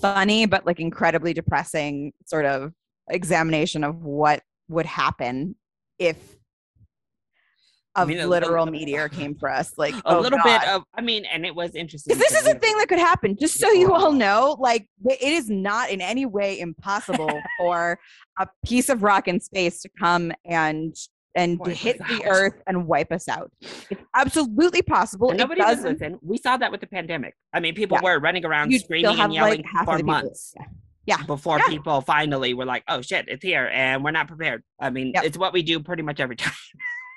[0.00, 2.72] funny but like incredibly depressing sort of
[3.10, 5.54] examination of what would happen
[5.98, 6.16] if
[7.96, 9.72] a I mean, literal meteor came for us.
[9.76, 12.46] Like a oh little bit of i mean and it was interesting Because this is
[12.48, 13.36] a thing that could happen.
[13.38, 17.98] Just so you all know, like it is not in any way impossible for
[18.40, 20.94] a piece of rock in space to come and
[21.36, 22.24] and Wipe hit the.
[22.26, 23.50] Earth and wipe us out.
[23.90, 25.30] It's absolutely possible.
[25.30, 26.18] and nobody doesn't- listening.
[26.22, 27.34] We saw that with the pandemic.
[27.52, 28.04] I mean, people Yeah.
[28.14, 30.66] were running around you'd screaming and yelling like, for months yeah.
[31.18, 31.26] Yeah.
[31.26, 31.66] before Yeah.
[31.68, 34.62] people finally were like, "Oh shit, it's here," and we're not prepared.
[34.80, 35.24] I mean, Yep.
[35.24, 36.52] it's what we do pretty much every time.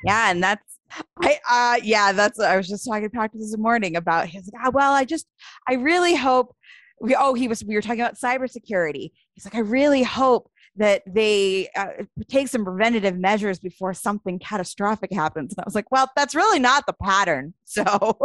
[0.07, 0.79] Yeah, and that's
[1.21, 4.61] I uh yeah, that's I was just talking to Patrick this morning about his like,
[4.65, 5.27] ah, well, I just
[5.67, 6.55] I really hope
[7.01, 9.11] we oh he was we were talking about cybersecurity.
[9.33, 11.87] He's like, I really hope that they uh,
[12.29, 15.53] take some preventative measures before something catastrophic happens.
[15.53, 17.53] And I was like, well, that's really not the pattern.
[17.69, 18.17] So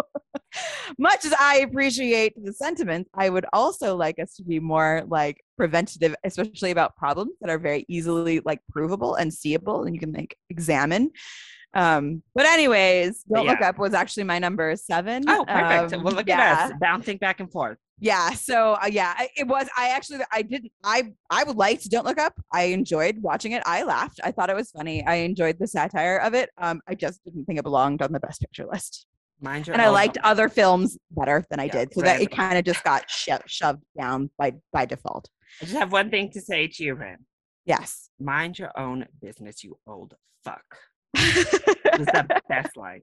[0.98, 5.42] much as I appreciate the sentiment, I would also like us to be more like
[5.56, 10.12] preventative, especially about problems that are very easily like provable and seeable and you can
[10.12, 11.10] like examine.
[11.74, 13.68] Um, but anyways, Don't Look yeah.
[13.70, 15.24] Up was actually my number seven.
[15.26, 15.94] Oh, perfect.
[15.94, 16.40] Um, well, look yeah.
[16.40, 17.78] at us bouncing back and forth.
[17.98, 18.30] Yeah.
[18.32, 19.68] So uh, yeah, it was.
[19.76, 20.72] I actually, I didn't.
[20.84, 22.34] I I would like to Don't Look Up.
[22.52, 23.62] I enjoyed watching it.
[23.64, 24.20] I laughed.
[24.24, 25.04] I thought it was funny.
[25.06, 26.50] I enjoyed the satire of it.
[26.58, 29.06] Um, I just didn't think it belonged on the Best Picture list,
[29.40, 31.94] Mind your and I liked other films better than I Yeah, did.
[31.94, 35.30] So that it kind of just got sho- shoved down by by default.
[35.60, 37.18] I just have one thing to say to you, Ren.
[37.64, 38.10] Yes.
[38.18, 40.14] Mind your own business, you old
[40.44, 40.64] fuck.
[41.14, 43.02] It was the best line.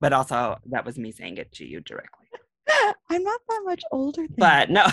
[0.00, 2.26] But also, that was me saying it to you directly.
[3.10, 4.86] I'm not that much older than But no,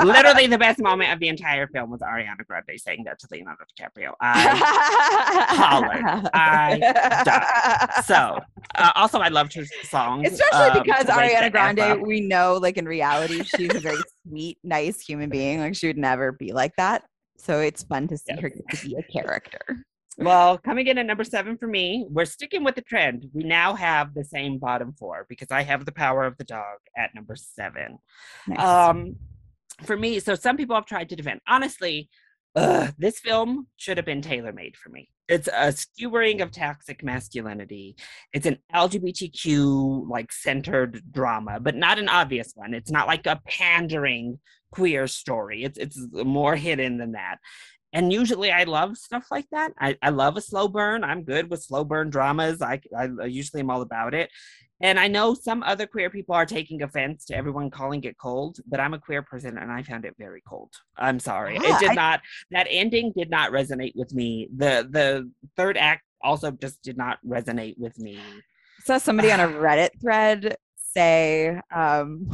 [0.04, 3.64] literally the best moment of the entire film was Ariana Grande saying that to Leonardo
[3.78, 4.12] DiCaprio.
[4.20, 6.30] I hollered.
[6.34, 6.78] I
[7.24, 8.04] died.
[8.04, 8.38] so
[8.76, 12.86] uh, also I loved her songs, Especially um, because Ariana Grande, we know, like in
[12.86, 15.60] reality, she's a very sweet, nice human being.
[15.60, 17.04] Like she would never be like that.
[17.38, 18.40] So it's fun to see Yes.
[18.40, 19.60] her get to be a character.
[20.18, 23.26] Well, coming in at number seven for me, we're sticking with the trend.
[23.34, 26.78] We now have the same bottom four because I have the power of the dog
[26.96, 27.98] at number seven.
[28.48, 28.58] Nice.
[28.58, 29.16] Um,
[29.84, 31.40] for me, so some people have tried to defend.
[31.46, 32.08] Honestly,
[32.54, 35.10] ugh, this film should have been tailor made for me.
[35.28, 37.96] It's a skewering of toxic masculinity.
[38.32, 42.72] It's an LGBTQ like centered drama, but not an obvious one.
[42.72, 44.38] It's not like a pandering
[44.70, 45.64] queer story.
[45.64, 47.38] It's it's more hidden than that.
[47.96, 49.72] And usually I love stuff like that.
[49.80, 51.02] I, I love a slow burn.
[51.02, 52.60] I'm good with slow burn dramas.
[52.60, 54.28] I, I usually am all about it.
[54.82, 58.58] And I know some other queer people are taking offense to everyone calling it cold,
[58.66, 60.70] but I'm a queer person and I found it very cold.
[60.98, 61.54] I'm sorry.
[61.54, 62.20] Yeah, it did I- not
[62.50, 64.48] that ending did not resonate with me.
[64.54, 68.20] The the third act also just did not resonate with me.
[68.84, 72.28] saw somebody on a Reddit thread say, um,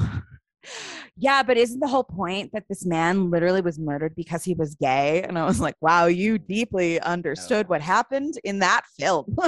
[1.16, 4.74] yeah, but isn't the whole point that this man literally was murdered because he was
[4.76, 5.22] gay?
[5.22, 9.26] And I was like, wow, you deeply understood what happened in that film.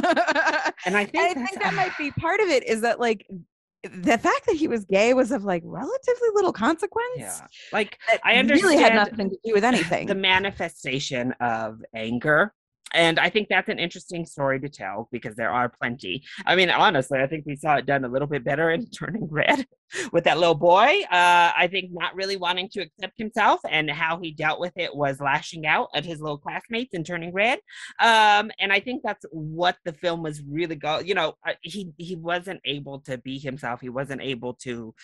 [0.86, 3.26] And I And think, I think that might be part of it is that like
[3.82, 7.06] the fact that he was gay was of like relatively little consequence.
[7.16, 7.46] yeah.
[7.72, 10.06] Like I really had nothing to do with anything.
[10.06, 12.52] the manifestation of anger.
[12.94, 16.24] And I think that's an interesting story to tell because there are plenty.
[16.46, 19.28] I mean, honestly, I think we saw it done a little bit better in Turning
[19.28, 19.66] Red
[20.12, 21.02] with that little boy.
[21.10, 24.94] Uh, I think not really wanting to accept himself and how he dealt with it
[24.94, 27.58] was lashing out at his little classmates in Turning Red.
[28.00, 31.00] Um, and I think that's what the film was really go.
[31.00, 33.80] You know, uh, he he wasn't able to be himself.
[33.80, 34.94] He wasn't able to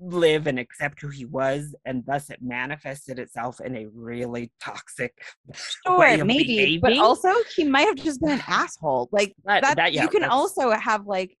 [0.00, 5.14] live and accept who he was and thus it manifested itself in a really toxic
[5.86, 9.08] way Sure, maybe, but also he might have just been an asshole.
[9.12, 11.36] Like That- that, that- yeah, you can also have like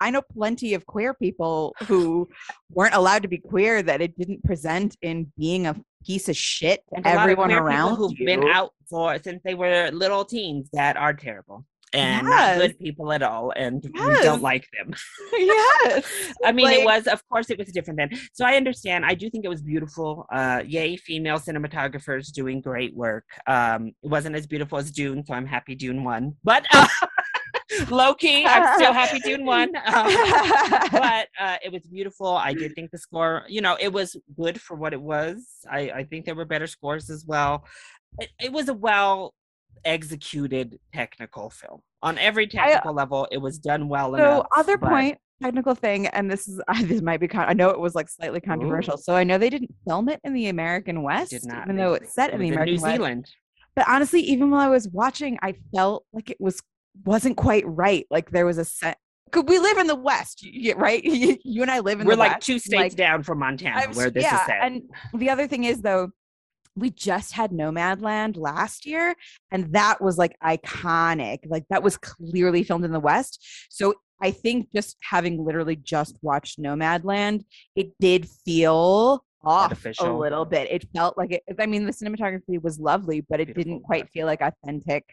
[0.00, 2.28] I know plenty of queer people who
[2.70, 6.82] weren't allowed to be queer that it didn't present in being a piece of shit
[6.90, 8.26] to and a lot of everyone around who've you.
[8.26, 11.64] been out for since they were little teens that are terrible
[11.94, 14.92] and not good people at all and we don't like them
[15.32, 16.34] yes.
[16.44, 18.10] I mean, it was, of course, it was different then.
[18.32, 19.04] So I understand.
[19.04, 20.26] I do think it was beautiful.
[20.32, 23.24] Uh, yay, female cinematographers doing great work.
[23.46, 26.36] Um, it wasn't as beautiful as Dune, so I'm happy Dune won.
[26.44, 26.86] But uh,
[27.90, 29.74] low key, I'm still happy Dune won.
[29.76, 30.14] Um,
[30.92, 32.28] but uh, it was beautiful.
[32.28, 35.44] I did think the score, you know, it was good for what it was.
[35.70, 37.64] I, I think there were better scores as well.
[38.18, 39.34] It, it was a well
[39.84, 43.26] executed technical film on every uh, technical level.
[43.30, 44.46] It was done well So enough.
[44.56, 47.48] other but- point, technical thing, and this is this might be kind.
[47.48, 48.96] I know it was like slightly controversial.
[48.96, 51.64] So I know they didn't film it in the American West, did not.
[51.64, 52.94] even though it's set it in the American New West.
[52.94, 53.30] Zealand.
[53.76, 56.60] But honestly, even while I was watching, I felt like it was
[57.04, 58.06] wasn't quite right.
[58.10, 58.98] Like there was a set
[59.34, 61.02] could we live in the West, you, right?
[61.44, 62.46] You, and I live in We're like West.
[62.46, 64.58] two states like, down from Montana, where this yeah, is set.
[64.62, 66.10] And the other thing is though,
[66.76, 69.14] we just had Nomadland last year,
[69.50, 71.40] and that was like iconic.
[71.46, 73.44] Like that was clearly filmed in the West.
[73.70, 77.44] So I think just having literally just watched Nomadland,
[77.76, 80.70] it did feel off a little bit.
[80.70, 81.42] It felt like it.
[81.58, 85.04] I mean, the cinematography was lovely, but it Beautiful, didn't quite feel like authentic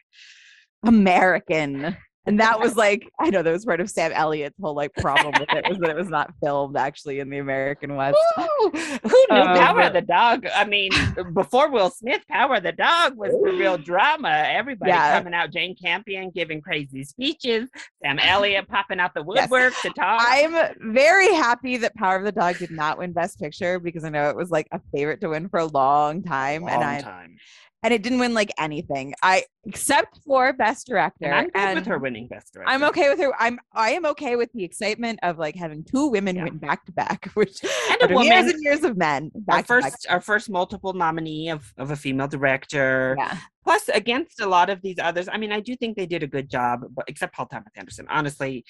[0.86, 1.98] American.
[2.28, 5.34] And that was like, I know that was part of Sam Elliott's whole like problem
[5.40, 8.16] with it was that it was not filmed actually in the American West.
[8.38, 8.70] Woo!
[8.72, 10.46] Who knew Um, Power of the Dog?
[10.54, 10.92] I mean,
[11.34, 14.44] before Will Smith, Power of the Dog was the real drama.
[14.48, 15.18] Everybody Yeah.
[15.18, 17.70] coming out, Jane Campion giving crazy speeches,
[18.04, 19.50] Sam Elliott popping out the Yes.
[19.50, 20.22] woodwork to talk.
[20.24, 24.10] I'm very happy that Power of the Dog did not win Best Picture because I
[24.10, 27.38] know it was like a favorite to win for a long time, and I time.
[27.84, 29.14] And it didn't win like anything.
[29.24, 31.26] I except for Best Director.
[31.26, 32.72] And I'm good and with her winning Best Director.
[32.72, 33.32] I'm okay with her.
[33.40, 36.44] I'm I am okay with the excitement of like having two women Yeah.
[36.46, 39.32] win back to back, which And a after years and years of men.
[39.36, 39.84] Our Back to back.
[39.84, 43.16] first, our first multiple nominee of, of a female director.
[43.18, 43.38] Yeah.
[43.64, 46.28] Plus, against a lot of these others, I mean, I do think they did a
[46.28, 48.08] good job, but except Paul Thomas Anderson.
[48.10, 48.66] Honestly,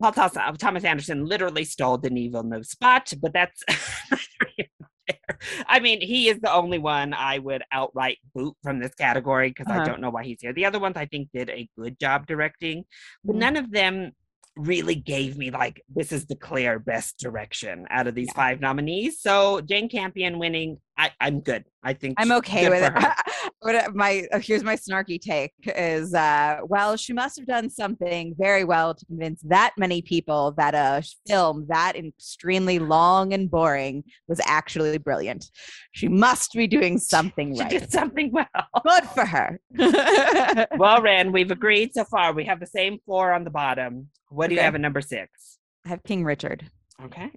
[0.00, 3.62] Paul Thomas, Thomas Anderson literally stole the Denis Villeneuve's spot, but that's
[4.10, 4.22] neither
[4.56, 5.35] here nor there.
[5.66, 9.66] I mean, he is the only one I would outright boot from this category because
[9.68, 9.80] Uh-huh.
[9.82, 10.52] I don't know why he's here.
[10.52, 12.84] The other ones I think did a good job directing,
[13.24, 13.38] but Mhm.
[13.40, 14.12] none of them
[14.56, 18.32] really gave me like this is the clear best direction out of these Yeah.
[18.42, 19.20] five nominees.
[19.20, 21.64] So Jane Campion winning, I, I'm good.
[21.82, 22.92] I think I'm okay with it.
[22.92, 23.14] her.
[23.66, 28.34] what my uh, here's my snarky take is uh well she must have done something
[28.38, 34.04] very well to convince that many people that a film that extremely long and boring
[34.28, 35.50] was actually brilliant.
[35.92, 37.70] She must be doing something She right.
[37.70, 38.46] did something well.
[38.86, 39.60] Good for her.
[40.78, 42.32] Well, Ren, we've agreed so far.
[42.32, 44.08] We have the same four on the bottom.
[44.28, 45.58] What do you have at number six?
[45.84, 46.68] I have King Richard.
[47.02, 47.30] Okay.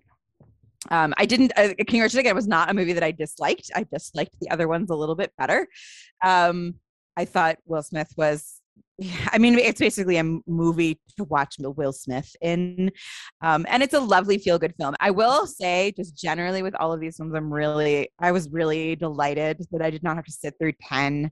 [0.89, 1.51] Um, I didn't.
[1.55, 3.71] Uh, King Richard again was not a movie that I disliked.
[3.75, 5.67] I disliked the other ones a little bit better.
[6.23, 6.75] Um,
[7.17, 8.61] I thought Will Smith was.
[9.31, 12.91] I mean, it's basically a movie to watch Will Smith in,
[13.41, 14.93] um, and it's a lovely feel-good film.
[14.99, 18.97] I will say, just generally with all of these films, I'm really, I was really
[18.97, 21.31] delighted that I did not have to sit through ten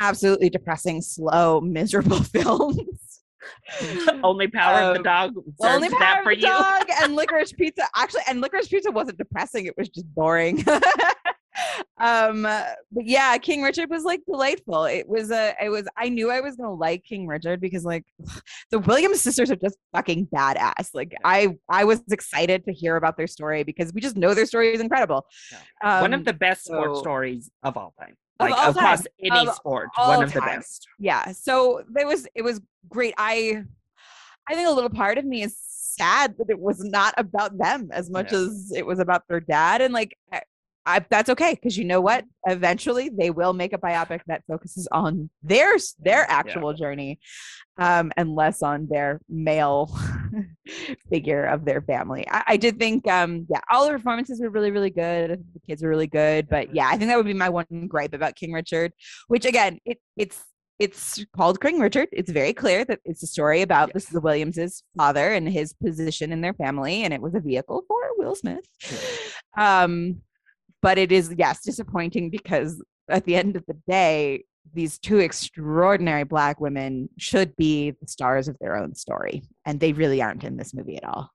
[0.00, 3.05] absolutely depressing, slow, miserable films.
[4.24, 6.42] Only Power of the Um, Dog Only Power that of the you.
[6.42, 7.82] Dog and Licorice Pizza.
[7.96, 10.64] Actually, and Licorice Pizza wasn't depressing; it was just boring.
[11.98, 14.84] um, but yeah, King Richard was like delightful.
[14.84, 15.86] It was a, it was.
[15.96, 18.04] I knew I was gonna like King Richard because like
[18.70, 20.90] the Williams sisters are just fucking badass.
[20.94, 24.46] Like I, I was excited to hear about their story because we just know their
[24.46, 25.26] story is incredible.
[25.80, 28.16] one Um, of the best sports stories of all time.
[28.38, 29.06] Of Like all across time.
[29.22, 30.86] any Of sport, one of the best.
[30.98, 33.62] yeah so there was it was great i
[34.48, 37.88] i think a little part of me is sad that it was not about them
[37.92, 38.38] as much Yeah.
[38.40, 40.18] as it was about their dad and like
[40.86, 42.24] I, that's okay because you know what?
[42.46, 47.18] Eventually they will make a biopic that focuses on their their actual journey
[47.78, 49.94] um and less on their male
[51.10, 52.24] figure of their family.
[52.30, 55.44] I, I did think um yeah all the performances were really really good.
[55.54, 58.14] The kids were really good but yeah i think that would be my one gripe
[58.14, 58.92] about king richard
[59.28, 60.42] which again it it's
[60.78, 62.08] it's called King Richard.
[62.12, 65.72] It's very clear that it's a story about this is the Williamses' father and his
[65.72, 68.66] position in their family, and it was a vehicle for Will Smith.
[69.56, 70.20] Um,
[70.86, 76.22] but it is yes disappointing because at the end of the day, these two extraordinary
[76.22, 80.56] black women should be the stars of their own story, and they really aren't in
[80.56, 81.28] this movie at all.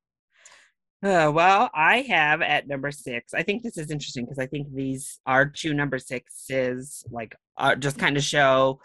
[1.03, 3.33] Uh, well, I have at number six.
[3.33, 7.75] I think this is interesting because I think these are two number sixes, like uh,
[7.75, 8.79] just kind of show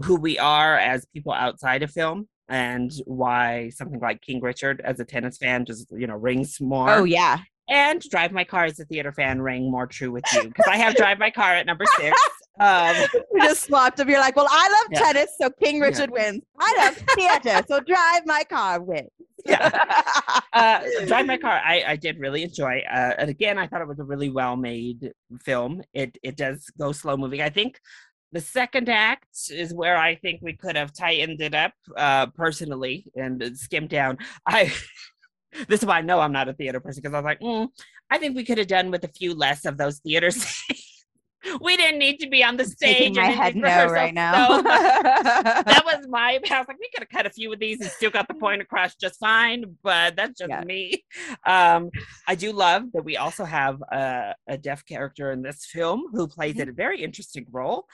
[0.00, 5.00] who we are as people outside of film and why something like King Richard as
[5.00, 6.90] a tennis fan just you know rings more.
[6.90, 7.38] Oh yeah,
[7.70, 10.76] and Drive My Car as a theater fan rang more true with you because I
[10.76, 12.18] have Drive My Car at number six.
[12.58, 12.94] Um,
[13.32, 14.10] we just swapped them.
[14.10, 14.98] You're like, well, I love Yeah.
[15.12, 16.42] tennis, so King Richard wins.
[16.58, 19.08] I love theater, so Drive My Car wins.
[19.46, 19.70] Yeah.
[20.52, 22.82] uh, Drive My Car, I, I did really enjoy.
[22.92, 25.10] Uh, and again, I thought it was a really well made
[25.42, 25.80] film.
[25.94, 27.40] It it does go slow moving.
[27.40, 27.80] I think
[28.32, 33.06] the second act is where I think we could have tightened it up uh, personally
[33.16, 34.18] and uh, skimmed down.
[34.46, 34.70] I
[35.68, 37.68] this is why I know I'm not a theater person because I was like, mm,
[38.10, 40.86] I think we could have done with a few less of those theater scenes.
[41.62, 43.16] we didn't need to be on the stage.
[43.16, 44.58] My head no right now.
[44.58, 47.80] so that was my I was like, we could have cut a few of these
[47.80, 50.60] and still got the point across just fine, but that's just Yeah.
[50.62, 51.02] me.
[51.46, 51.90] Um,
[52.28, 56.28] I do love that we also have a, a deaf character in this film who
[56.28, 56.68] plays Mm-hmm.
[56.68, 57.86] a very interesting role.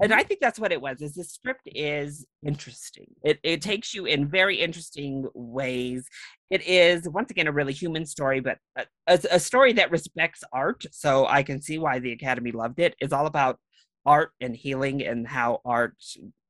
[0.00, 1.02] and I think that's what it was.
[1.02, 3.06] Is the script is interesting.
[3.24, 6.06] It it takes you in very interesting ways.
[6.52, 10.44] It is once again a really human story, but a, a, a story that respects
[10.52, 10.84] art.
[10.92, 12.94] So I can see why the Academy loved it.
[13.00, 13.58] It's all about
[14.04, 15.94] art and healing and how art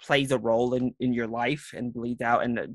[0.02, 2.66] plays a role in, in your life and bleeds out and uh,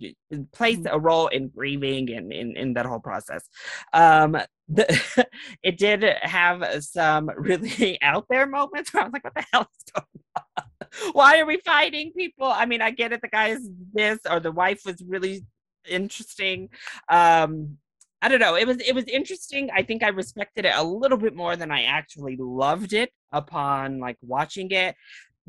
[0.54, 0.94] plays Mhm.
[0.94, 3.44] a role in grieving and in, in that whole process.
[3.92, 4.38] Um,
[4.70, 4.86] the,
[5.64, 9.68] it did have some really out there moments where I was like, what the hell
[9.78, 10.44] is going on?
[11.12, 12.48] Why are we fighting people?
[12.48, 13.22] I mean, I get it.
[13.22, 15.44] The guy is this or the wife was really
[15.88, 16.70] interesting.
[17.10, 17.78] Um,
[18.22, 18.56] I don't know.
[18.56, 19.70] It was it was interesting.
[19.74, 24.00] I think I respected it a little bit more than I actually loved it upon
[24.00, 24.96] like watching it.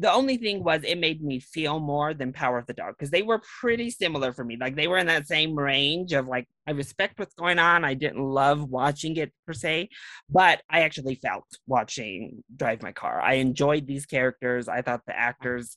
[0.00, 3.10] The only thing was it made me feel more than Power of the Dog because
[3.10, 4.56] they were pretty similar for me.
[4.60, 7.84] Like they were in that same range of like I respect what's going on.
[7.84, 9.88] I didn't love watching it per se,
[10.30, 13.20] but I actually felt watching Drive My Car.
[13.20, 14.68] I enjoyed these characters.
[14.68, 15.76] I thought the actors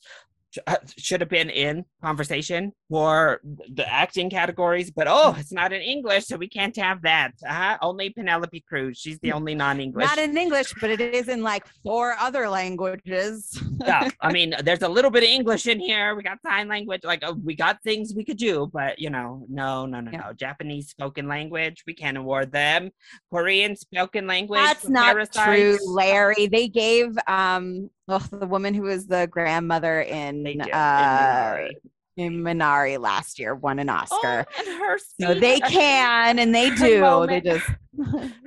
[0.98, 3.42] should have been in conversation for
[3.74, 7.32] the acting categories, but oh, it's not in English, so we can't have that.
[7.48, 7.78] Uh-huh.
[7.82, 8.98] Only Penelope Cruz.
[8.98, 10.06] She's the only non-English.
[10.06, 13.62] Not in English, but it is in like four other languages.
[13.86, 16.16] yeah, I mean, there's a little bit of English in here.
[16.16, 19.46] We got sign language, like uh, we got things we could do, but you know,
[19.50, 20.20] no, no, no, Yeah.
[20.28, 20.34] no.
[20.34, 22.92] Japanese spoken language, we can't award them.
[23.32, 24.60] Korean spoken language.
[24.62, 26.48] That's not true, Larry.
[26.48, 31.72] They gave um ugh, the woman who was the grandmother in did, in uh Minari.
[32.18, 34.46] in Minari last year won an Oscar.
[34.50, 37.26] Oh, and her so they can and they do.
[37.28, 37.66] They just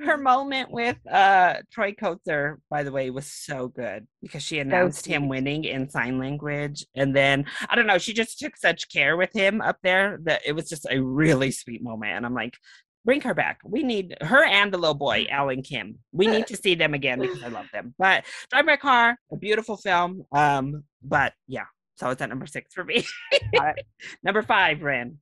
[0.03, 5.05] her moment with uh Troy Kotsur, by the way, was so good because she announced
[5.05, 6.85] him winning in sign language.
[6.95, 10.41] And then I don't know, she just took such care with him up there that
[10.45, 12.13] it was just a really sweet moment.
[12.13, 12.57] And I'm like,
[13.05, 13.59] bring her back.
[13.63, 15.99] We need her and the little boy, Alan Kim.
[16.11, 17.93] We need to see them again because I love them.
[17.97, 20.25] But Drive My Car, a beautiful film.
[20.31, 23.05] Um, but yeah, so it's at number six for me.
[24.23, 25.17] Number five, Ran.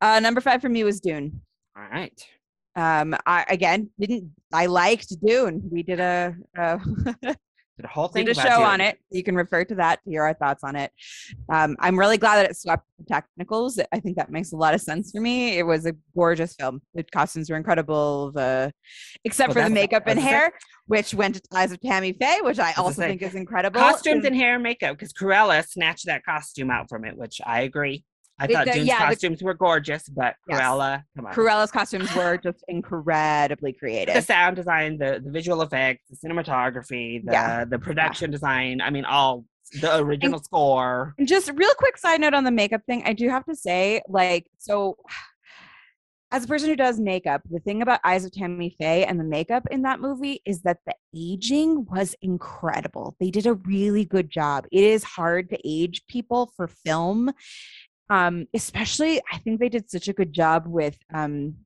[0.00, 1.40] uh number five for me was Dune.
[1.76, 2.12] All right.
[2.76, 5.62] Um I again didn't I liked Dune.
[5.70, 6.78] We did a, a
[7.82, 8.64] The whole thing did a show you.
[8.64, 8.98] on it.
[9.10, 10.90] You can refer to that to hear our thoughts on it.
[11.52, 13.78] Um, I'm really glad that it swept the technicals.
[13.92, 15.58] I think that makes a lot of sense for me.
[15.58, 16.80] It was a gorgeous film.
[16.94, 18.32] The costumes were incredible.
[18.32, 18.72] The
[19.24, 20.52] except Well, for the makeup and hair,
[20.86, 23.80] which went to the eyes of Tammy Faye, which I also think is incredible.
[23.80, 27.40] costumes Is- and hair and makeup because Cruella snatched that costume out from it, which
[27.44, 28.04] I agree.
[28.42, 30.60] I The- thought the- yeah, the- costumes were gorgeous, but Yes.
[30.60, 31.32] Cruella, come on.
[31.34, 34.14] Cruella's costumes were just incredibly creative.
[34.14, 37.64] the sound design, the, the visual effects, the cinematography, the Yeah.
[37.64, 38.80] the production design.
[38.80, 39.44] I mean, all
[39.80, 41.14] the original score.
[41.18, 44.02] And just real quick side note on the makeup thing, I do have to say,
[44.08, 44.96] like, so
[46.32, 49.24] as a person who does makeup, the thing about Eyes of Tammy Faye and the
[49.24, 53.14] makeup in that movie is that the aging was incredible.
[53.20, 54.66] They did a really good job.
[54.72, 57.30] It is hard to age people for film.
[58.12, 61.56] Um, especially I think they did such a good job with um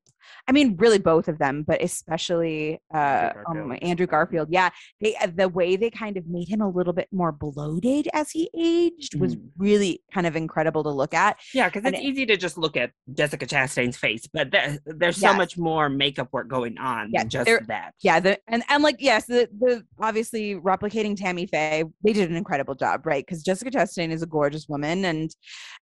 [0.49, 3.83] I mean, really both of them, but especially uh, Andrew um, Garfield.
[3.83, 4.49] Andrew Garfield.
[4.51, 4.71] Yeah,
[5.01, 8.31] they uh, the way they kind of made him a little bit more bloated as
[8.31, 9.49] he aged was Mm.
[9.59, 11.37] really kind of incredible to look at.
[11.53, 15.17] Yeah, because it's it- easy to just look at Jessica Chastain's face, but there, there's
[15.19, 15.37] so Yes.
[15.37, 17.93] much more makeup work going on Yeah, than just there- that.
[18.03, 22.37] Yeah, the and and like yes, the the obviously replicating Tammy Faye, they did an
[22.37, 23.25] incredible job, right?
[23.27, 25.35] Because Jessica Chastain is a gorgeous woman, and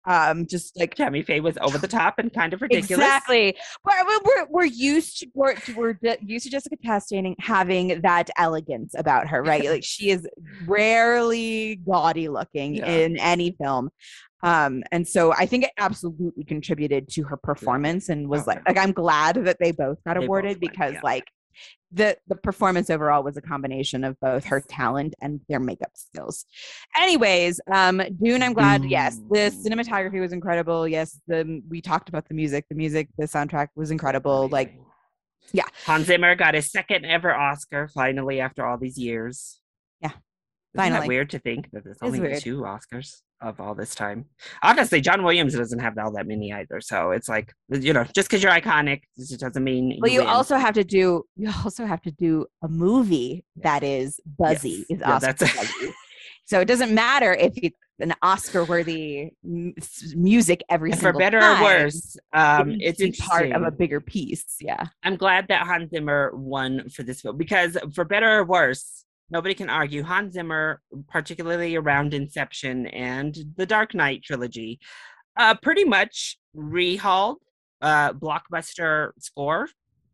[0.06, 2.92] um, just like Tammy Faye was over the top and kind of ridiculous.
[3.06, 3.56] Exactly.
[3.86, 9.28] We're- we're, we're used to we're, we're used to Jessica Chastain having that elegance about
[9.28, 9.66] her, right?
[9.66, 10.28] like she is
[10.66, 12.92] rarely gaudy looking Yeah.
[12.92, 13.90] in any film.
[14.44, 18.68] Um, and so I think it absolutely contributed to her performance and was Oh, like,
[18.68, 21.02] like I'm glad that they both got They both awarded went, because yeah.
[21.04, 21.26] like
[21.92, 26.46] the the performance overall was a combination of both her talent and their makeup skills.
[26.98, 28.86] Anyways, um, Dune, I'm glad.
[28.86, 30.88] Yes, the cinematography was incredible.
[30.88, 32.66] Yes, the we talked about the music.
[32.70, 34.48] The music, the soundtrack was incredible.
[34.50, 34.74] Like,
[35.52, 35.66] yeah.
[35.86, 39.60] Hans Zimmer got his second ever Oscar finally after all these years.
[40.02, 40.18] Yeah, Isn't
[40.76, 41.00] finally.
[41.02, 44.26] that weird to think that there's only two Oscars of all this time?
[44.64, 46.82] Honestly, John Williams doesn't have all that many either.
[46.82, 49.98] So it's like, you know, just because you're iconic, it doesn't mean.
[50.02, 50.28] well, you win.
[50.30, 51.24] also have to do.
[51.36, 54.86] You also have to do a movie that is buzzy.
[54.90, 54.98] Yes.
[54.98, 55.94] Is Yeah, Oscar buzzy.
[56.46, 59.74] So it doesn't matter if it's an Oscar-worthy m-
[60.16, 61.62] music every for better time.
[61.62, 64.58] or worse, um, it it's to part of a bigger piece.
[64.60, 64.84] Yeah.
[65.04, 69.54] I'm glad that Hans Zimmer won for this film because, for better or worse, nobody
[69.56, 74.80] can argue Hans Zimmer, particularly around Inception and the Dark Knight trilogy,
[75.38, 77.38] uh, pretty much rehauled
[77.82, 79.68] uh, blockbuster score.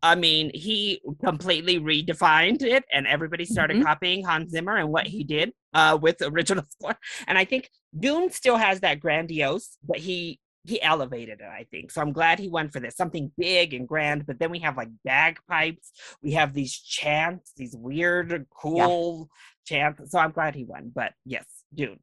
[0.03, 3.83] I mean, he completely redefined it, and everybody started Mhm.
[3.83, 5.51] copying Hans Zimmer and what he did.
[5.73, 6.95] uh, with original score.
[7.27, 11.91] And I think Dune still has that grandiose, but he he elevated it, I think.
[11.91, 14.25] So I'm glad he went for this something big and grand.
[14.25, 15.91] But then we have like bagpipes,
[16.21, 19.29] we have these chants, these weird, cool
[19.69, 19.93] yeah.
[19.93, 20.11] chants.
[20.11, 20.91] So I'm glad he won.
[20.93, 21.99] But yes, Dune.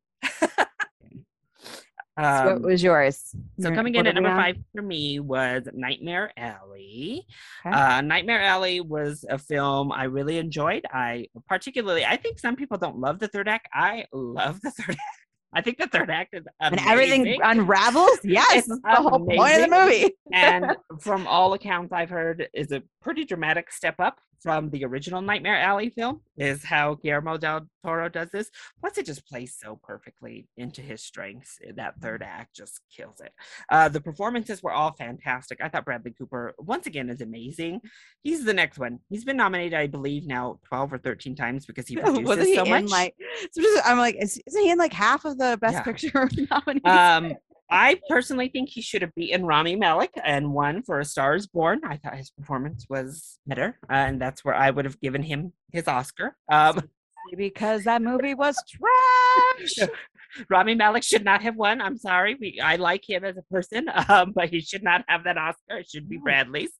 [2.16, 3.36] Um, so what was yours?
[3.60, 7.26] So coming in at number five for me was Nightmare Alley.
[7.66, 7.76] Okay.
[7.76, 10.86] Uh, Nightmare Alley was a film I really enjoyed.
[10.90, 13.68] I particularly, I think some people don't love the third act.
[13.74, 15.23] I love the third act.
[15.54, 16.78] I think the third act is amazing.
[16.78, 18.18] and everything unravels.
[18.24, 20.14] Yes, the whole point of the movie.
[20.32, 25.22] and from all accounts I've heard, is a pretty dramatic step up from the original
[25.22, 28.50] Nightmare Alley film is how Guillermo del Toro does this.
[28.78, 31.58] Plus, it just plays so perfectly into his strengths.
[31.66, 32.40] Eh, that third mm-hmm.
[32.40, 33.32] act just kills it.
[33.70, 35.60] Uh, the performances were all fantastic.
[35.62, 37.80] I thought Bradley Cooper, once again, is amazing.
[38.22, 38.98] He's the next one.
[39.08, 42.66] He's been nominated, I believe, now 12 or 13 times because he produces he so
[42.66, 42.84] much.
[42.84, 43.14] Like,
[43.50, 45.82] so just, I'm like, is, not he in like half of the Best yeah.
[45.82, 46.82] Picture nominees?
[46.84, 47.34] Um,
[47.74, 51.48] I personally think he should have beaten Rami Malek and won for A Star is
[51.48, 51.80] Born.
[51.84, 55.52] I thought his performance was better, uh, and that's where I would have given him
[55.72, 56.36] his Oscar.
[56.48, 56.88] Um,
[57.36, 59.88] because that movie was trash.
[60.48, 61.80] Rami Malek should not have won.
[61.80, 62.36] I'm sorry.
[62.40, 65.78] We, I like him as a person, um, but he should not have that Oscar.
[65.78, 66.70] It should be Bradley's.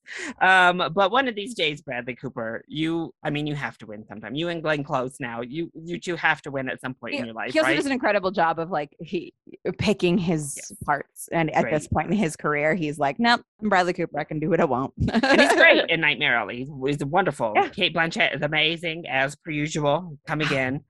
[0.41, 4.05] Um, but one of these days, Bradley Cooper, you, I mean, you have to win
[4.07, 4.35] sometime.
[4.35, 7.21] You and Glenn Close now, you you two have to win at some point he,
[7.21, 7.53] in your life.
[7.53, 7.77] He also right?
[7.77, 9.33] does an incredible job of like he
[9.79, 10.73] picking his yes.
[10.85, 11.29] parts.
[11.33, 11.75] And at great.
[11.75, 14.19] this point in his career, he's like, nope, I'm Bradley Cooper.
[14.19, 14.93] I can do what I want.
[14.99, 16.69] and he's great in Nightmare Alley.
[16.85, 17.53] He's, he's wonderful.
[17.55, 17.69] Yeah.
[17.69, 20.19] Cate Blanchett is amazing as per usual.
[20.27, 20.83] Come again.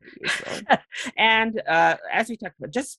[1.19, 2.99] and uh, as we talked about, just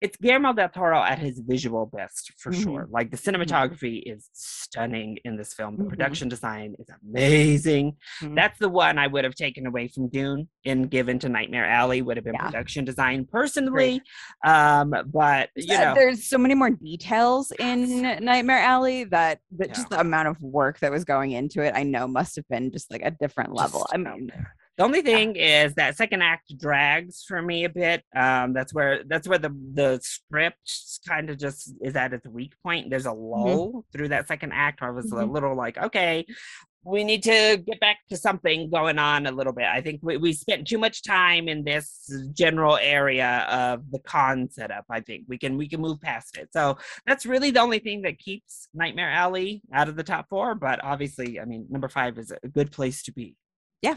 [0.00, 2.62] it's Guillermo del Toro at his visual best for mm-hmm.
[2.62, 2.88] sure.
[2.90, 3.42] Like the mm-hmm.
[3.42, 4.12] cinematography mm-hmm.
[4.12, 5.76] is stunning in this film.
[5.76, 5.90] The mm-hmm.
[5.90, 7.96] production design is amazing.
[8.22, 8.34] Mm-hmm.
[8.34, 12.02] That's the one I would have taken away from Dune and given to Nightmare Alley
[12.02, 12.46] would have been yeah.
[12.46, 14.02] production design personally.
[14.44, 19.74] Um, but you know, there's so many more details in Nightmare Alley that, that yeah.
[19.74, 22.72] just the amount of work that was going into it, I know must have been
[22.72, 23.80] just like a different level.
[23.80, 24.32] Just I mean,
[24.76, 28.02] the only thing is that second act drags for me a bit.
[28.14, 32.54] Um, that's where that's where the the script kind of just is at its weak
[32.62, 32.90] point.
[32.90, 33.20] There's a mm-hmm.
[33.20, 33.78] lull mm-hmm.
[33.92, 34.82] through that second act.
[34.82, 35.28] I was mm-hmm.
[35.28, 36.26] a little like, okay,
[36.84, 39.66] we need to get back to something going on a little bit.
[39.66, 44.48] I think we, we spent too much time in this general area of the con
[44.50, 44.84] setup.
[44.90, 46.48] I think we can we can move past it.
[46.52, 50.54] So that's really the only thing that keeps Nightmare Alley out of the top four.
[50.54, 53.36] But obviously, I mean, number five is a good place to be.
[53.80, 53.96] Yeah,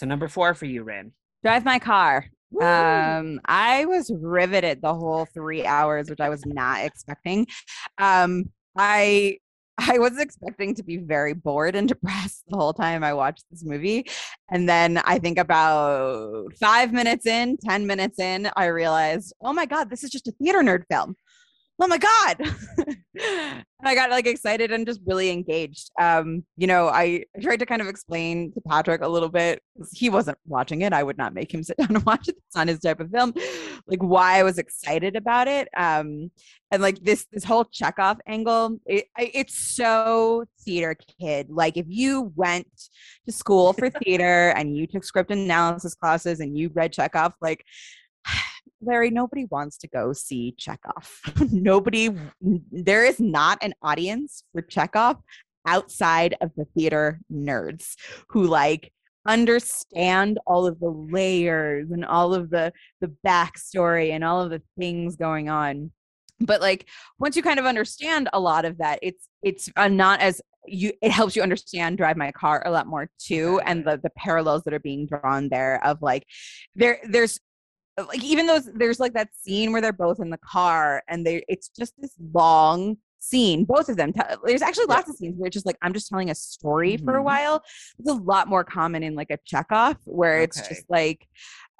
[0.00, 1.12] so number four for you, Ren.
[1.44, 2.24] Drive my car.
[2.50, 2.64] Woo!
[2.64, 7.46] Um, I was riveted the whole three hours, which I was not expecting.
[7.98, 8.46] Um,
[8.76, 9.36] I
[9.78, 13.62] I was expecting to be very bored and depressed the whole time I watched this
[13.62, 14.06] movie.
[14.50, 19.66] And then I think about five minutes in, 10 minutes in, I realized, oh my
[19.66, 21.14] God, this is just a theater nerd film
[21.80, 22.36] oh my god.
[23.82, 25.90] I got like excited and just really engaged.
[26.00, 29.62] Um you know I, tried to kind of explain to patrick a little bit
[29.92, 30.92] he wasn't watching it.
[30.92, 33.10] I would not make him sit down and watch it it's not his type of
[33.10, 33.32] film.
[33.86, 36.30] Like why i was excited about it um
[36.70, 41.48] and like this this whole Chekhov angle it, it's so theater kid.
[41.50, 42.68] Like if you went
[43.26, 47.64] to school for theater and you took script analysis classes and you read Chekhov like
[48.82, 51.20] Larry, nobody wants to go see Chekhov.
[51.52, 52.10] nobody,
[52.40, 55.16] there is not an audience for Chekhov
[55.66, 57.94] outside of the theater nerds
[58.28, 58.92] who like
[59.26, 62.72] understand all of the layers and all of the
[63.02, 65.90] the backstory and all of the things going on
[66.40, 70.20] but like once you kind of understand a lot of that it's it's uh, not
[70.20, 74.00] as you it helps you understand drive my car a lot more too and the
[74.02, 76.24] the parallels that are being drawn there of like
[76.74, 77.38] there there's
[77.98, 81.44] like even though there's like that scene where they're both in the car and they
[81.48, 84.12] it's just this long scene both of them
[84.46, 85.12] there's actually lots yeah.
[85.12, 87.04] of scenes where it's just like i'm just telling a story mm-hmm.
[87.04, 87.26] for a mm-hmm.
[87.26, 87.62] while
[87.98, 90.44] it's a lot more common in like a Chekhov where okay.
[90.44, 91.26] it's just like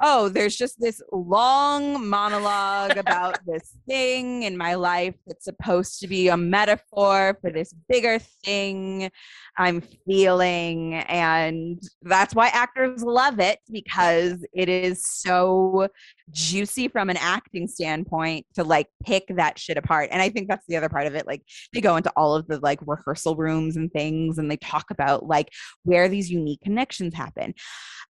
[0.01, 6.09] oh, there's just this long monologue about this thing in my life that's supposed to
[6.09, 9.10] be a metaphor for this bigger thing
[9.59, 10.94] I'm feeling.
[10.94, 15.89] And that's why actors love it because it is so
[16.31, 20.09] juicy from an acting standpoint to like pick that shit apart.
[20.12, 21.27] And I think that's the other part of it.
[21.27, 21.43] Like
[21.74, 25.27] they go into all of the like rehearsal rooms and things and they talk about
[25.27, 25.51] like
[25.82, 27.55] where these unique connections happen.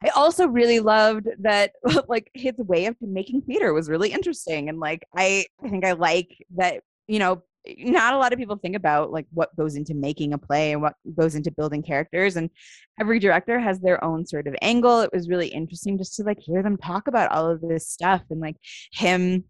[0.05, 1.73] I also really loved that
[2.09, 5.93] like his way of making theater was really interesting and like I I think I
[5.93, 7.43] like that you know
[7.79, 10.81] not a lot of people think about like what goes into making a play and
[10.81, 12.51] what goes into building characters and
[13.01, 15.01] every director has their own sort of angle.
[15.01, 18.23] It was really interesting just to like hear them talk about all of this stuff
[18.31, 18.57] and like
[18.93, 19.45] him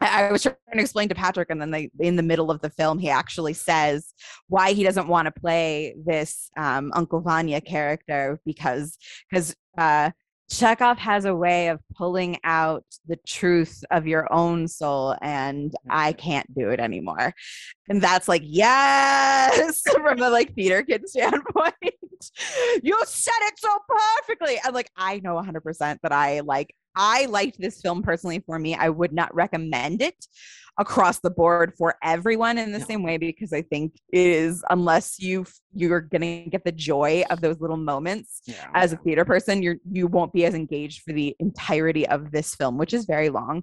[0.00, 2.68] I was trying to explain to Patrick, and then they, in the middle of the
[2.68, 4.12] film, he actually says
[4.48, 8.98] why he doesn't want to play this um, Uncle Vanya character because
[9.30, 10.10] because uh,
[10.50, 16.12] Chekhov has a way of pulling out the truth of your own soul, and I
[16.12, 16.20] mm-hmm.
[16.20, 17.34] can't do it anymore.
[17.88, 21.74] And that's like, yes, from a like theater kid standpoint.
[22.82, 24.58] you said it so perfectly.
[24.64, 28.74] And like, I know 100% that I like I liked this film personally for me.
[28.74, 30.26] I would not recommend it
[30.78, 32.84] across the board for everyone in the no.
[32.84, 37.40] same way because I think it is unless you you're gonna get the joy of
[37.40, 41.12] those little moments yeah, as a theater person, you're you won't be as engaged for
[41.12, 43.62] the entirety of this film, which is very long.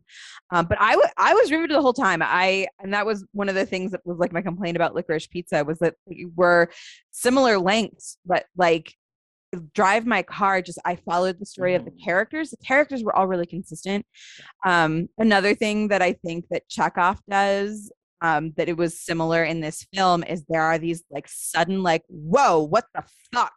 [0.52, 2.22] Um, but I, w- I was riveted the whole time.
[2.24, 5.28] I and that was one of the things that was like my complaint about licorice
[5.28, 6.70] pizza was that they were
[7.12, 8.96] similar lengths, but like
[9.74, 11.80] drive my car just i followed the story mm-hmm.
[11.80, 12.06] of the mm-hmm.
[12.06, 14.06] characters the characters were all really consistent
[14.66, 19.60] um, another thing that i think that chekhov does um, that it was similar in
[19.60, 23.04] this film is there are these like sudden like whoa what the
[23.34, 23.54] fuck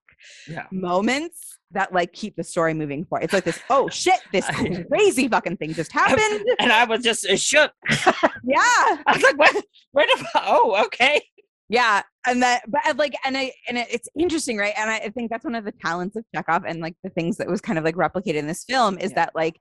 [0.48, 0.66] yeah.
[0.72, 3.24] moments that like keep the story moving forward.
[3.24, 4.46] It's like this, oh shit, this
[4.90, 6.44] crazy fucking thing just happened.
[6.58, 7.72] And I was just shook.
[7.90, 8.62] yeah.
[9.06, 9.62] I was like, where,
[9.92, 11.20] where the, oh, okay
[11.68, 15.30] yeah and that but uh, like and i and it's interesting right and I, think
[15.30, 17.84] that's one of the talents of chekhov and like the things that was kind of
[17.84, 19.26] like replicated in this film is yeah.
[19.26, 19.58] that like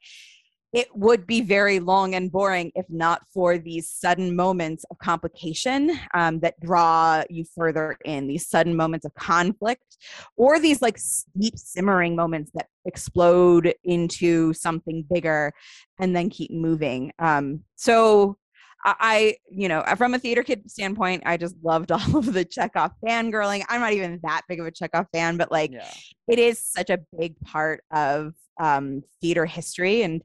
[0.74, 5.98] it would be very long and boring if not for these sudden moments of complication
[6.14, 9.98] um, that draw you further in these sudden moments of conflict
[10.36, 11.00] or these like
[11.40, 15.54] deep simmering moments that explode into something bigger
[16.00, 18.38] and then keep moving um, so
[18.86, 22.92] I, you know, from a theater kid standpoint, I just loved all of the Chekhov
[23.04, 23.64] fangirling.
[23.68, 25.92] I'm not even that big of a Chekhov fan, but like yeah.
[26.28, 30.04] it is such a big part of um, theater history.
[30.04, 30.22] And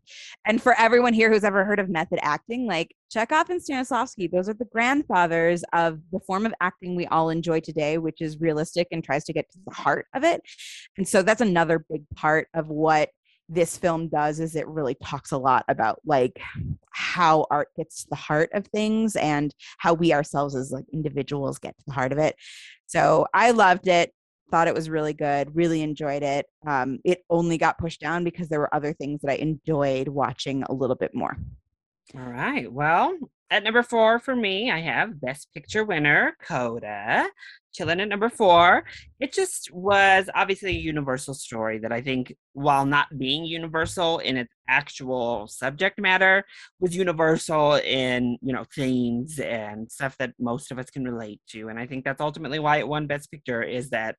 [0.46, 4.48] and for everyone here who's ever heard of method acting, like Chekhov and Stanislavski, those
[4.48, 8.88] are the grandfathers of the form of acting we all enjoy today, which is realistic
[8.92, 10.42] and tries to get to the heart of it.
[10.96, 13.10] And so that's another big part of what
[13.50, 16.40] this film does is it really talks a lot about like
[16.92, 21.58] how art gets to the heart of things and how we ourselves as like individuals
[21.58, 22.36] get to the heart of it.
[22.86, 24.12] So i loved it
[24.50, 26.46] thought it was really good really enjoyed it.
[26.66, 30.62] Um, it only got pushed down because there were other things that i enjoyed watching
[30.64, 31.36] a little bit more.
[32.16, 33.16] All right well
[33.50, 37.28] at number four for me, I have Best Picture winner, Coda.
[37.72, 38.84] Chilling at number four.
[39.20, 44.36] It just was obviously a universal story that I think, while not being universal in
[44.36, 46.44] its actual subject matter,
[46.80, 51.68] was universal in, you know, themes and stuff that most of us can relate to.
[51.68, 54.16] And I think that's ultimately why it won Best Picture is that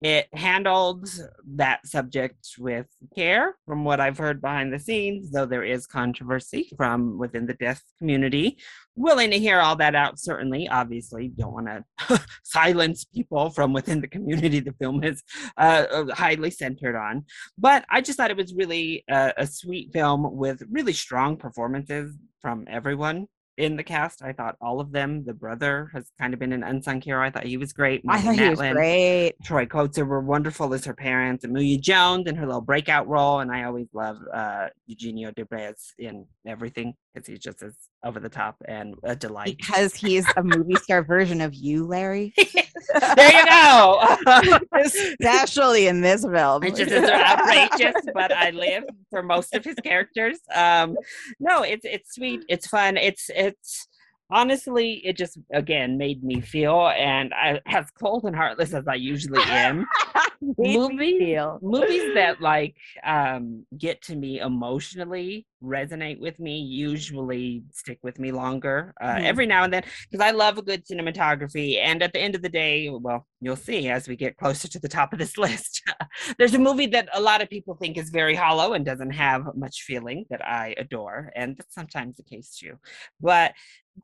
[0.00, 1.08] it handled
[1.56, 6.70] that subject with care, from what I've heard behind the scenes, though there is controversy
[6.76, 8.58] from within the deaf community.
[8.94, 10.68] Willing to hear all that out, certainly.
[10.68, 15.22] Obviously, don't want to silence people from within the community the film is
[15.56, 17.24] uh, uh, highly centered on.
[17.56, 22.16] But I just thought it was really a, a sweet film with really strong performances
[22.40, 23.26] from everyone
[23.58, 24.22] in the cast.
[24.22, 25.24] I thought all of them.
[25.24, 27.22] The brother has kind of been an unsung hero.
[27.22, 28.02] I thought he was great.
[28.08, 29.34] I thought Matlin, he was great.
[29.44, 31.44] Troy Kotsur were wonderful as her parents.
[31.44, 36.24] Emilia Jones in her little breakout role, and I always love uh, Eugenio Derbez in
[36.46, 37.74] everything because he's just as
[38.04, 39.56] over the top and a delight.
[39.58, 42.32] Because he's a movie star version of you, Larry.
[43.16, 44.58] there you go.
[44.84, 46.64] Especially in this film.
[46.64, 50.38] It's just it's outrageous, but I live for most of his characters.
[50.54, 50.96] Um,
[51.40, 52.44] no, it's it's sweet.
[52.48, 52.96] It's fun.
[52.96, 53.88] It's it's
[54.30, 58.94] honestly, it just again made me feel, and I, as cold and heartless as I
[58.94, 59.86] usually am,
[60.58, 68.18] movies, movies that like um, get to me emotionally, resonate with me, usually stick with
[68.18, 68.94] me longer.
[69.00, 69.24] Uh, mm-hmm.
[69.24, 72.42] Every now and then, because I love a good cinematography, and at the end of
[72.42, 75.82] the day, well, you'll see as we get closer to the top of this list.
[76.38, 79.46] there's a movie that a lot of people think is very hollow and doesn't have
[79.54, 82.74] much feeling that I adore, and that's sometimes the case too.
[83.20, 83.52] But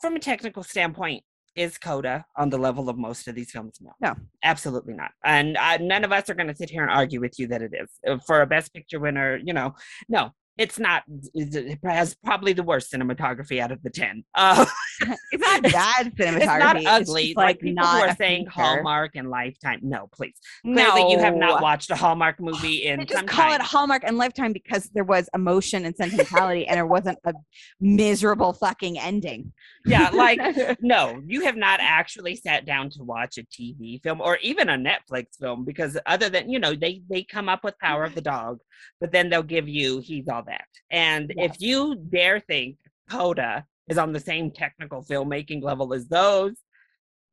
[0.01, 1.23] from a technical standpoint,
[1.57, 3.79] is Coda on the level of most of these films?
[3.81, 5.13] No, no, absolutely not.
[5.25, 7.63] And uh, none of us are going to sit here and argue with you that
[7.63, 7.89] it is.
[8.07, 9.75] Uh, for a Best Picture winner, you know,
[10.09, 11.03] no, it's not
[11.35, 14.65] it has probably the worst cinematography out of the 10 uh,
[15.33, 18.51] it's not bad cinematography it's not ugly just, like, people who not are saying feature.
[18.61, 23.05] hallmark and lifetime no please clearly you have not watched a hallmark movie in They
[23.07, 23.61] just call time.
[23.61, 27.33] it Hallmark and Lifetime because there was emotion and sentimentality, and there wasn't a
[27.81, 29.53] miserable fucking ending.
[29.87, 30.41] yeah like
[30.81, 34.77] no you have not actually sat down to watch a tv film or even a
[34.77, 38.21] netflix film because other than you know they they come up with power of the
[38.21, 38.59] dog
[39.01, 41.55] but then they'll give you he's all that and Yes.
[41.55, 42.77] if you dare think
[43.11, 46.55] coda is on the same technical filmmaking level as those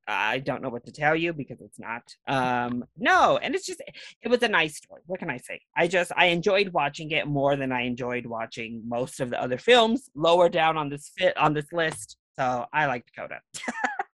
[0.07, 3.81] i don't know what to tell you because it's not um no and it's just
[4.21, 7.27] it was a nice story what can i say i just i enjoyed watching it
[7.27, 11.35] more than i enjoyed watching most of the other films lower down on this fit
[11.38, 13.39] on this list so i liked coda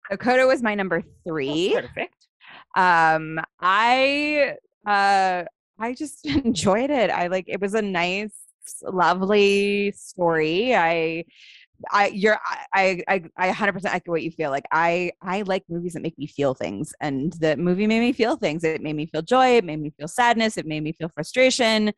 [0.09, 1.73] So Coda was my number three.
[1.73, 2.27] perfect
[2.75, 4.55] Um, I
[4.85, 5.43] uh,
[5.79, 7.09] I just enjoyed it.
[7.09, 8.33] I like it was a nice,
[8.84, 10.76] lovely story.
[10.76, 11.26] I
[11.91, 12.39] I you're
[12.73, 14.65] I I I 100% echo what you feel like.
[14.72, 18.35] I I like movies that make me feel things, and the movie made me feel
[18.38, 18.64] things.
[18.64, 19.57] It made me feel joy.
[19.57, 20.57] It made me feel sadness.
[20.57, 21.94] It made me feel frustration.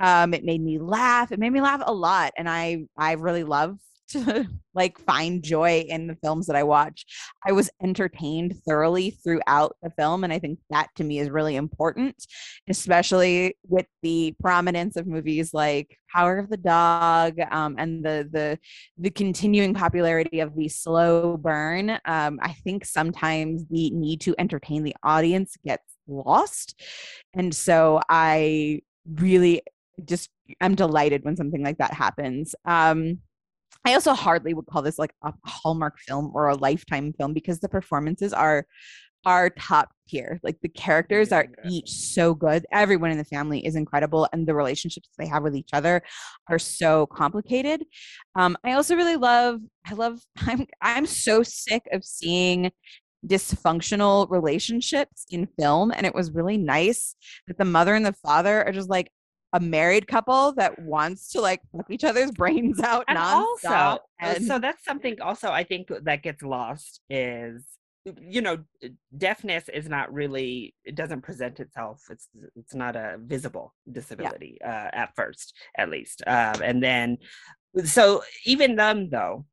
[0.00, 1.32] Um, it made me laugh.
[1.32, 3.78] It made me laugh a lot, and I I really love
[4.10, 7.04] to like find joy in the films that I watch.
[7.44, 11.56] I was entertained thoroughly throughout the film, and I think that to me is really
[11.56, 12.16] important,
[12.68, 18.58] especially with the prominence of movies like Power of the Dog um, and the the
[18.98, 21.90] the continuing popularity of the slow burn.
[22.04, 26.80] Um, I think sometimes the need to entertain the audience gets lost,
[27.34, 28.80] and so I
[29.14, 29.62] really
[30.04, 30.30] just
[30.60, 32.54] I'm delighted when something like that happens.
[32.64, 33.20] Um,
[33.84, 37.60] I also hardly would call this like a Hallmark film or a Lifetime film because
[37.60, 38.66] the performances are
[39.26, 40.40] are top tier.
[40.42, 42.66] Like the characters are each so good.
[42.72, 46.02] Everyone in the family is incredible, and the relationships they have with each other
[46.48, 47.84] are so complicated.
[48.34, 49.60] Um, I also really love.
[49.86, 50.20] I love.
[50.38, 52.70] I'm I'm so sick of seeing
[53.26, 57.14] dysfunctional relationships in film, and it was really nice
[57.46, 59.10] that the mother and the father are just like
[59.52, 63.98] a married couple that wants to like fuck each other's brains out and also uh,
[64.20, 67.64] and so that's something also i think that gets lost is
[68.22, 68.58] you know
[69.16, 74.88] deafness is not really it doesn't present itself it's it's not a visible disability uh,
[74.92, 77.18] at first at least um, and then
[77.84, 79.44] so even them though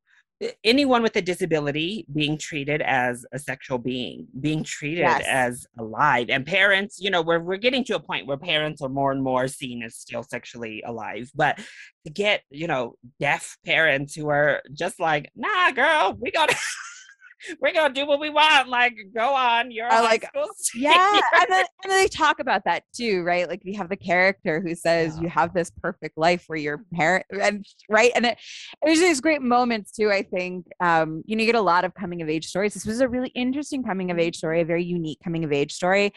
[0.62, 5.24] anyone with a disability being treated as a sexual being being treated Yes.
[5.26, 8.88] as alive and parents you know we're, we're getting to a point where parents are
[8.88, 11.58] more and more seen as still sexually alive but
[12.06, 16.54] to get you know deaf parents who are just like nah girl we gotta
[17.60, 20.28] we're gonna do what we want like go on you're like,
[20.74, 23.48] yeah and then, and then they talk about that too right?
[23.48, 25.22] Like you have the character who says Yeah.
[25.22, 28.12] you have this perfect life where your parent and right?
[28.14, 28.38] And it,
[28.84, 31.84] it was these great moments too i think um you know you get a lot
[31.84, 32.74] of coming of age stories.
[32.74, 35.72] This was a really interesting coming of age story a very unique coming of age
[35.72, 36.12] story.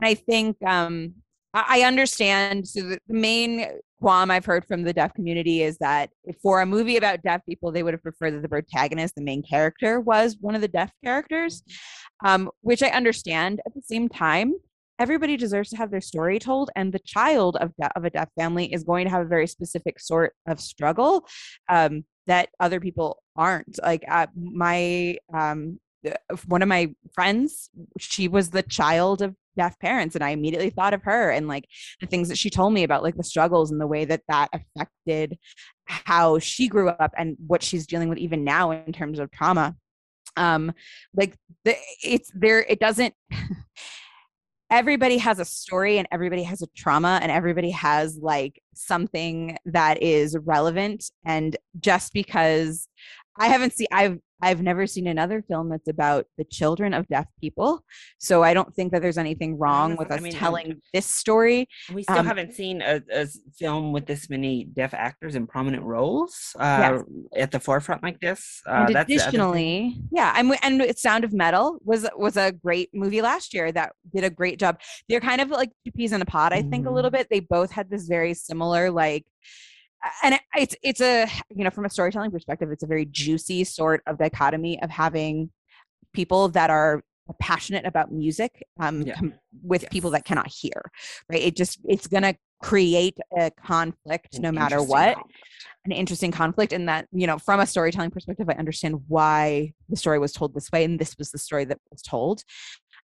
[0.00, 1.14] And i think um
[1.52, 3.66] i understand so the main
[4.00, 6.10] qualm i've heard from the deaf community is that
[6.42, 9.42] for a movie about deaf people they would have preferred that the protagonist the main
[9.42, 11.62] character was one of the deaf characters
[12.24, 13.60] um, which I understand.
[13.66, 14.54] At the same time,
[14.98, 18.28] everybody deserves to have their story told, and the child of de- of a deaf
[18.38, 21.26] family is going to have a very specific sort of struggle
[21.68, 23.78] um, that other people aren't.
[23.82, 25.80] Like uh, my um,
[26.46, 30.94] one of my friends, she was the child of deaf parents, and I immediately thought
[30.94, 31.66] of her and like
[32.00, 34.48] the things that she told me about like the struggles and the way that that
[34.52, 35.38] affected
[35.84, 39.76] how she grew up and what she's dealing with even now in terms of trauma.
[40.36, 40.72] Um
[41.14, 43.14] like the, it's there it doesn't
[44.70, 50.00] everybody has a story and everybody has a trauma and everybody has like something that
[50.00, 52.86] is relevant and just because
[53.36, 57.26] i haven't seen i've i've never seen another film that's about the children of deaf
[57.40, 57.82] people
[58.18, 61.66] so i don't think that there's anything wrong with I us mean, telling this story
[61.92, 63.00] We still Um, haven't seen a
[63.58, 67.02] film with this many deaf actors in prominent roles Yes.
[67.02, 67.02] uh,
[67.36, 68.60] at the forefront like this.
[68.66, 69.28] Uh, and that's the other thing.
[69.28, 73.70] additionally, yeah, and w- and Sound of Metal was was a great movie last year
[73.72, 74.80] that did a great job.
[75.08, 77.14] They're kind of like two peas in a pod, I think, a little Mhm.
[77.14, 77.26] bit.
[77.30, 79.24] They both had this very similar like.
[80.22, 83.64] And it- it's it's a you know from a storytelling perspective, it's a very juicy
[83.64, 85.50] sort of dichotomy of having
[86.12, 87.02] people that are
[87.38, 89.14] passionate about music um, Yeah.
[89.14, 90.90] com- with people that cannot hear,
[91.30, 91.40] right?
[91.42, 95.38] It just it's gonna create a conflict An no matter what conflict.
[95.86, 99.96] an interesting conflict in that you know from a storytelling perspective i understand why the
[99.96, 102.42] story was told this way and this was the story that was told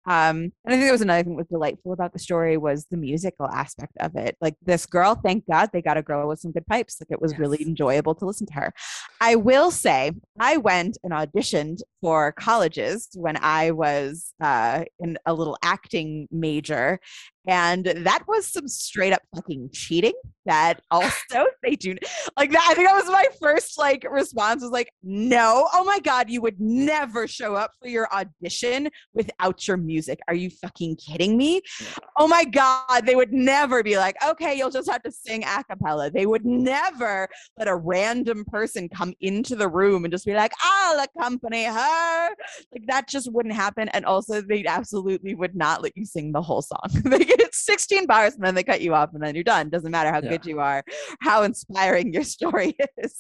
[0.08, 2.86] Um, and I think there was another thing that was delightful about the story was
[2.90, 4.36] the musical aspect of it.
[4.42, 6.98] Like this girl, thank God they got a girl with some good pipes.
[7.00, 8.74] Like it was really enjoyable to listen to her.
[9.20, 15.34] I will say I went and auditioned for colleges when I was uh, in a
[15.34, 17.00] little acting major.
[17.48, 20.14] And that was some straight up fucking cheating
[20.46, 21.96] that also they do
[22.38, 22.68] like that.
[22.70, 26.42] I think that was my first like response was like, no, oh my God, you
[26.42, 30.20] would never show up for your audition without your music.
[30.28, 31.62] Are you fucking kidding me?
[32.18, 35.64] Oh my God, they would never be like, okay, you'll just have to sing a
[35.64, 36.10] cappella.
[36.12, 37.28] They would never
[37.58, 42.30] let a random person come into the room and just be like, I'll accompany her.
[42.72, 43.90] Like that just wouldn't happen.
[43.90, 46.80] And also, they absolutely would not let you sing the whole song.
[47.38, 49.70] get 16 bars and then they cut you off and then you're done.
[49.70, 50.30] Doesn't matter how Yeah.
[50.30, 50.84] good you are,
[51.22, 53.16] how inspiring your story is.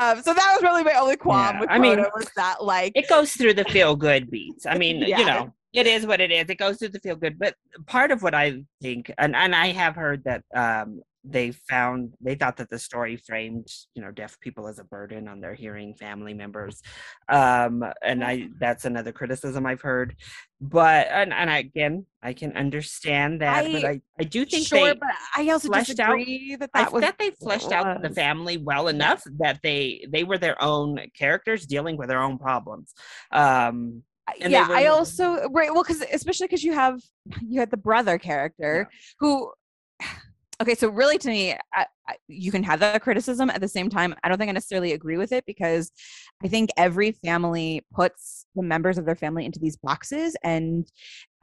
[0.00, 2.92] Um, so that was really my only qualm Yeah, with I mean, was that like
[2.94, 4.66] it goes through the feel good beats.
[4.66, 5.18] I mean, Yeah.
[5.18, 6.48] you know, it is what it is.
[6.48, 7.38] It goes through the feel good.
[7.38, 7.54] But
[7.86, 12.34] part of what I think, and, and I have heard that um, they found, they
[12.36, 15.94] thought that the story framed, you know, deaf people as a burden on their hearing
[15.94, 16.82] family members.
[17.28, 20.16] Um, and I, that's another criticism I've heard.
[20.60, 23.70] But, and, and I, again, I can understand that.
[23.72, 26.70] but I- I, I do think sure, they, but I also fleshed out- disagree that
[26.72, 30.38] I that was thought they fleshed out the family well enough that they they were
[30.38, 32.94] their own characters dealing with their own problems.
[33.32, 34.02] Um,
[34.40, 35.72] and yeah, I also right.
[35.72, 37.00] Well, because especially because you have
[37.42, 38.88] you had the brother character
[39.20, 39.52] who.
[40.62, 43.90] Okay, so really, to me, I, I, you can have that criticism at the same
[43.90, 44.14] time.
[44.24, 45.92] I don't think I necessarily agree with it because
[46.42, 50.90] I think every family puts the members of their family into these boxes, and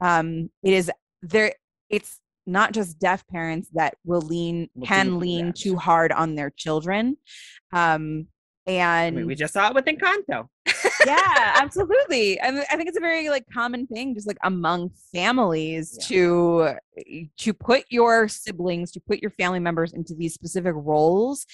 [0.00, 0.90] um, it is
[1.22, 1.54] there.
[1.90, 7.16] It's not just deaf parents that will lean can lean too hard on their children,
[7.72, 8.26] um,
[8.66, 8.72] I
[9.04, 10.48] and mean, we just saw it with Encanto.
[11.06, 15.98] yeah absolutely and i think it's a very like common thing just like among families
[16.00, 16.06] Yeah.
[16.06, 16.74] to
[17.38, 21.44] to put your siblings to put your family members into these specific roles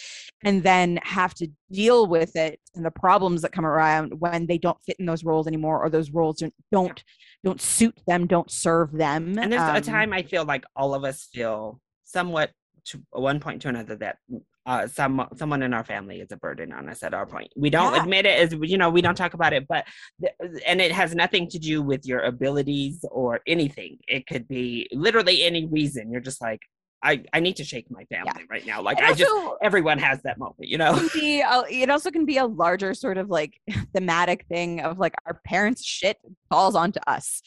[0.45, 4.59] and then have to deal with it and the problems that come around when they
[4.59, 7.03] don't fit in those roles anymore or those roles don't don't,
[7.43, 10.95] don't suit them don't serve them And there's a Um, time I feel like all
[10.95, 12.51] of us feel somewhat
[12.87, 14.19] to one point to another that
[14.67, 17.51] uh, some someone in our family is a burden on us at our point.
[17.57, 18.03] We don't Yeah.
[18.03, 19.87] admit it as you know we don't talk about it, but
[20.21, 23.99] th- and it has nothing to do with your abilities or anything.
[24.07, 26.13] It could be literally any reason.
[26.13, 26.61] You're just like
[27.03, 28.83] I I need to shake my family right now.
[28.83, 29.33] Like and I just
[29.63, 31.01] everyone has that moment, you know.
[31.15, 33.55] be a, it also can be a larger sort of like
[33.95, 36.19] thematic thing of like our parents shit
[36.51, 37.43] falls onto us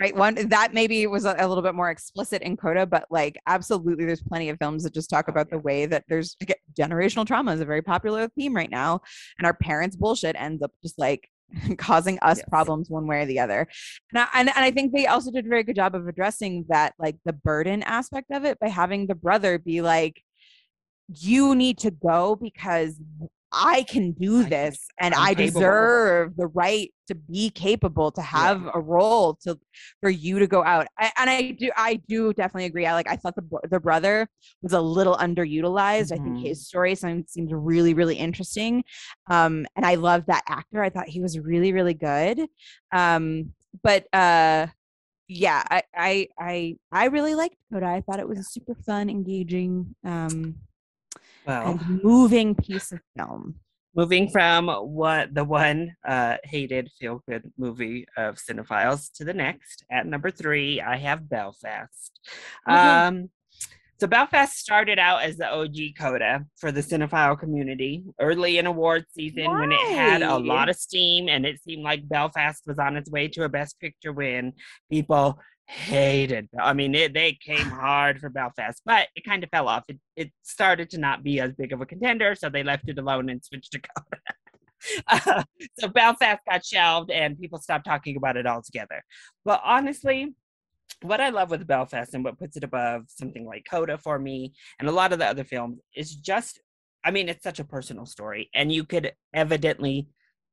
[0.00, 3.38] right one that maybe was a, a little bit more explicit in coda but like
[3.46, 6.36] absolutely there's plenty of films that just talk Oh, about the way that there's
[6.78, 9.00] generational trauma is a very popular theme right now
[9.38, 11.28] and our parents bullshit ends up just like
[11.78, 12.48] causing us Yes.
[12.48, 13.66] problems one way or the other
[14.12, 16.66] and I, and, and I think they also did a very good job of addressing
[16.68, 20.22] that like the burden aspect of it by having the brother be like
[21.08, 22.96] you need to go because
[23.52, 28.20] I can do this and I'm I capable deserve the right to be capable to
[28.20, 29.58] have a role to
[30.02, 30.86] for you to go out.
[30.98, 32.84] I, and I do I do definitely agree.
[32.86, 34.28] I like I thought the the brother
[34.62, 36.12] was a little underutilized.
[36.12, 36.42] I think Mhm.
[36.42, 38.84] his story seemed, seemed really really interesting.
[39.30, 40.82] Um and I love that actor.
[40.82, 42.46] I thought he was really really good.
[42.92, 44.66] Um but uh
[45.28, 47.86] yeah, I I I I really liked Coda.
[47.86, 50.56] I thought it was a super fun, engaging, um,
[51.48, 53.54] Well, and moving piece of film.
[53.96, 59.82] moving from what the one uh, hated feel good movie of cinephiles to the next.
[59.90, 62.20] At number three i have belfast.
[62.68, 63.08] Mhm.
[63.08, 63.30] um,
[64.00, 69.04] so belfast started out as the og coda for the cinephile community early in award
[69.10, 72.96] season when it had a lot of steam and it seemed like belfast was on
[72.96, 74.52] its way to a best picture win.
[74.92, 76.48] People hated.
[76.58, 79.84] I mean it, they came hard for belfast but it kind of fell off.
[79.88, 82.98] It, it started to not be as big of a contender so they left it
[82.98, 84.22] alone and switched to coda
[85.08, 85.42] Uh,
[85.76, 89.02] so belfast got shelved and people stopped talking about it altogether.
[89.44, 90.34] But honestly
[91.02, 94.52] what i love with belfast and what puts it above something like coda for me
[94.78, 96.60] and a lot of the other films is just
[97.04, 100.08] i mean it's such a personal story and you could evidently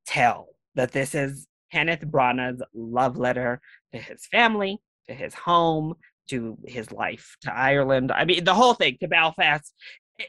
[0.05, 3.59] tell that this is kenneth branagh's love letter
[3.93, 4.77] to his family
[5.07, 5.93] to his home
[6.29, 9.73] to his life to ireland i mean the whole thing to belfast.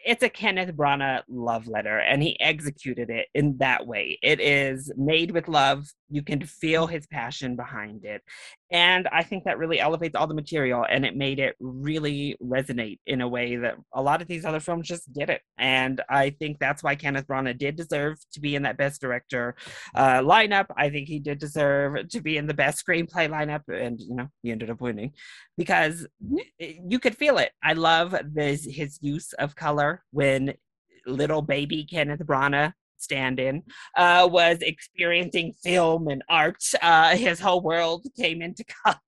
[0.05, 4.19] It's a kenneth branagh love letter and he executed it in that way.
[4.21, 8.23] It is made with love You can feel his passion behind it.
[8.71, 12.99] And I think that really elevates all the material and it made it really resonate
[13.07, 15.43] in a way that a lot of these other films just did it.
[15.59, 19.55] And I think that's why Kenneth Branagh did deserve to be in that best director
[19.95, 20.67] uh, lineup.
[20.77, 23.63] I think he did deserve to be in the best screenplay lineup.
[23.69, 25.13] And, you know, he ended up winning
[25.57, 26.07] because
[26.59, 27.53] you could feel it.
[27.63, 30.55] I love this, his use of color when
[31.07, 33.63] little baby Kenneth Branagh stand-in
[33.97, 36.63] uh, was experiencing film and art.
[36.83, 38.99] Uh, his whole world came into color.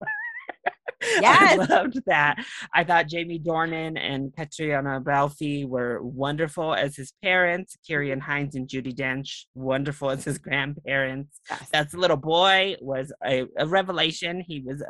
[1.21, 1.59] Yes.
[1.59, 2.45] I loved that.
[2.75, 7.77] I thought Jamie Dornan and Caitriona Balfe were wonderful as his parents.
[7.89, 11.41] Ciarán Hines and Judi Dench, wonderful as his grandparents.
[11.49, 11.71] Yes.
[11.71, 14.41] That little boy was a, a revelation.
[14.41, 14.83] He was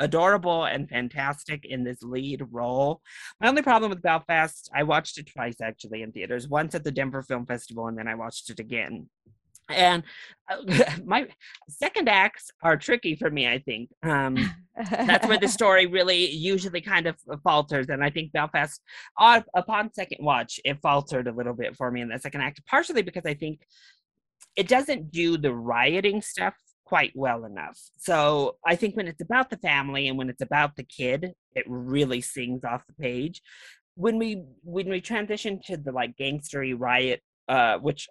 [0.00, 3.00] adorable and fantastic in this lead role.
[3.40, 6.90] My only problem with Belfast, I watched it twice actually in theaters, once at the
[6.90, 9.08] Denver Film Festival, and then I watched it again
[9.68, 10.02] and
[10.50, 11.26] uh, my
[11.68, 14.36] second acts are tricky for me i think um,
[14.90, 18.80] that's where the story really usually kind of falters and i think belfast
[19.18, 22.60] uh, upon second watch it faltered a little bit for me in the second act
[22.66, 23.60] partially because i think
[24.56, 26.54] it doesn't do the rioting stuff
[26.84, 27.78] quite well enough.
[27.98, 31.64] So i think when it's about the family and when it's about the kid it
[31.66, 33.42] really sings off the page.
[33.96, 38.08] When we when we transition to the like gangstery riot uh, which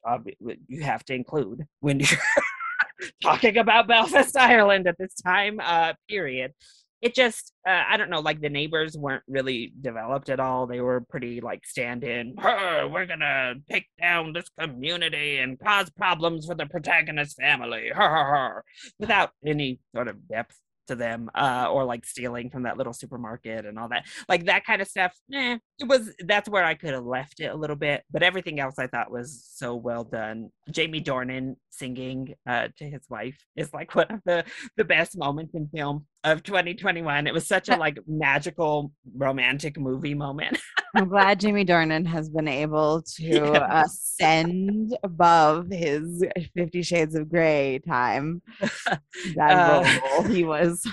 [0.68, 2.19] you have to include when you're
[3.22, 6.53] talking about Belfast, Ireland at this time uh, period.
[7.01, 10.68] It just, uh, I don't know, like the neighbors weren't really developed at all.
[10.68, 16.45] They were pretty like stand in, we're gonna take down this community and cause problems
[16.45, 17.91] for the protagonist family,
[18.99, 20.57] without any sort of depth
[20.88, 24.65] to them uh, or like stealing from that little supermarket and all that like that
[24.65, 27.75] kind of stuff eh, it was that's where i could have left it a little
[27.75, 30.49] bit but everything else i thought was so well done.
[30.69, 34.43] Jamie dornan singing uh, to his wife is like one of the
[34.77, 40.13] the best moments in film of 2021 it was such a like magical romantic movie
[40.13, 40.59] moment.
[40.95, 43.85] I'm glad jamie dornan has been able to yes.
[43.85, 46.23] ascend above his
[46.55, 48.41] 50 shades of gray time.
[49.35, 50.85] That uh, role he was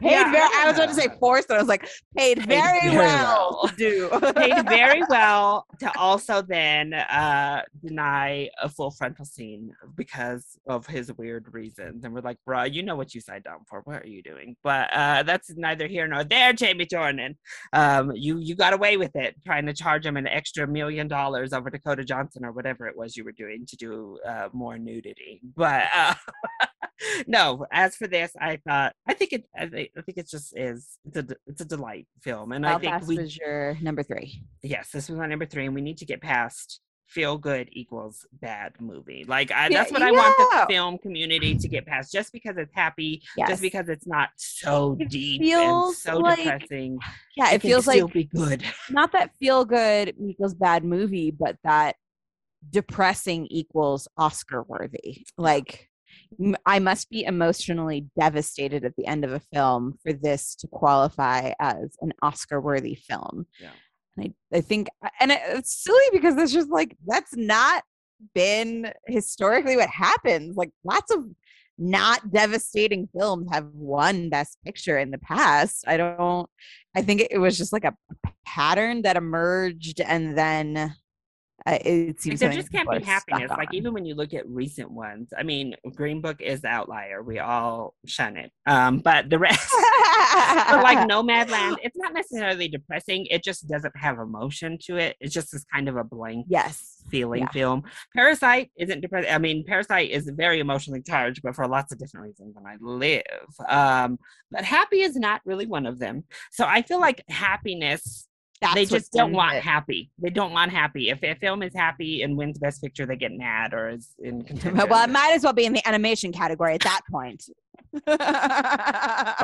[0.00, 0.30] paid yeah.
[0.30, 3.70] very I was about to say forced, but I was like paid, very, very, well,
[3.76, 4.08] do.
[4.36, 11.12] paid very well to also then uh deny a full frontal scene because of his
[11.14, 12.04] weird reasons.
[12.04, 13.80] And we're like, bruh, you know what you signed on for.
[13.84, 14.56] What are you doing?
[14.62, 17.36] But uh that's neither here nor there, Jamie Dornan.
[17.72, 21.52] Um you you got away with it, trying to charge him an extra million dollars
[21.52, 25.40] over Dakota Johnson or whatever it was you were doing to do uh more nudity.
[25.56, 26.14] But uh
[27.26, 29.44] no, as for this, I thought I think it.
[29.56, 30.98] I think, I think it just is.
[31.04, 34.42] It's a it's a delight film, and Belfast I think we was your number three.
[34.62, 36.80] Yes, this was my number three, and we need to get past
[37.12, 39.24] feel good equals bad movie.
[39.28, 42.10] Like I, that's what I want the film community to get past.
[42.10, 43.48] Just because it's happy, yes.
[43.48, 46.98] just because it's not so it deep and so like, depressing.
[47.36, 48.64] Yeah, it, it feels like be good.
[48.90, 51.96] Not that feel good equals bad movie, but that
[52.70, 55.26] depressing equals Oscar worthy.
[55.36, 55.90] Like
[56.66, 61.52] I must be emotionally devastated at the end of a film for this to qualify
[61.60, 63.46] as an Oscar worthy film.
[63.60, 63.70] Yeah.
[64.16, 64.88] And I, I think,
[65.20, 67.84] and it's silly because it's just like, that's not
[68.34, 70.56] been historically what happens.
[70.56, 71.24] Like lots of
[71.78, 75.84] not devastating films have won best picture in the past.
[75.86, 76.48] I don't,
[76.94, 77.94] I think it was just like a
[78.46, 80.94] pattern that emerged and then
[81.66, 83.50] uh, it seems like there just can't be happiness.
[83.50, 87.22] Like even when you look at recent ones, I mean, Green Book is the outlier.
[87.22, 88.50] We all shun it.
[88.66, 89.70] Um, but the rest,
[90.32, 93.26] but like Nomadland, it's not necessarily depressing.
[93.26, 95.16] It just doesn't have emotion to it.
[95.20, 97.50] It's just this kind of a blank, yes, feeling yeah.
[97.52, 97.82] film.
[98.14, 99.30] Parasite isn't depressing.
[99.32, 102.56] I mean, Parasite is very emotionally charged, but for lots of different reasons.
[102.56, 103.22] And I live.
[103.68, 104.18] Um,
[104.50, 106.24] but happy is not really one of them.
[106.50, 108.28] So I feel like happiness
[108.62, 109.62] that's they just don't want it.
[109.62, 110.10] happy.
[110.18, 111.10] They don't want happy.
[111.10, 114.42] If a film is happy and wins Best Picture, they get mad or is in
[114.44, 114.88] contention.
[114.88, 117.44] Well, it might as well be in the animation category at that point.
[118.06, 118.16] All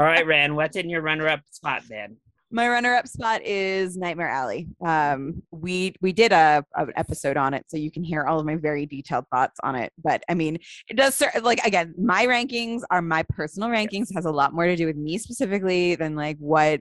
[0.04, 2.16] right, Ran, what's in your runner-up spot then?
[2.50, 4.68] My runner-up spot is Nightmare Alley.
[4.86, 8.46] Um, we we did a, a episode on it, so you can hear all of
[8.46, 9.92] my very detailed thoughts on it.
[10.02, 10.58] But I mean,
[10.88, 14.14] it does like again, my rankings are my personal rankings.
[14.14, 16.80] Has a lot more to do with me specifically than like what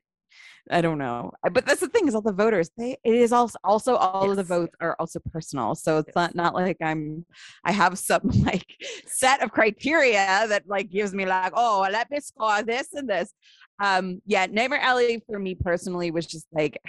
[0.71, 1.31] I don't know.
[1.51, 4.31] But that's the thing is all the voters, they it is also also all yes.
[4.31, 5.75] of the votes are also personal.
[5.75, 6.15] So it's yes.
[6.15, 7.25] not not like I'm
[7.63, 8.65] I have some like
[9.05, 13.33] set of criteria that like gives me like, oh, let me score this and this.
[13.81, 16.79] Um yeah, Nightmare Alley for me personally was just like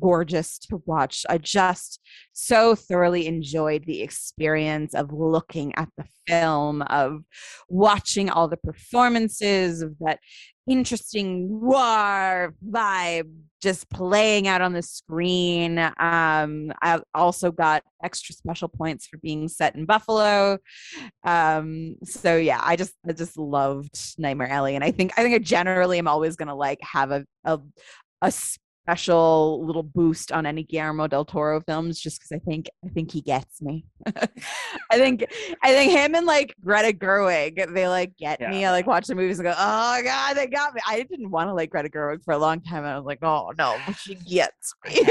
[0.00, 1.24] gorgeous to watch.
[1.28, 2.00] I just
[2.32, 7.22] so thoroughly enjoyed the experience of looking at the film, of
[7.68, 10.18] watching all the performances, of that
[10.66, 13.30] interesting noir vibe
[13.60, 15.78] just playing out on the screen.
[15.78, 20.58] Um, I also got extra special points for being set in Buffalo.
[21.24, 25.34] Um, so yeah, I just I just loved Nightmare Alley, and I think I think
[25.34, 27.58] I generally am always gonna like have a a,
[28.20, 28.30] a
[28.84, 33.10] special little boost on any Guillermo del Toro films just because I think I think
[33.10, 33.86] he gets me.
[34.06, 35.24] I think
[35.62, 38.50] I think him and like Greta Gerwig, they like get yeah.
[38.50, 38.66] me.
[38.66, 40.82] I like watch the movies and go, oh god, they got me.
[40.86, 42.84] I didn't want to like Greta Gerwig for a long time.
[42.84, 44.96] I was like, oh no, she gets me.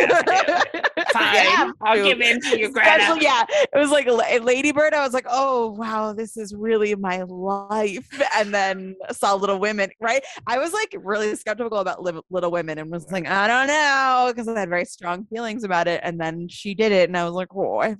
[1.11, 2.89] Fine, yeah, I'll give in to you, Greta.
[2.91, 4.07] Especially, yeah, it was like
[4.43, 4.93] Lady Bird.
[4.93, 8.07] I was like, oh wow, this is really my life.
[8.35, 9.89] And then saw Little Women.
[9.99, 14.27] Right, I was like really skeptical about Little Women and was like, I don't don't
[14.27, 16.01] know because I had very strong feelings about it.
[16.03, 17.95] And then she did it, and I was like, oh, I,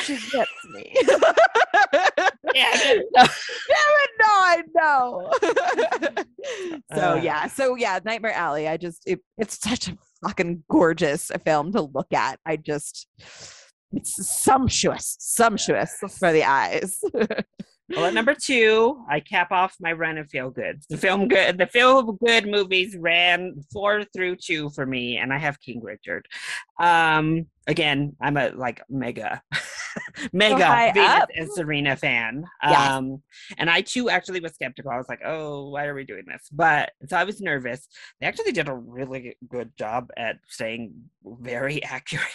[0.00, 0.94] she gets me.
[2.54, 3.22] yeah, no.
[3.22, 5.32] no, I know.
[6.94, 8.68] so uh, yeah, so yeah, Nightmare Alley.
[8.68, 12.38] I just it, it's such a fucking gorgeous film to look at.
[12.46, 13.06] I just
[13.92, 16.18] it's sumptuous, sumptuous yes.
[16.18, 17.00] for the eyes.
[17.88, 20.82] Well, at number two, I cap off my run of feel good.
[20.88, 25.38] The film good, the feel good movies ran four through two for me, and I
[25.38, 26.26] have King Richard.
[26.80, 29.40] Um, again, I'm a like mega,
[30.32, 32.44] mega Venus and Serena fan.
[32.62, 32.90] Yes.
[32.90, 33.22] Um,
[33.58, 34.90] and I too actually was skeptical.
[34.90, 36.48] I was like, oh, why are we doing this?
[36.52, 37.88] But so I was nervous.
[38.20, 40.92] They actually did a really good job at staying
[41.24, 42.26] very accurate.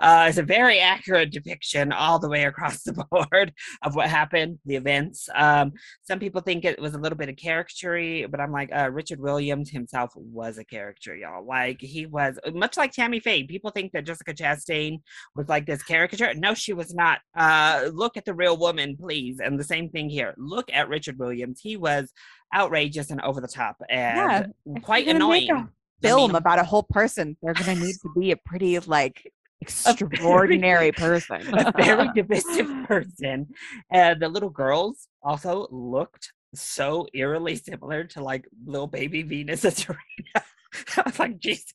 [0.00, 3.52] uh, it's a very accurate depiction all the way across the board
[3.82, 5.28] of what happened, the events.
[5.34, 5.72] Um,
[6.02, 9.20] some people think it was a little bit of caricature, but I'm like, uh, Richard
[9.20, 11.46] Williams himself was a character, y'all.
[11.46, 13.44] Like he was much like Tammy Faye.
[13.44, 15.00] People think that Jessica Chastain
[15.34, 16.32] was like this caricature.
[16.34, 17.20] No, she was not.
[17.36, 19.40] Uh, look at the real woman, please.
[19.40, 20.34] And the same thing here.
[20.36, 21.60] Look at Richard Williams.
[21.62, 22.12] He was
[22.54, 25.68] outrageous and over the top and yeah, quite annoying.
[26.00, 27.36] Film about a whole person.
[27.42, 33.48] They're gonna need to be a pretty like extraordinary person, a very divisive person.
[33.90, 39.76] And the little girls also looked so eerily similar to like little baby Venus and
[39.76, 40.44] Serena.
[40.96, 41.72] I was like, Jesus.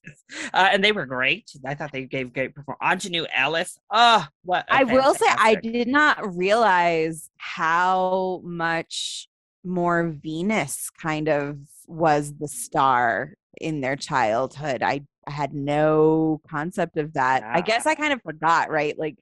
[0.53, 1.51] Uh, and they were great.
[1.65, 3.05] I thought they gave great performance.
[3.05, 3.77] Aunjanue Ellis.
[3.91, 9.27] Oh, what I will say, I did not realize how much
[9.63, 11.57] more Venus kind of
[11.87, 14.83] was the star in their childhood.
[14.83, 17.43] I I had no concept of that.
[17.43, 17.53] Yeah.
[17.53, 18.97] I guess I kind of forgot, right?
[18.97, 19.15] Like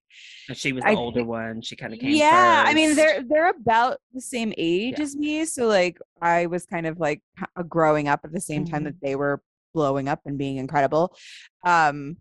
[0.54, 1.62] she was the I, older one.
[1.62, 2.10] She kind of came.
[2.10, 2.72] Yeah, first.
[2.72, 5.04] I mean they're they're about the same age yeah.
[5.04, 7.22] as me, so like I was kind of like
[7.68, 8.74] growing up at the same mm-hmm.
[8.74, 9.42] time that they were
[9.74, 11.16] blowing up and being incredible.
[11.66, 12.18] Um,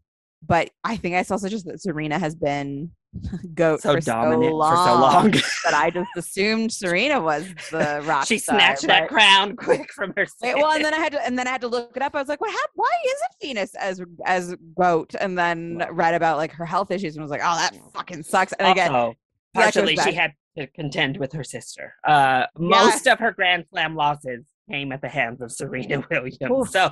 [0.47, 2.91] but I think I saw such as that Serena has been
[3.55, 5.31] goat so for dominant so long, for so long
[5.65, 8.27] that I just assumed Serena was the rock.
[8.27, 10.27] she star, snatched that crown quick from her.
[10.43, 12.15] Wait, well, and then I had to, and then I had to look it up.
[12.15, 12.71] I was like, what happened?
[12.75, 15.15] Why isn't Venus as as goat?
[15.19, 18.53] And then read about like her health issues and was like, oh, that fucking sucks.
[18.55, 19.15] And again,
[19.55, 21.95] partially she had to contend with her sister.
[22.07, 26.39] Uh, most of her Grand Slam losses came at the hands of Serena Williams.
[26.51, 26.65] Ooh.
[26.65, 26.91] So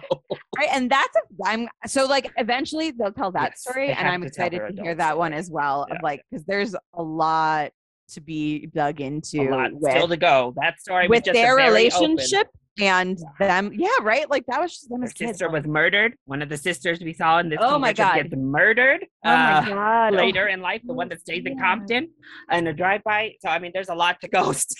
[0.56, 4.22] right, and that's a, I'm so like eventually they'll tell that yes, story, and I'm
[4.22, 5.18] excited to hear that story.
[5.18, 5.86] one as well.
[5.88, 5.96] Yeah.
[5.96, 7.70] Of like because there's a lot
[8.10, 9.42] to be dug into.
[9.42, 10.54] A lot with, still to go.
[10.56, 12.40] That story with their relationship.
[12.40, 12.52] Open.
[12.80, 13.48] And yeah.
[13.48, 14.30] them, yeah, right.
[14.30, 16.14] Like that was just them Her sister was murdered.
[16.26, 17.58] One of the sisters we saw in this.
[17.60, 19.04] Oh my god, gets murdered.
[19.24, 20.14] Oh my uh, god.
[20.14, 22.08] Later in life, the one that stays in Compton
[22.52, 23.32] in a drive-by.
[23.40, 24.76] So I mean, there's a lot to go still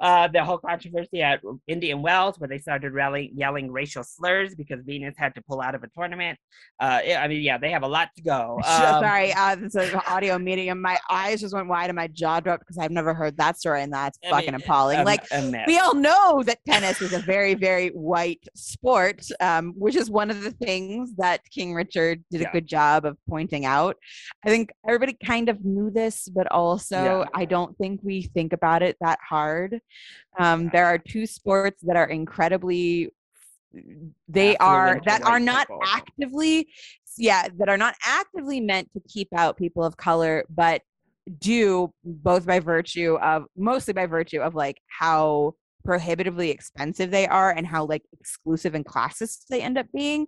[0.00, 4.80] uh, the whole controversy at Indian Wells, where they started rallying, yelling racial slurs because
[4.84, 6.38] Venus had to pull out of a tournament.
[6.80, 8.60] Uh, I mean, yeah, they have a lot to go.
[8.80, 10.80] Um, Sorry, uh, this is an audio medium.
[10.80, 13.82] My eyes just went wide and my jaw dropped because I've never heard that story,
[13.82, 15.00] and that's I fucking mean, appalling.
[15.00, 19.74] A, like a we all know that tennis is a very, very white sport, um,
[19.76, 23.66] which is one of the things that King Richard did a good job of pointing
[23.66, 23.96] out.
[24.46, 27.24] I think everybody kind of knew this, but also yeah.
[27.34, 29.80] I don't think we think about it that hard hard.
[30.38, 33.12] Um, there are two sports that are incredibly
[34.28, 35.80] they are that are not people.
[35.86, 36.68] actively
[37.16, 40.82] yeah that are not actively meant to keep out people of color but
[41.38, 45.54] do both by virtue of mostly by virtue of like how
[45.84, 50.26] prohibitively expensive they are and how like exclusive and classist they end up being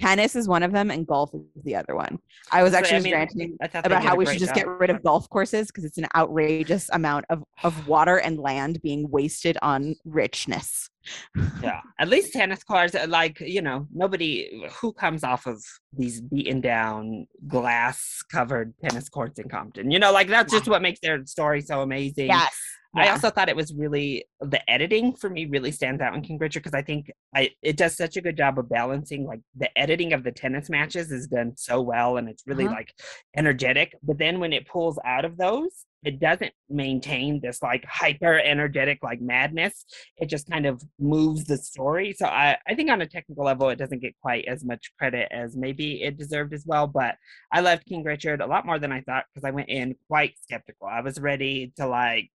[0.00, 2.18] tennis is one of them and golf is the other one.
[2.52, 4.68] I was actually I mean, ranting I thought they about how we should just get
[4.68, 9.10] rid of golf courses because it's an outrageous amount of, of water and land being
[9.10, 10.90] wasted on richness.
[11.62, 15.62] yeah at least tennis courts uh, like you know nobody who comes off of
[15.96, 20.82] these beaten down glass covered tennis courts in compton you know like that's just what
[20.82, 22.56] makes their story so amazing Yes.
[22.96, 26.38] I also thought it was really the editing for me really stands out in King
[26.38, 29.76] Richard because I think I it does such a good job of balancing like the
[29.78, 32.74] editing of the tennis matches is done so well and it's really Uh-huh.
[32.76, 32.92] like
[33.36, 33.94] energetic.
[34.02, 38.98] But then when it pulls out of those, it doesn't maintain this like hyper energetic
[39.02, 39.84] like madness.
[40.18, 42.12] It just kind of moves the story.
[42.12, 45.28] So I, I think on a technical level it doesn't get quite as much credit
[45.32, 46.86] as maybe it deserved as well.
[46.86, 47.16] But
[47.52, 50.34] I loved King Richard a lot more than I thought because I went in quite
[50.42, 50.86] skeptical.
[50.86, 52.30] I was ready to like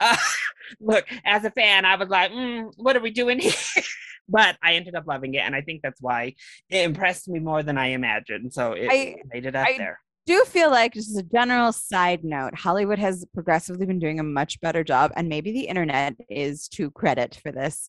[0.00, 0.16] uh,
[0.80, 3.52] look, as a fan, I was like, mm, what are we doing here?
[4.28, 5.38] but I ended up loving it.
[5.38, 6.34] And I think that's why
[6.68, 8.52] it impressed me more than I imagined.
[8.52, 9.74] So it I- made it up there.
[9.74, 10.00] I there.
[10.26, 14.24] do feel like just as a general side note, Hollywood has progressively been doing a
[14.24, 17.88] much better job, and maybe the internet is to credit for this,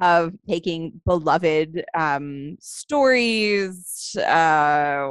[0.00, 4.14] of taking beloved um, stories.
[4.16, 5.10] Uh,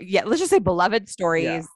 [0.00, 1.66] yeah, let's just say beloved stories,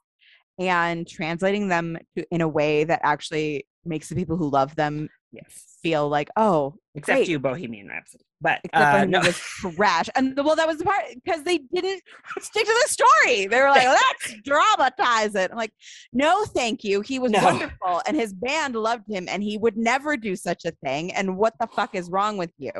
[0.58, 5.08] and translating them to, in a way that actually makes the people who love them
[5.32, 5.78] Yes.
[5.80, 7.28] feel like, oh, Except great.
[7.28, 8.24] you, Bohemian Rhapsody.
[8.40, 9.20] But except uh, no.
[9.20, 10.08] was trash.
[10.16, 12.02] And well, that was the part because they didn't
[12.40, 13.46] stick to the story.
[13.46, 15.50] They were like, let's dramatize it.
[15.52, 15.72] I'm like,
[16.12, 17.00] no, thank you.
[17.02, 17.44] He was No.
[17.44, 21.12] wonderful and his band loved him and he would never do such a thing.
[21.14, 22.72] And what the fuck is wrong with you?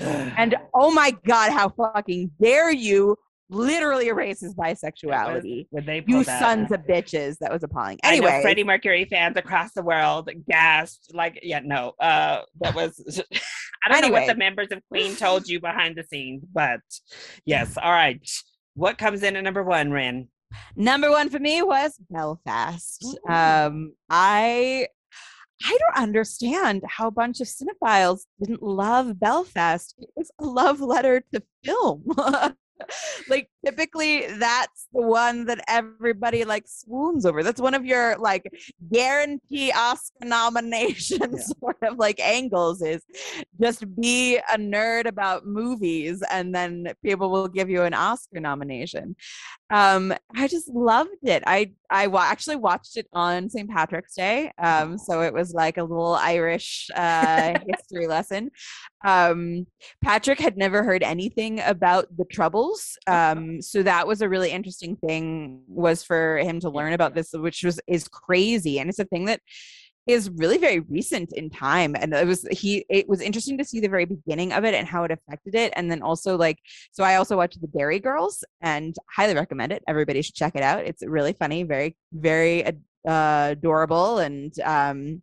[0.00, 3.16] And oh my God, how fucking dare you
[3.50, 5.66] literally erase his bisexuality?
[5.70, 7.38] when they You sons of bitches.
[7.38, 7.98] That was appalling.
[8.04, 11.14] Anyway, Freddie Mercury fans across the world gasped.
[11.14, 13.22] Like, yeah, no, uh, that was.
[13.84, 16.80] I don't know what the members of Queen told you behind the scenes, but
[17.44, 17.76] yes.
[17.76, 18.20] All right.
[18.74, 20.28] What comes in at number one, Ren?
[20.76, 23.04] number one for me was Belfast.
[23.04, 23.32] Ooh.
[23.32, 24.88] Um, I
[25.64, 29.94] I don't understand how a bunch of cinephiles didn't love Belfast.
[29.98, 32.04] It was a love letter to film.
[33.28, 37.42] like typically that's the one that everybody like swoons over.
[37.42, 38.44] That's one of your like
[38.92, 43.04] guarantee Oscar nomination sort of like angles is
[43.60, 49.14] just be a nerd about movies and then people will give you an Oscar nomination.
[49.70, 51.42] Um i just loved it.
[51.46, 55.76] I i wa- actually watched it on st patrick's day um so it was like
[55.78, 58.50] a little irish uh history lesson.
[59.04, 59.66] Um
[60.02, 64.96] patrick had never heard anything about the troubles um so that was a really interesting
[64.96, 69.04] thing was for him to learn about this which was is crazy and it's a
[69.04, 69.40] thing that
[70.06, 73.78] is really very recent in time and it was he it was interesting to see
[73.78, 76.58] the very beginning of it and how it affected it and then also like
[76.92, 79.84] so I also watched The Derry Girls and highly recommend it.
[79.86, 80.84] Everybody should check it out.
[80.86, 82.64] It's really funny, very very
[83.06, 85.22] uh, adorable, and um,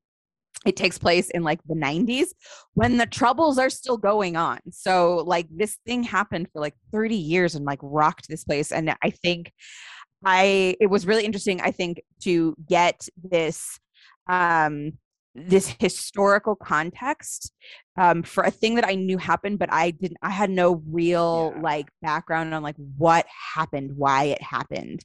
[0.66, 2.34] it takes place in like the 90s
[2.74, 4.60] when the troubles are still going on.
[4.72, 8.72] So like this thing happened for like 30 years and like rocked this place.
[8.72, 9.52] And I think
[10.26, 11.62] I it was really interesting.
[11.62, 13.80] I think to get this
[14.28, 14.94] um
[15.38, 17.52] this historical context
[17.98, 21.54] um, for a thing that I knew happened, but I didn't, I had no real
[21.56, 21.62] Yeah.
[21.62, 25.04] like background on like what happened, why it happened.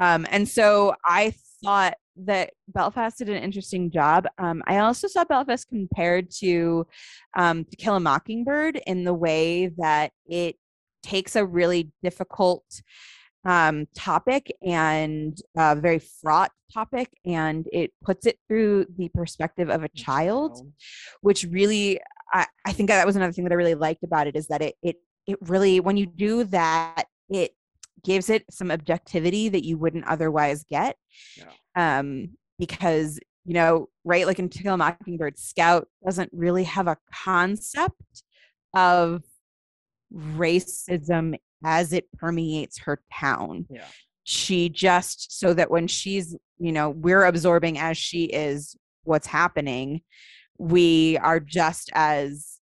[0.00, 4.26] Um, and so I thought that Belfast did an interesting job.
[4.38, 6.86] Um, I also saw Belfast compared to
[7.36, 10.56] um, To Kill a Mockingbird in the way that it
[11.02, 12.64] takes a really difficult
[13.44, 19.84] um, topic and a very fraught topic and it puts it through the perspective of
[19.84, 20.66] a child
[21.20, 22.00] which really
[22.32, 24.62] I, I think that was another thing that I really liked about it is that
[24.62, 24.96] it it
[25.26, 27.52] it really when you do that it
[28.04, 30.96] gives it some objectivity that you wouldn't otherwise get.
[31.74, 36.86] Um because you know right like in To Kill a Mockingbird Scout doesn't really have
[36.86, 38.22] a concept
[38.74, 39.22] of
[40.14, 43.66] racism as it permeates her town.
[43.70, 43.84] Yeah.
[44.22, 50.00] she just so that when she's you know we're absorbing as she is what's happening
[50.58, 52.58] we are just as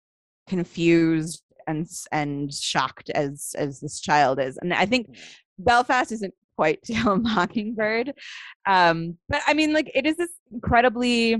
[0.47, 4.57] confused and and shocked as as this child is.
[4.57, 5.15] And i think
[5.59, 8.13] belfast isn't quite to a mockingbird
[8.67, 11.38] um but i mean like it is this incredibly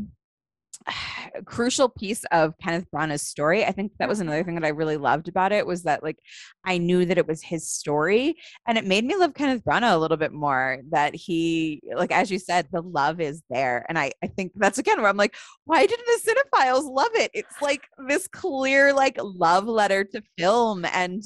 [1.46, 3.66] crucial piece of Kenneth Branagh's story.
[3.66, 6.18] I think that was another thing that I really loved about it was that like
[6.66, 8.36] I knew that it was his story
[8.68, 12.32] and it made me love Kenneth Branagh a little bit more that he like as
[12.32, 15.36] you said the love is there and I I think that's again where I'm like
[15.66, 17.32] why didn't the cinephiles love it?
[17.34, 21.24] It's like this clear like love letter to film and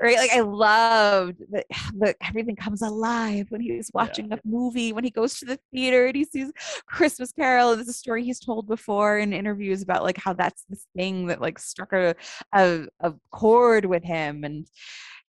[0.00, 4.36] right like I loved that, everything comes alive when he's watching yeah.
[4.36, 6.52] a movie when he goes to the theater and he sees
[6.86, 10.64] Christmas Carol and it's a story he's told before in interviews about like how that's
[10.68, 12.14] this thing that like struck a,
[12.52, 14.66] a, a chord with him and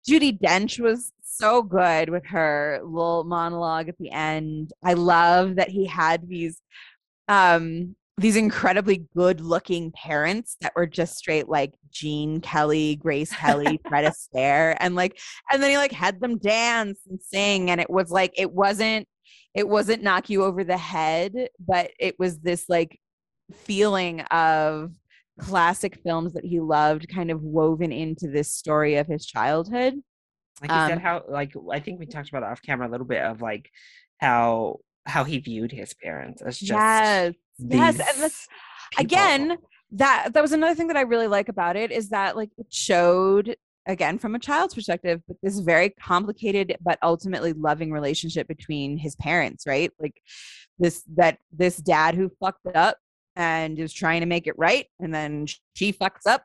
[0.07, 4.71] Judi Dench was so good with her little monologue at the end.
[4.83, 6.61] I love that he had these
[7.27, 13.79] um these incredibly good looking parents that were just straight like Gene Kelly, Grace Kelly,
[13.87, 15.17] Fred Astaire, and like,
[15.51, 19.07] and then he like had them dance and sing, and it was like it wasn't,
[19.55, 21.33] it wasn't knock you over the head,
[21.65, 22.99] but it was this like
[23.53, 24.91] feeling of
[25.39, 29.95] classic films that he loved kind of woven into this story of his childhood.
[30.61, 33.07] Like you um, said, how like I think we talked about off camera a little
[33.07, 33.69] bit of like
[34.19, 38.47] how how he viewed his parents as just yes, yes, and that's
[38.97, 39.57] again
[39.91, 42.67] that that was another thing that I really like about it is that like it
[42.69, 43.55] showed
[43.87, 49.15] again from a child's perspective but this very complicated but ultimately loving relationship between his
[49.15, 50.21] parents right like
[50.77, 52.97] this that this dad who fucked up
[53.35, 56.43] and is trying to make it right and then she fucks up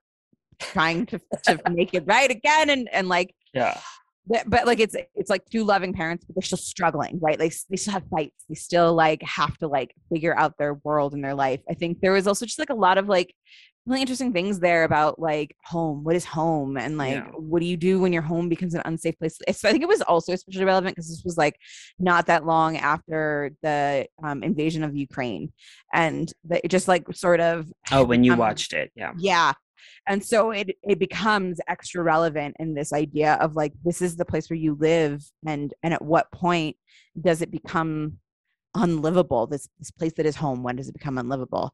[0.59, 3.79] trying to, to make it right again and and like yeah.
[4.27, 7.39] but, but like it's it's like two loving parents but they're still struggling right?
[7.39, 11.15] Like they still have fights they still like have to like figure out their world
[11.15, 11.61] and their life.
[11.69, 13.35] I think there was also just like a lot of like
[13.87, 16.77] really interesting things there about like home what is home?
[16.77, 17.31] And like yeah.
[17.33, 19.39] what do you do when your home becomes an unsafe place?
[19.53, 21.59] So i think it was also especially relevant because this was like
[21.99, 25.53] not that long after the um, invasion of ukraine.
[25.93, 29.13] And the, it just like sort of oh when you um, watched it yeah.
[29.19, 29.53] Yeah.
[30.07, 34.25] And so it it becomes extra relevant in this idea of like this is the
[34.25, 36.77] place where you live and and at what point
[37.21, 38.19] does it become
[38.75, 41.73] unlivable this this place that is home when does it become unlivable?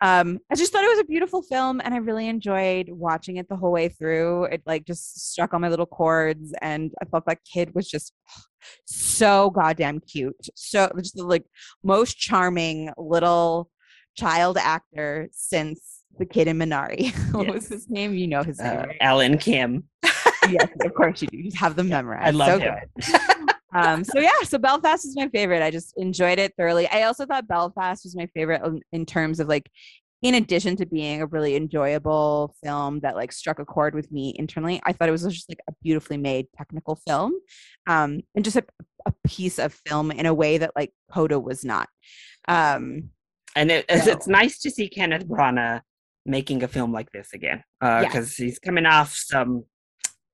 [0.00, 3.48] Um i just thought it was a beautiful film and i really enjoyed watching it
[3.48, 4.44] the whole way through.
[4.44, 8.12] It like just struck on my little chords and i thought that kid was just
[8.86, 10.48] so goddamn cute.
[10.54, 11.44] So just the like
[11.82, 13.70] most charming little
[14.16, 17.14] child actor since the kid in minari.
[17.34, 17.54] What yes.
[17.54, 18.14] was his name?
[18.14, 18.96] You know his name uh, right?
[19.00, 19.84] alan kim.
[20.48, 21.38] Yes of course you do.
[21.38, 25.28] You have them memorized i love so him um, so yeah, so Belfast is my
[25.28, 25.62] favorite.
[25.62, 26.88] I just enjoyed it thoroughly.
[26.88, 28.62] I also thought Belfast was my favorite
[28.92, 29.70] in terms of like,
[30.22, 34.34] in addition to being a really enjoyable film that like struck a chord with me
[34.38, 37.34] internally, I thought it was just like a beautifully made technical film,
[37.86, 38.64] um, and just a,
[39.04, 41.88] a piece of film in a way that like Coda was not.
[42.48, 43.10] Um,
[43.54, 44.10] and it, so.
[44.10, 45.82] it's nice to see Kenneth Branagh
[46.24, 48.36] making a film like this again because uh, yes.
[48.36, 49.64] he's coming off some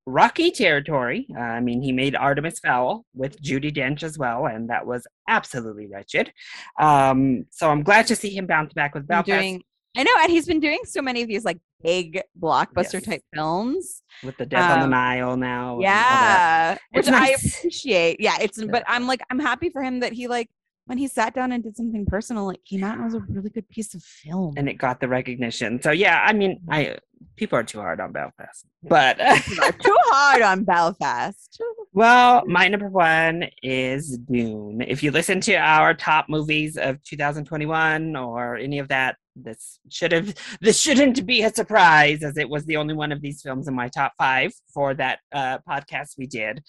[0.06, 1.26] rocky territory.
[1.36, 5.06] Uh, I mean, he made Artemis Fowl with Judi Dench as well, and that was
[5.28, 6.32] absolutely wretched.
[6.80, 9.26] Um, so I'm glad to see him bounce back with Belfast.
[9.26, 9.62] Doing,
[9.96, 13.04] I know, and he's been doing so many of these like big blockbuster yes.
[13.04, 15.78] type films with the Death um, on the um, Nile now.
[15.80, 17.56] Yeah, which nice.
[17.56, 18.20] I appreciate.
[18.20, 18.66] Yeah, it's yeah.
[18.70, 20.48] but I'm like I'm happy for him that he like
[20.86, 23.50] when he sat down and did something personal, it came out and was a really
[23.50, 24.54] good piece of film.
[24.56, 25.80] And it got the recognition.
[25.80, 26.98] So yeah, I mean, I
[27.36, 29.16] people are too hard on Belfast, but
[29.82, 31.62] too hard on Belfast.
[31.92, 34.82] Well, my number one is Dune.
[34.82, 40.12] If you listen to our top movies of 2021 or any of that, this should
[40.12, 43.68] have this shouldn't be a surprise, as it was the only one of these films
[43.68, 46.62] in my top five for that uh, podcast we did.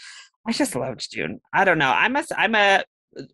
[0.46, 1.40] I just loved Dune.
[1.54, 1.92] I don't know.
[1.92, 2.84] I'm a I'm a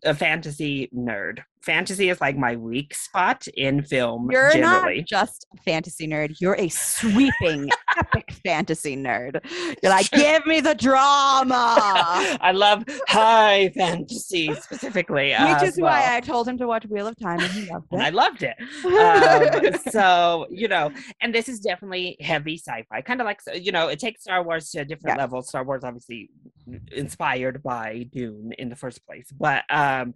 [0.04, 1.40] a fantasy nerd.
[1.62, 4.30] Fantasy is like my weak spot in film.
[4.30, 4.98] You're generally.
[5.00, 6.36] not just a fantasy nerd.
[6.40, 9.40] You're a sweeping epic fantasy nerd.
[9.82, 11.74] You're like, give me the drama.
[12.40, 15.34] I love high fantasy specifically.
[15.38, 15.92] Which is well.
[15.92, 18.00] why I told him to watch Wheel of Time and he loved it.
[18.00, 18.56] I loved it.
[18.86, 20.90] Um, so, you know,
[21.20, 23.02] and this is definitely heavy sci-fi.
[23.02, 25.24] Kind of like, you know, it takes Star Wars to a different yeah.
[25.24, 25.42] level.
[25.42, 26.30] Star Wars obviously
[26.92, 29.30] inspired by Dune in the first place.
[29.32, 30.14] But um,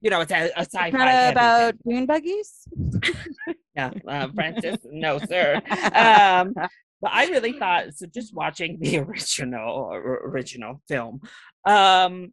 [0.00, 0.86] you know, it's a, a sci-fi.
[0.86, 2.68] It's not about dune buggies.
[3.74, 5.60] yeah, uh, Francis, no, sir.
[5.94, 6.54] Um,
[7.00, 8.06] but I really thought so.
[8.06, 11.20] Just watching the original original film,
[11.66, 12.32] um,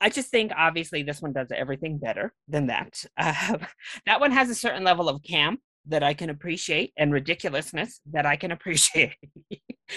[0.00, 3.04] I just think obviously this one does everything better than that.
[3.16, 3.58] Uh,
[4.06, 8.26] that one has a certain level of camp that I can appreciate and ridiculousness that
[8.26, 9.16] I can appreciate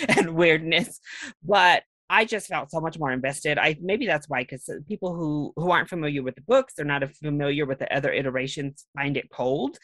[0.10, 1.00] and weirdness,
[1.44, 3.58] but I just felt so much more invested.
[3.58, 6.86] I maybe that's why because uh, people who who aren't familiar with the books, they're
[6.86, 9.78] not familiar with the other iterations, find it cold.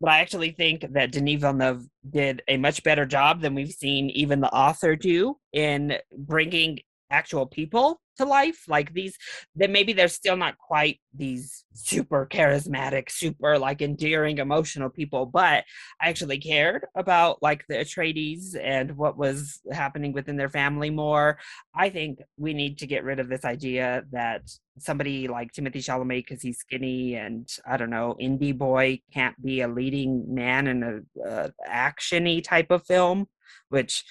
[0.00, 4.10] but I actually think that Denis Villeneuve did a much better job than we've seen
[4.10, 6.78] even the author do in bringing
[7.10, 9.16] actual people to life like these
[9.54, 15.64] then maybe they're still not quite these super charismatic super like endearing emotional people but
[16.00, 21.38] i actually cared about like the atreides and what was happening within their family more.
[21.74, 24.42] I think we need to get rid of this idea that
[24.78, 29.60] somebody like timothée chalamet because he's skinny and i don't know indie boy can't be
[29.60, 33.26] a leading man in a, a actiony type of film
[33.68, 34.04] which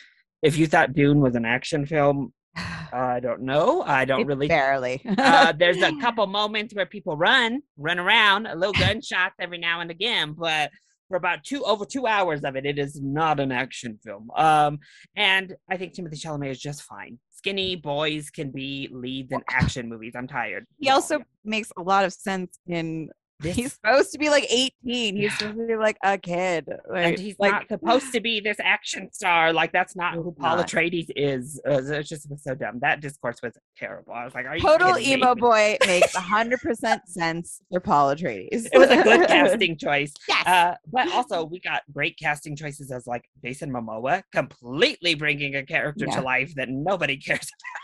[0.44, 3.84] if you thought dune was an action film I don't know.
[3.84, 4.48] I don't really.
[4.48, 5.02] barely.
[5.18, 9.82] Uh, there's a couple moments where people run, run around, a little gunshots every now
[9.82, 10.72] and again, but
[11.08, 14.30] for about two over two hours of it, it is not an action film.
[14.36, 14.80] Um,
[15.16, 17.20] and I think Timothée Chalamet is just fine.
[17.32, 20.14] Skinny boys can be leads in action movies.
[20.16, 20.66] I'm tired.
[20.78, 23.10] he also makes a lot of sense in
[23.42, 27.06] This- he's supposed to be like 18 he's supposed to be like a kid like,
[27.06, 29.54] and he's like not supposed to be this action star.
[29.54, 30.68] Like that's not who Paul not.
[30.68, 31.60] Atreides is.
[31.68, 32.80] Uh, it's just was so dumb.
[32.82, 34.14] That discourse was terrible.
[34.14, 35.14] I was like, are you total kidding me?
[35.26, 40.12] emo boy makes 100% sense for paul atreides It was a good casting choice.
[40.28, 45.56] yes Uh, but also, we got great casting choices as like Jason Momoa, completely bringing
[45.56, 46.16] a character Yeah.
[46.18, 47.80] to life that nobody cares Yeah.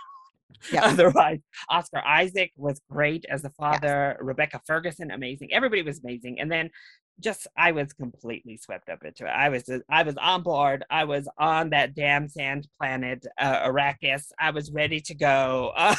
[0.71, 0.83] About.
[0.93, 1.39] Otherwise,
[1.69, 4.17] Oscar Isaac was great as the father.
[4.19, 5.53] Rebecca Ferguson, amazing.
[5.53, 6.39] Everybody was amazing.
[6.39, 6.69] And then,
[7.19, 9.29] just I was completely swept up into it.
[9.29, 10.83] I was I was on board.
[10.89, 14.31] I was on that damn sand planet uh, Arrakis.
[14.39, 15.73] I was ready to go.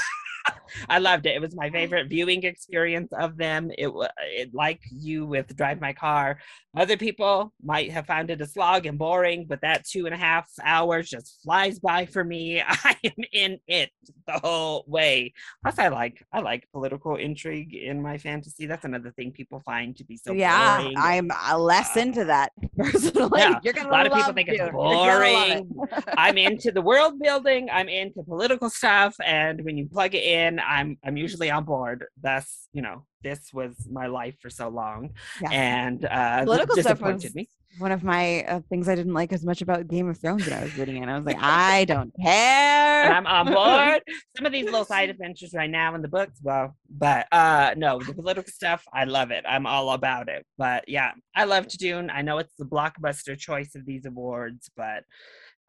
[0.89, 1.35] I loved it.
[1.37, 3.71] It was my favorite viewing experience of them.
[3.77, 6.39] It was it, like you with Drive My Car.
[6.77, 10.19] Other people might have found it a slog and boring, but that two and a
[10.19, 12.61] half hours just flies by for me.
[12.67, 13.91] I am in it
[14.27, 15.33] the whole way.
[15.63, 18.67] Plus, I like I like political intrigue in my fantasy.
[18.67, 20.95] That's another thing people find to be so yeah boring.
[20.99, 24.49] i'm uh, less Uh, into that personally yeah, you're gonna a lot of people think
[24.49, 25.67] it's You're gonna it.
[25.69, 26.03] boring.
[26.17, 27.69] I'm into the world building.
[27.73, 32.05] I'm into political stuff, and when you plug it in, I'm I'm usually on board.
[32.21, 35.11] Thus, you know, this was my life for so long,
[35.43, 35.51] Yeah.
[35.53, 37.49] and uh, political stuff was me.
[37.79, 40.55] one of my uh, things i didn't like as much about game of thrones that
[40.61, 44.01] i was reading it i was like i don't care And I'm on board.
[44.37, 46.67] Some of these little side adventures right now in the books, well,
[47.07, 49.45] but uh no, the political stuff, I love it.
[49.55, 50.43] I'm all about it.
[50.65, 52.09] But yeah, I love to Dune.
[52.19, 55.01] I know it's the blockbuster choice of these awards, but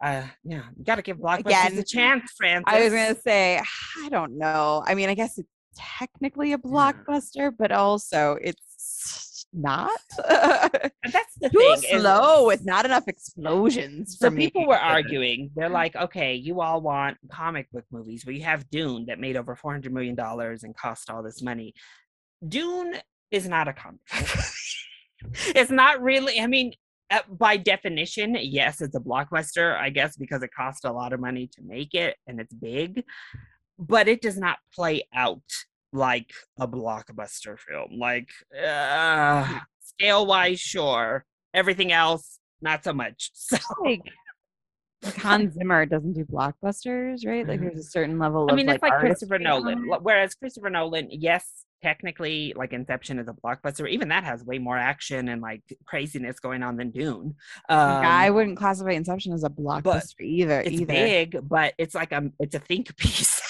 [0.04, 2.64] uh yeah, you gotta give blockbusters Again, a chance, Francis.
[2.74, 3.62] I was gonna say,
[4.04, 4.84] I don't know.
[4.86, 9.92] I mean, I guess it's technically a blockbuster, but also it's not.
[11.04, 12.00] And that's the Too thing.
[12.02, 14.46] slow with not enough explosions So me.
[14.46, 15.52] people were arguing.
[15.56, 19.38] They're like, okay, you all want comic book movies, but you have Dune that made
[19.38, 21.74] over four hundred million dollars and cost all this money.
[22.48, 22.96] Dune
[23.32, 24.00] is not a comic.
[24.12, 24.28] book.
[25.56, 26.40] it's not really.
[26.42, 26.74] I mean,
[27.30, 29.78] by definition, yes, it's a blockbuster.
[29.78, 33.04] I guess because it cost a lot of money to make it and it's big,
[33.80, 35.42] but it does not play out
[35.94, 37.98] like a blockbuster film.
[37.98, 38.30] Like
[38.62, 41.26] uh, scale wise, sure.
[41.54, 43.32] Everything else, not so much.
[43.48, 44.02] So like,
[45.04, 47.48] like Hans Zimmer doesn't do blockbusters, right?
[47.48, 47.64] Like Mhm.
[47.66, 49.88] there's a certain level I mean, it's like Christopher Nolan.
[50.02, 53.90] Whereas Christopher Nolan, yes, technically, like Inception is a blockbuster.
[53.90, 57.36] Even that has way more action and like craziness going on than Dune.
[57.70, 60.62] Um, I wouldn't classify Inception as a blockbuster either.
[60.62, 60.86] it's either.
[60.86, 63.42] big, but it's like a it's a think piece.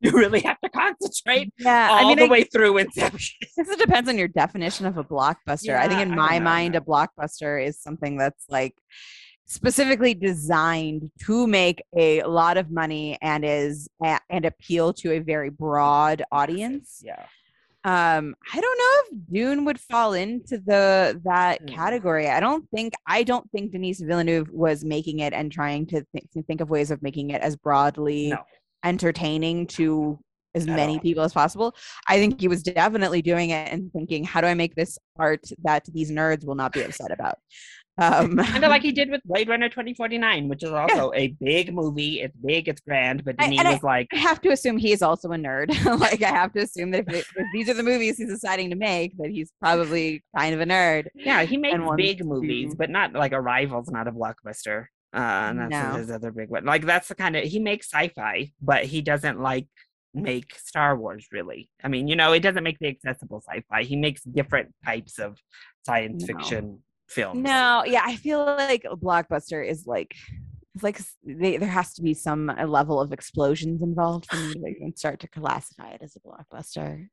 [0.00, 3.36] you really have to concentrate Yeah, all I mean, the I way through Inception.
[3.56, 5.76] it depends on your definition of a blockbuster.
[5.78, 8.74] I think in my mind, a blockbuster is something that's like
[9.46, 13.88] specifically designed to make a lot of money and is
[14.30, 17.00] and appeal to a very broad audience.
[17.04, 17.26] Yeah.
[17.84, 21.66] Um, I don't know if Dune would fall into the that Hmm.
[21.66, 22.28] category.
[22.28, 26.24] I don't think I don't think Denis Villeneuve was making it and trying to, th-
[26.32, 28.38] to think of ways of making it as broadly No.
[28.84, 30.18] entertaining to
[30.54, 31.74] as many people as possible.
[32.06, 35.42] I think he was definitely doing it and thinking, how do I make this art
[35.64, 37.38] that these nerds will not be upset about?
[37.96, 41.72] Um, Kind of like he did with Blade Runner 2049, which is also a big
[41.72, 42.20] movie.
[42.20, 44.78] It's big, it's grand, but I- Denis and I- was like, I have to assume
[44.78, 45.68] he is also a nerd.
[46.00, 48.70] like I have to assume that if, it, if these are the movies he's deciding
[48.70, 51.06] to make, that he's probably kind of a nerd.
[51.14, 54.86] Yeah, he makes wants big movies, but not like Arrival's not a blockbuster.
[55.14, 55.94] Uh, and that's No.
[56.00, 56.64] his other big one.
[56.64, 59.68] Like that's the kind of he makes sci-fi, but he doesn't like
[60.12, 61.70] make Star Wars really.
[61.84, 63.84] I mean, you know, it doesn't make the accessible sci-fi.
[63.84, 65.38] He makes different types of
[65.86, 66.26] science No.
[66.26, 67.42] fiction films.
[67.42, 70.14] No, yeah, I feel like a blockbuster is like
[70.74, 74.54] it's like they, there has to be some uh, level of explosions involved for me
[74.54, 77.06] to even start to classify it as a blockbuster.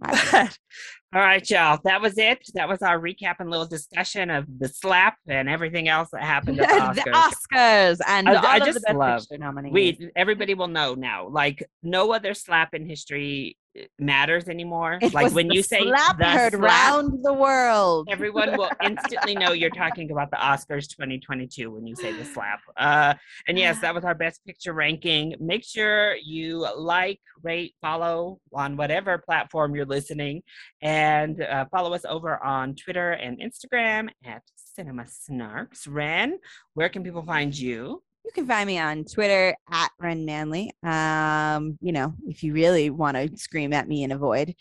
[0.00, 0.14] But,
[1.14, 1.78] all right, y'all.
[1.84, 2.40] That was it.
[2.54, 6.60] That was our recap and little discussion of the slap and everything else that happened
[6.60, 7.32] at the the Oscars.
[7.52, 9.72] Oscars and I- all I of just the Best love- nominees.
[9.72, 11.28] we everybody will know now.
[11.28, 13.56] Like no other slap in history
[13.98, 14.98] matters anymore.
[15.02, 18.08] It like when you say slap the heard slap, round the world.
[18.10, 22.60] everyone will instantly know you're talking about the Oscars 2022 when you say the slap.
[22.76, 23.14] Uh,
[23.48, 25.34] and yes, that was our best picture ranking.
[25.40, 30.42] Make sure you like, rate, follow on whatever platform you're listening,
[30.80, 35.86] and uh, follow us over on Twitter and Instagram at Cinema Snarks.
[35.88, 36.38] Ren,
[36.74, 38.02] where can people find you?
[38.24, 40.72] You can find me on Twitter at Ren Manley.
[40.82, 44.54] Um, you know, if you really want to scream at me and avoid.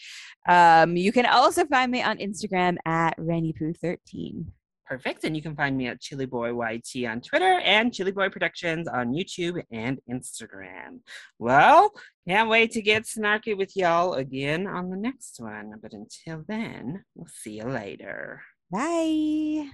[0.48, 4.46] Um, you can also find me on Instagram at RennyPoo13.
[4.86, 5.24] Perfect.
[5.24, 8.88] And you can find me at Chili Boy YT on Twitter and Chili Boy Productions
[8.88, 11.00] on YouTube and Instagram.
[11.40, 11.92] Well,
[12.28, 15.74] can't wait to get snarky with y'all again on the next one.
[15.82, 18.42] But until then, we'll see you later.
[18.70, 19.70] Bye.